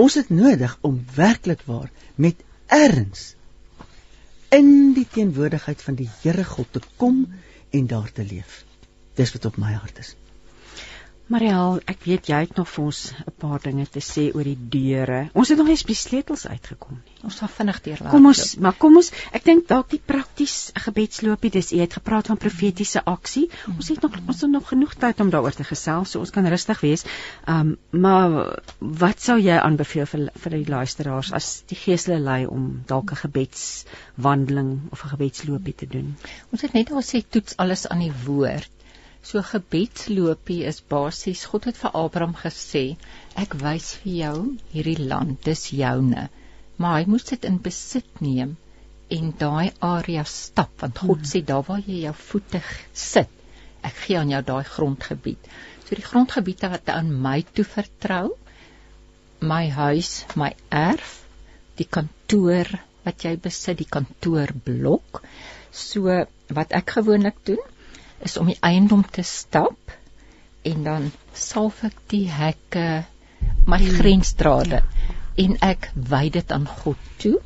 [0.00, 2.40] Ons het nodig om werklik waar met
[2.72, 3.34] erns
[4.54, 7.24] in die teenwoordigheid van die Here God te kom
[7.70, 8.62] en daar te leef.
[9.18, 10.14] Dis wat op my hart is.
[11.32, 14.58] Mariel, ek weet jy het nog vir ons 'n paar dinge te sê oor die
[14.72, 15.30] deure.
[15.32, 17.14] Ons het nog nie by sleutels uitgekom nie.
[17.24, 18.10] Ons sal vinnig deur laat.
[18.12, 18.62] Kom ons, loop.
[18.62, 23.04] maar kom ons, ek dink dalk die prakties gebedsloopie, dis jy het gepraat van profetiese
[23.14, 23.46] aksie.
[23.72, 26.46] Ons het nog ons het nog genoeg tyd om daaroor te gesels, so ons kan
[26.46, 27.06] rustig wees.
[27.48, 32.44] Um maar wat sou jy aanbeveel vir vir die luisteraars as die Gees hulle lei
[32.46, 36.16] om dalk 'n gebedswandeling of 'n gebedsloopie te doen?
[36.52, 38.68] Ons het net al sê toets alles aan die woord.
[39.24, 42.82] So gebedsloopie is basies God het vir Abraham gesê,
[43.40, 44.34] ek wys vir jou
[44.74, 46.26] hierdie land, dis joune.
[46.76, 48.52] Maar hy moes dit in besit neem
[49.16, 51.30] en daai area stap want God hmm.
[51.30, 52.60] sê daar waar jy jou voete
[52.92, 53.32] sit,
[53.84, 55.50] ek gee aan jou daai grondgebied.
[55.84, 58.34] So die grondgebiede wat aan my toe vertrou,
[59.40, 61.20] my huis, my erf,
[61.80, 62.68] die kantoor
[63.04, 65.20] wat jy besit, die kantoorblok.
[65.72, 66.24] So
[66.56, 67.64] wat ek gewoonlik doen,
[68.24, 69.94] is om die eiendom te stap
[70.64, 73.04] en dan salf ek die hekke
[73.68, 73.96] my hmm.
[73.98, 75.16] grensdrade ja.
[75.44, 77.36] en ek wy dit aan God toe.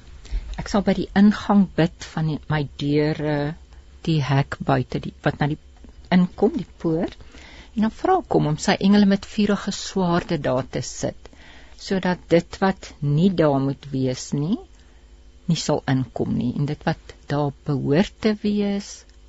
[0.58, 3.38] Ek sal by die ingang bid van die, my deure
[4.06, 5.58] die hek buite die wat na die
[6.14, 7.16] inkom die poort
[7.74, 11.28] en dan vra kom om sy engele met vuurige swaarde daar te sit
[11.78, 14.56] sodat dit wat nie daar moet wees nie
[15.50, 18.88] nie sal inkom nie en dit wat daar behoort te wees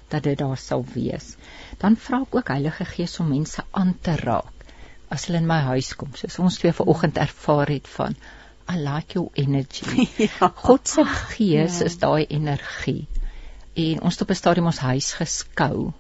[0.10, 1.36] dat dit daar sal wees.
[1.82, 4.60] Dan vra ek ook Heilige Gees om mense aan te raak
[5.10, 6.12] as hulle in my huis kom.
[6.18, 8.16] Soos ons twee vanoggend ervaar het van
[8.70, 10.06] I like your energy.
[10.28, 10.52] ja.
[10.56, 11.86] God se gees ja.
[11.90, 13.08] is daai energie.
[13.74, 15.92] En ons het op 'n stadium ons huis geskou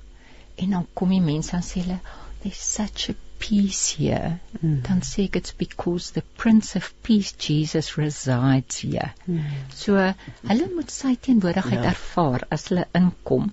[0.55, 1.99] en dan kom die mense en sê hulle
[2.43, 4.39] there's such a peace here.
[4.59, 4.81] Mm.
[4.85, 9.13] Dan sê ek it's because the prince of peace Jesus resides here.
[9.25, 9.43] Mm.
[9.73, 11.95] So hulle moet sy teenwoordigheid ja.
[11.95, 13.49] ervaar as hulle inkom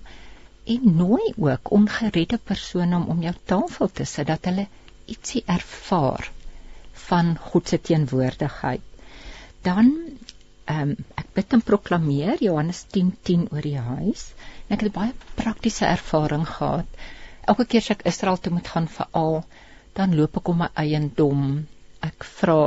[0.73, 4.67] en nooi ook ongeredde persone om om jou tafel te sit dat hulle
[5.05, 6.31] ietsie ervaar
[7.07, 8.81] van God se teenwoordigheid.
[9.63, 9.93] Dan
[10.67, 14.25] ehm um, ek bid en proklameer Johannes 10:10 10 oor die huis.
[14.67, 16.99] En ek het baie praktiese ervaring gehad.
[17.47, 19.43] Elke keer as ek Israel toe moet gaan vir al,
[19.93, 21.45] dan loop ek om my eiendom.
[22.03, 22.59] Ek vra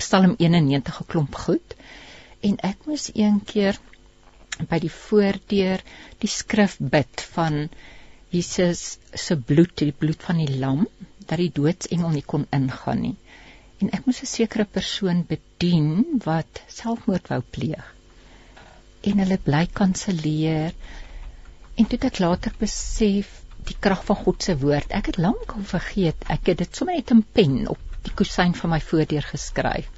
[0.00, 1.76] Psalm 91 'n klomp goed
[2.48, 3.78] en ek moes een keer
[4.70, 5.82] by die voordeur
[6.22, 7.66] die skrif bid van
[8.32, 10.86] Jesus se bloed, die bloed van die lam,
[11.26, 13.16] dat die doodsengel nie kon ingaan nie.
[13.82, 17.86] En ek moes 'n sekere persoon bedien wat selfmoord wou pleeg.
[19.02, 20.72] En hulle bly kanselleer.
[21.76, 24.92] En toe ek later besef die krag van God se woord.
[25.00, 26.28] Ek het lank al vergeet.
[26.28, 29.90] Ek het dit sommer net in pen op die kusyn van my voordeur geskryf.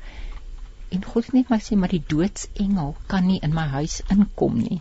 [0.90, 4.58] En God het net my sê maar die doodsengel kan nie in my huis inkom
[4.58, 4.80] nie.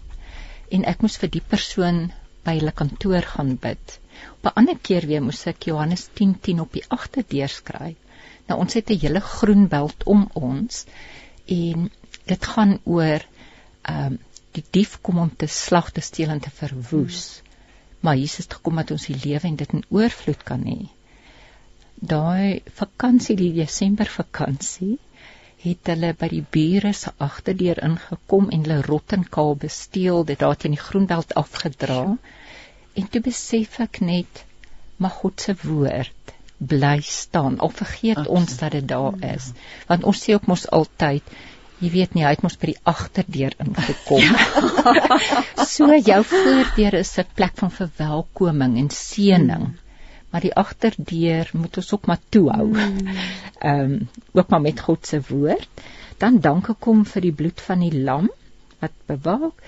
[0.72, 2.12] En ek moes vir die persoon
[2.44, 4.00] by hulle kantoor gaan bid.
[4.38, 7.98] Op 'n ander keer weer moes ek Johannes 10:10 10 op die agterdeur skryf.
[8.48, 10.86] Nou ons het 'n hele groen beld om ons
[11.46, 11.90] en
[12.26, 13.22] dit gaan oor
[13.82, 14.20] ehm um,
[14.54, 17.40] die dief kom om te slag, te steel en te verwoes.
[17.40, 17.52] Hmm.
[18.04, 20.90] Maar Jesus het gekom dat ons die lewe en dit in oorvloed kan hê.
[21.96, 24.98] Daai vakansie, die Desember vakansie,
[25.64, 30.76] het hulle by die bure se agterdeur ingekom en hulle rottenkaal gesteel, dit daar teen
[30.76, 32.02] die groenveld afgedra.
[33.00, 34.44] En toe besef ek net
[35.02, 37.60] mag God se woord bly staan.
[37.60, 38.38] Al vergeet Absoluut.
[38.40, 39.50] ons dat dit daar is.
[39.90, 41.36] Want ons sê ook mos altyd
[41.84, 44.22] Jy weet nie, hy het mos by die agterdeur ingekom.
[44.24, 45.18] Ja.
[45.74, 49.66] so jou voordeur is 'n plek van verwelkoming en seëning.
[49.68, 49.83] Mm
[50.34, 52.68] maar die agterdeur moet ons ook maar toehou.
[52.74, 53.18] Hmm.
[53.60, 55.82] Ehm um, ook maar met God se woord.
[56.18, 58.32] Dan danke kom vir die bloed van die lam
[58.82, 59.62] wat bewaak.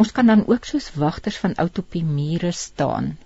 [0.00, 3.16] Ons kan dan ook soos wagters van oud op die mure staan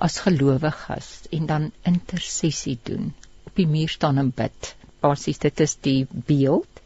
[0.00, 3.12] as gelowiges en dan intersessie doen.
[3.44, 4.74] Op die muur staan en bid.
[5.04, 6.80] Basies dit is die beeld.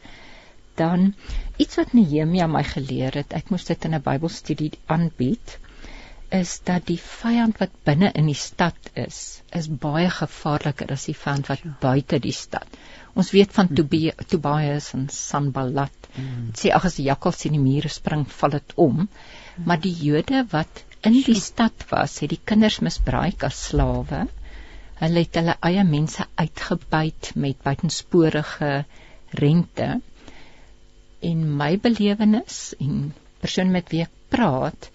[0.75, 1.13] Dan
[1.55, 5.59] iets wat Nehemia my geleer het, ek moes dit in 'n Bybelstudie aanbied
[6.33, 11.17] is dat die vyand wat binne in die stad is, is baie gevaarliker as die
[11.17, 11.73] vyand wat ja.
[11.81, 12.67] buite die stad.
[13.15, 14.25] Ons weet van hmm.
[14.27, 16.09] Tobias en Sanballat.
[16.15, 16.49] Hmm.
[16.57, 19.05] Sê ag as die jakkals in die mure spring, val dit om.
[19.05, 19.67] Hmm.
[19.69, 24.25] Maar die Jode wat in die stad was, het die kinders misbruik as slawe.
[24.99, 28.71] Hulle het hulle eie mense uitgebuit met buitensporige
[29.39, 29.89] rente.
[31.21, 34.89] En my belewenis en persoon met wie ek praat,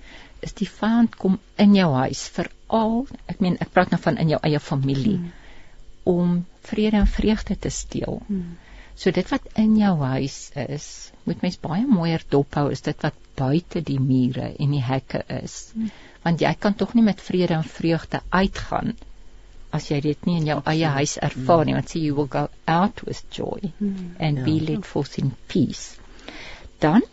[0.47, 4.33] is die vyand kom in jou huis veral ek meen ek praat nou van in
[4.35, 5.33] jou eie familie hmm.
[6.13, 6.35] om
[6.71, 8.21] vrede en vreugde te steel.
[8.27, 8.57] Hmm.
[9.01, 10.87] So dit wat in jou huis is,
[11.25, 15.71] moet mens baie mooier dophou as dit wat buite die mure en die hekke is.
[15.75, 15.93] Hmm.
[16.25, 18.93] Want jy kan tog nie met vrede en vreugde uitgaan
[19.73, 20.77] as jy dit nie in jou Absoluut.
[20.77, 24.17] eie huis ervaar nie, want sê you will go out with joy hmm.
[24.19, 24.45] and ja.
[24.45, 25.97] be led forth in peace.
[26.83, 27.07] Dan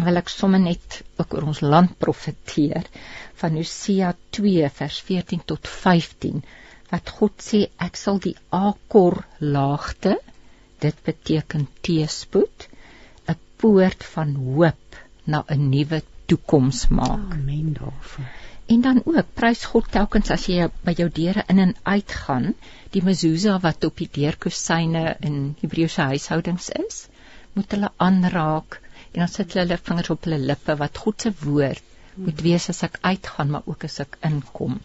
[0.00, 2.86] wil ek sommer net ook oor ons land profeteer
[3.42, 6.42] van Hosea 2 vers 14 tot 15
[6.92, 10.16] wat God sê ek sal die akor laagte
[10.84, 12.68] dit beteken teespoed
[13.28, 17.32] 'n poort van hoop na 'n nuwe toekoms maak.
[17.36, 18.30] Amen daarvoor.
[18.66, 22.54] En dan ook prys God telkens as jy by jou deure in en uit gaan
[22.90, 27.06] die mezuzah wat op die deurkusyne in Hebreëse huishoudings is
[27.52, 28.81] moet hulle aanraak
[29.12, 31.88] en dan sit hulle hulle vingers op hulle lippe wat God se woord
[32.26, 34.78] moet wees as ek uitgaan maar ook as ek inkom.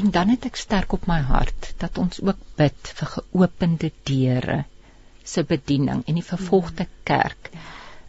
[0.00, 4.58] En dan het ek sterk op my hart dat ons ook bid vir geopende deure
[5.32, 7.50] se bediening en die vervolgde kerk.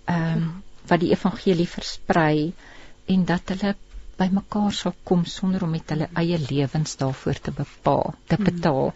[0.05, 0.51] Ehm um,
[0.89, 2.51] wat die evangelie versprei
[3.13, 3.76] en dat hulle
[4.18, 8.91] by mekaar sal kom sonder om met hulle eie lewens daarvoor te bepaal, te betaal.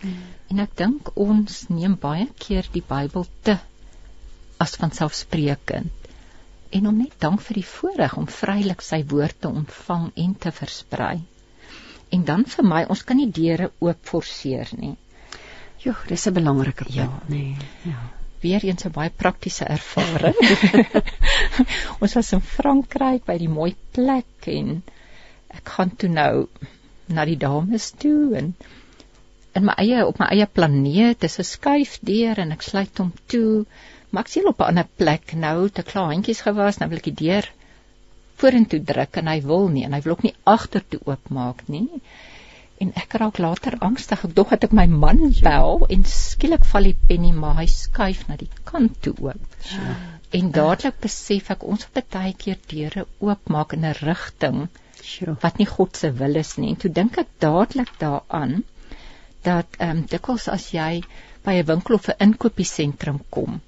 [0.51, 3.55] En ek dink ons neem baie keer die Bybel te
[4.65, 6.04] as vanselfsprekend
[6.69, 10.51] en om net dank vir die voorreg om vrylik sy woord te ontvang en te
[10.51, 11.17] versprei.
[12.09, 14.95] En dan vir my, ons kan nie deure oop forceer nie.
[15.85, 17.09] Jo, dis 'n belangrike punt, ja.
[17.27, 17.55] nee.
[17.83, 17.99] Ja.
[18.41, 20.37] Weereens 'n baie praktiese ervaring.
[22.01, 24.81] ons was in Frankryk by die mooi plek en
[25.49, 26.47] ek gaan toe nou
[27.07, 28.55] na die dames toe en
[29.55, 33.65] in my eie op my eie planeet, dis 'n skuifdeur en ek sluit hom toe
[34.15, 37.09] maar ek sien op 'n ander plek nou te klaar handjies gewas, nou wil ek
[37.11, 37.49] die deur
[38.41, 42.01] vorentoe druk en hy wil nie en hy wil ook nie agtertoe oopmaak nie.
[42.83, 44.23] En ek raak later angstig.
[44.27, 48.25] Ek dog dat ek my man bel en skielik val die penny maar hy skuif
[48.27, 49.59] na die kant toe oop.
[49.71, 49.95] Ja.
[50.39, 54.67] En dadelik besef ek ons het baie keer deure oopmaak in 'n rigting
[55.01, 55.37] sure.
[55.41, 56.73] wat nie God se wil is nie.
[56.73, 58.63] En toe dink ek dadelik daaraan
[59.43, 61.03] dat ehm um, dikwels as jy
[61.45, 63.61] by 'n winkel of 'n inkopiesentrum kom,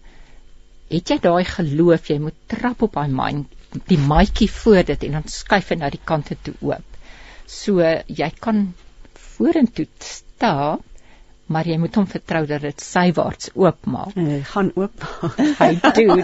[0.92, 5.18] het jy daai geloof jy moet trap op daai mind die maatjie voor dit en
[5.20, 7.00] dan skuif hy na die kante toe oop.
[7.46, 8.70] So jy kan
[9.38, 10.84] vorentoe staan
[11.48, 14.16] maar jy moet hom vertrou dat dit sywaarts oopmaak.
[14.20, 15.06] Hy gaan oop.
[15.62, 16.24] hy doen.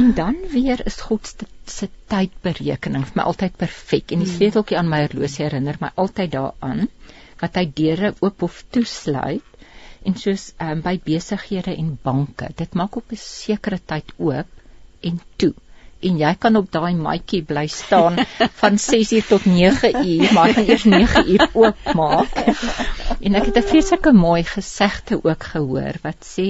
[0.00, 1.28] en dan weer is God
[1.68, 4.38] se tydberekening vir my altyd perfek en die hmm.
[4.38, 6.86] sleuteltjie aan my horlosie herinner my altyd daaraan
[7.42, 9.55] wat hy deure oop of toesluit
[10.06, 14.46] en soos um, by besighede en banke dit maak op 'n sekere tyd oop
[15.10, 15.54] en toe
[16.06, 18.18] en jy kan op daai matjie bly staan
[18.60, 22.36] van 6uur tot 9uur, maar gaan eers 9uur oopmaak.
[23.20, 26.48] En ek het 'n vreeslike mooi gesegde ook gehoor wat sê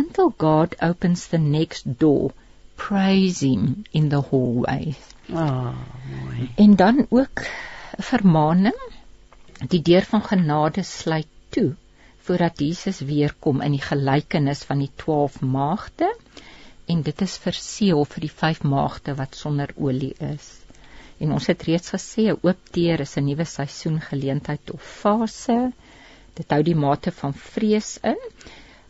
[0.00, 2.32] until God opens the next door,
[2.76, 4.94] praise him in the hallway.
[5.32, 5.74] Ah, oh,
[6.10, 6.50] mooi.
[6.56, 7.44] En dan ook
[7.98, 8.80] 'n vermaaning.
[9.68, 11.76] Die deur van genade sluit toe
[12.30, 16.06] voordat Jesus weer kom in die gelykenis van die 12 maagde
[16.92, 20.46] en dit is verseël vir die vyf maagde wat sonder olie is.
[21.18, 25.72] En ons het reeds gesê 'n oop deur is 'n nuwe seisoen geleentheid of fase.
[26.38, 28.22] Dit hou die mate van vrees in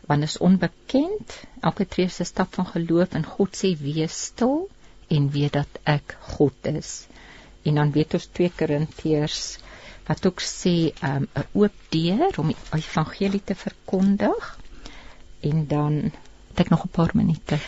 [0.07, 1.41] want is onbekend.
[1.63, 4.69] Elke tree se stap van geloof in God sê wees stil
[5.09, 7.07] en weet dat ek God is.
[7.65, 9.57] En dan weet ons 2 Korintiërs
[10.07, 14.59] wat ook sê 'n um, oop deur om die evangelie te verkondig.
[15.41, 16.13] En dan
[16.51, 17.59] het ek nog 'n paar minute.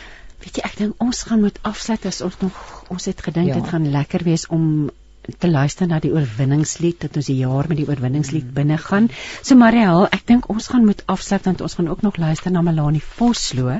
[0.43, 3.55] Weet jy, ek dink ons gaan moet afsluit as ons nog ons het gedink ja.
[3.55, 4.91] dit gaan lekker wees om
[5.39, 8.55] te luister na die oorwinningslied dat ons die jaar met die oorwinningslied mm.
[8.57, 9.07] binne gaan.
[9.43, 12.63] So Mariel, ek dink ons gaan moet afsluit want ons gaan ook nog luister na
[12.67, 13.79] Melanie Vosloo.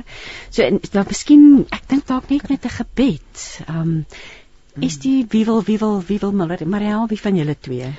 [0.49, 3.43] So dan miskien ek dink dalk net met 'n gebed.
[3.67, 4.05] Um
[4.79, 7.91] is die wie wil wie wil wie wil Mariel wie van julle twee?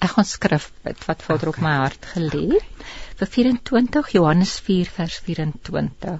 [0.00, 1.60] Ek gaan skrif bid wat Vader okay.
[1.60, 2.60] op my hart gelê
[3.20, 6.18] vir 24 Johannes 4 vers 24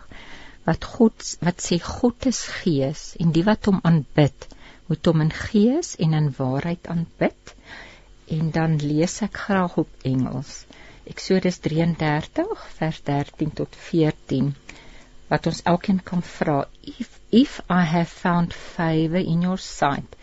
[0.69, 4.49] wat God wat sê God is gees en die wat hom aanbid
[4.91, 7.55] moet hom in gees en in waarheid aanbid.
[8.37, 10.65] En dan lees ek graag op Engels.
[11.11, 14.51] Eksodus 33 vers 13 tot 14
[15.31, 20.17] wat ons elkeen kan vra if if i have found favor in your sight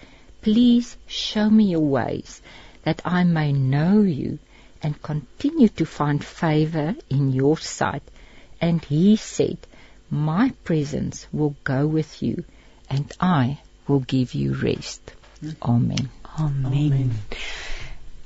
[0.48, 2.42] please show me your ways
[2.88, 4.38] that i may know you
[4.82, 6.90] and continue to find favor
[7.20, 8.14] in your sight
[8.70, 9.74] and he said
[10.10, 12.46] My presence will go with you
[12.90, 15.02] and I will give you rest.
[15.62, 16.10] Amen.
[16.40, 16.66] Amen.
[16.66, 17.12] Amen.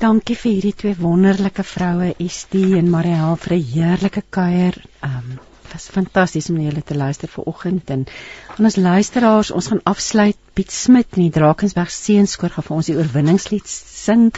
[0.02, 4.78] Dankie vir hierdie twee wonderlike vroue, Estie en Mariel vir 'n heerlike kuier.
[5.02, 5.40] Um
[5.74, 8.06] was fantasties om julle te luister vanoggend en
[8.58, 12.92] aan ons luisteraars, ons gaan afsluit Piet Smit in die Drakensberg Seenskoor gaan vir ons
[12.92, 14.30] die oorwinningslied sing.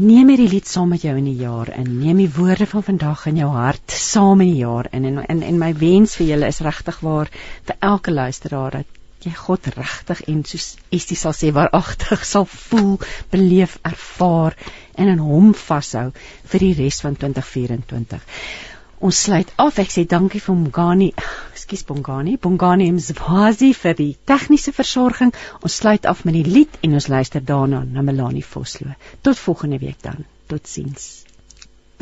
[0.00, 1.90] Neem hierdie lied saam met jou in die jaar in.
[2.00, 5.42] Neem die woorde van vandag in jou hart saam in die jaar in en en,
[5.44, 7.28] en my wens vir julle is regtig waar
[7.68, 12.96] vir elke luisteraar dat jy God regtig en soos Estie sal sê waaragtig sal voel,
[13.32, 14.56] beleef, ervaar
[14.96, 16.08] en in hom vashou
[16.52, 18.24] vir die res van 2024.
[19.00, 19.78] Ons sluit af.
[19.80, 21.06] Ek sê dankie vir Mongani.
[21.54, 22.34] Ekskuus Bongani.
[22.36, 25.32] Bongani Mzwazi vir die tegniese versorging.
[25.64, 28.92] Ons sluit af met die lied en ons luister daarna na Melanie Vosloo.
[29.24, 30.26] Tot volgende week dan.
[30.52, 31.08] Totsiens.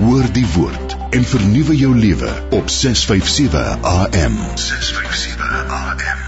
[0.02, 4.36] Hoor die woord en vernuwe jou lewe op 657 AM.
[4.58, 6.26] 657 AM.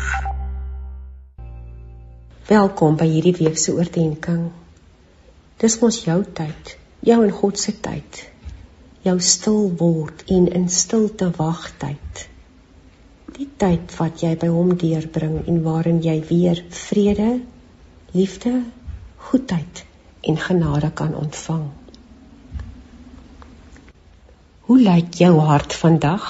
[2.47, 4.51] Welkom by hierdie week se oordeenking.
[5.59, 8.27] Dis mos jou tyd, jou en God se tyd
[9.07, 12.27] jou stil word en in stilte wagtyd.
[13.37, 17.31] Die tyd wat jy by hom deurbring en waarin jy weer vrede,
[18.13, 18.53] liefde,
[19.31, 19.85] goedheid
[20.29, 21.71] en genade kan ontvang.
[24.69, 26.29] Hoe lyk jou hart vandag?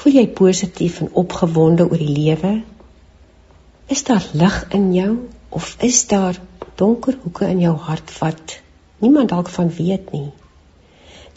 [0.00, 2.54] Voel jy positief en opgewonde oor die lewe?
[3.92, 5.12] Is daar lig in jou
[5.50, 6.40] of is daar
[6.80, 8.60] donker hoeke in jou hart wat
[9.04, 10.30] niemand dalk van weet nie?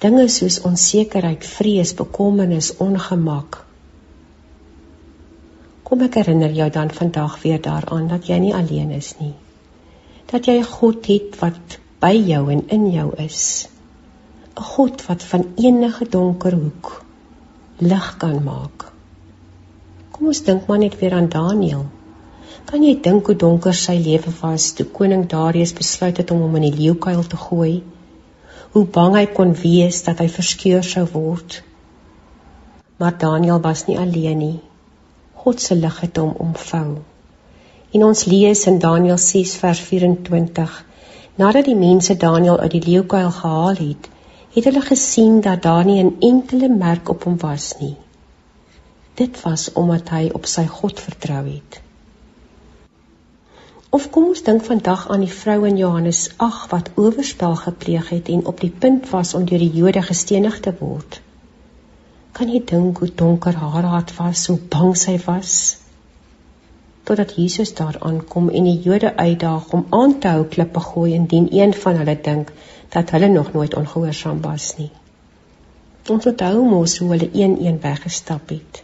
[0.04, 3.62] Dinge soos onsekerheid, vrees, bekommernis, ongemak.
[5.88, 9.34] Kom ek herinner jou dan vandag weer daaraan dat jy nie alleen is nie.
[10.32, 13.68] Dat jy 'n God het wat by jou en in jou is.
[14.58, 17.04] 'n God wat van enige donker hoek
[17.78, 18.92] lig kan maak.
[20.12, 21.86] Kom ons dink maar net weer aan Daniël.
[22.66, 26.56] Kan jy dink hoe donker sy lewe was toe koning Darius besluit het om hom
[26.56, 27.84] in die leeukuil te gooi?
[28.74, 31.60] Hoe bang hy kon wees dat hy verskeur sou word.
[32.98, 34.60] Maar Daniël was nie alleen nie.
[35.44, 36.88] God se lig het hom omvou.
[37.94, 40.74] En ons lees in Daniël 6 vers 24:
[41.38, 44.10] Nadat die mense Daniël uit die leeukuil gehaal het,
[44.58, 47.96] het hulle gesien dat daar nie 'n enkele merk op hom was nie.
[49.14, 51.83] Dit was omdat hy op sy God vertrou het.
[53.94, 58.30] Of kom ons dink vandag aan die vrou in Johannes 8 wat oorspel gepleeg het
[58.36, 61.20] en op die punt was om deur die Jode gestenig te word.
[62.34, 65.52] Kan jy dink hoe donker haar hart was, hoe bang sy was?
[67.06, 71.46] Totdat Jesus daar aankom en die Jode uitdaag om aan te hou klippe gooi indien
[71.54, 72.50] een van hulle dink
[72.98, 74.90] dat hulle nog nooit ongehoorsaam was nie.
[76.10, 78.82] Ons onthou mos hoe hulle een-een weggestap het.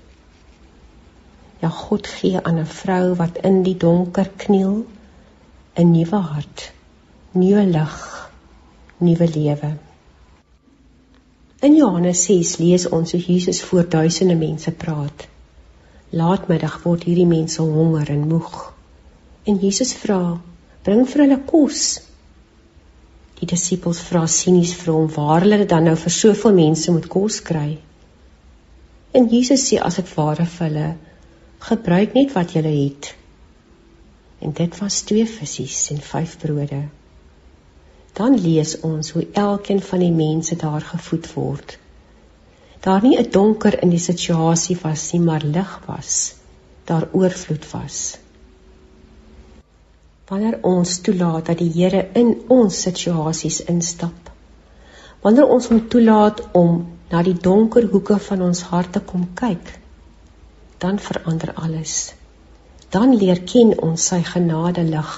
[1.65, 4.86] Ja, God gee aan 'n vrou wat in die donker kniel
[5.75, 6.71] 'n nuwe hart,
[7.31, 7.97] nuwe lig,
[8.97, 9.71] nuwe lewe.
[11.61, 15.27] In Johannes 6 lees ons hoe Jesus voor duisende mense praat.
[16.09, 18.73] Laatmiddag word hierdie mense honger en moeg.
[19.43, 20.39] En Jesus vra:
[20.83, 22.01] "Bring vir hulle kos."
[23.39, 27.41] Die disippels vra sinies vir hom waar hulle dan nou vir soveel mense moet kos
[27.51, 27.77] kry.
[29.13, 30.89] En Jesus sê as ek ware vir hulle
[31.69, 33.18] gebruik net wat julle het.
[34.39, 36.83] En dit was twee visse en vyf brode.
[38.13, 41.77] Dan lees ons hoe elkeen van die mense daar gevoed word.
[42.79, 46.33] Daar nie 'n donker in die situasie was nie, maar lig was.
[46.85, 48.17] Daar oorvloed was
[50.29, 54.29] wanneer ons toelaat dat die Here in ons situasies instap.
[55.23, 59.73] Wanneer ons hom toelaat om na die donker hoeke van ons harte kom kyk,
[60.77, 62.13] dan verander alles.
[62.89, 65.11] Dan leer ken ons sy genade lig.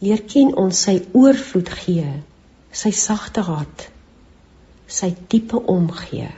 [0.00, 2.12] Leer ken ons sy oorvloed gee,
[2.72, 3.90] sy sagte hart,
[4.88, 6.30] sy diepe omgee.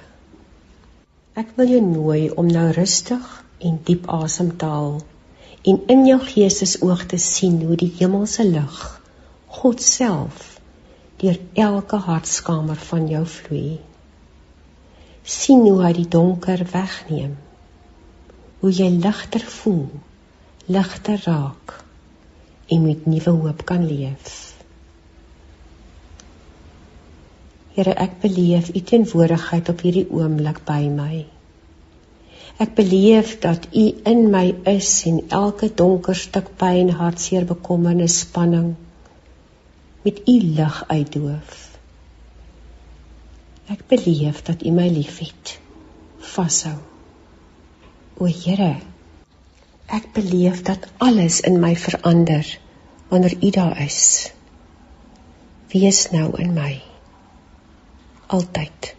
[1.38, 3.28] Ek wil jou nooi om nou rustig
[3.62, 4.98] en diep asem te haal
[5.62, 8.80] en in jou geestesoog te sien hoe die hemelse lig
[9.62, 10.58] God self
[11.22, 13.78] deur elke hartskamer van jou vloei.
[15.22, 17.36] sien hoe hy die donker wegneem.
[18.60, 19.86] Hoe jy ligter voel,
[20.66, 21.84] ligter raak
[22.66, 24.54] en met nuwe hoop kan leef.
[27.72, 31.24] Here, ek beleef u teenwoordigheid op hierdie oomblik by my.
[32.60, 38.74] Ek beleef dat U in my is en elke donker stuk pyn, hartseer, bekommernis, spanning
[40.04, 41.58] met U lig uitdoof.
[43.72, 45.56] Ek beleef dat U my liefhet.
[46.34, 46.76] Vashou.
[48.20, 48.76] O Here,
[49.92, 52.46] ek beleef dat alles in my verander
[53.08, 54.32] wanneer U daar is.
[55.72, 56.80] Wees nou in my.
[58.26, 58.94] Altyd.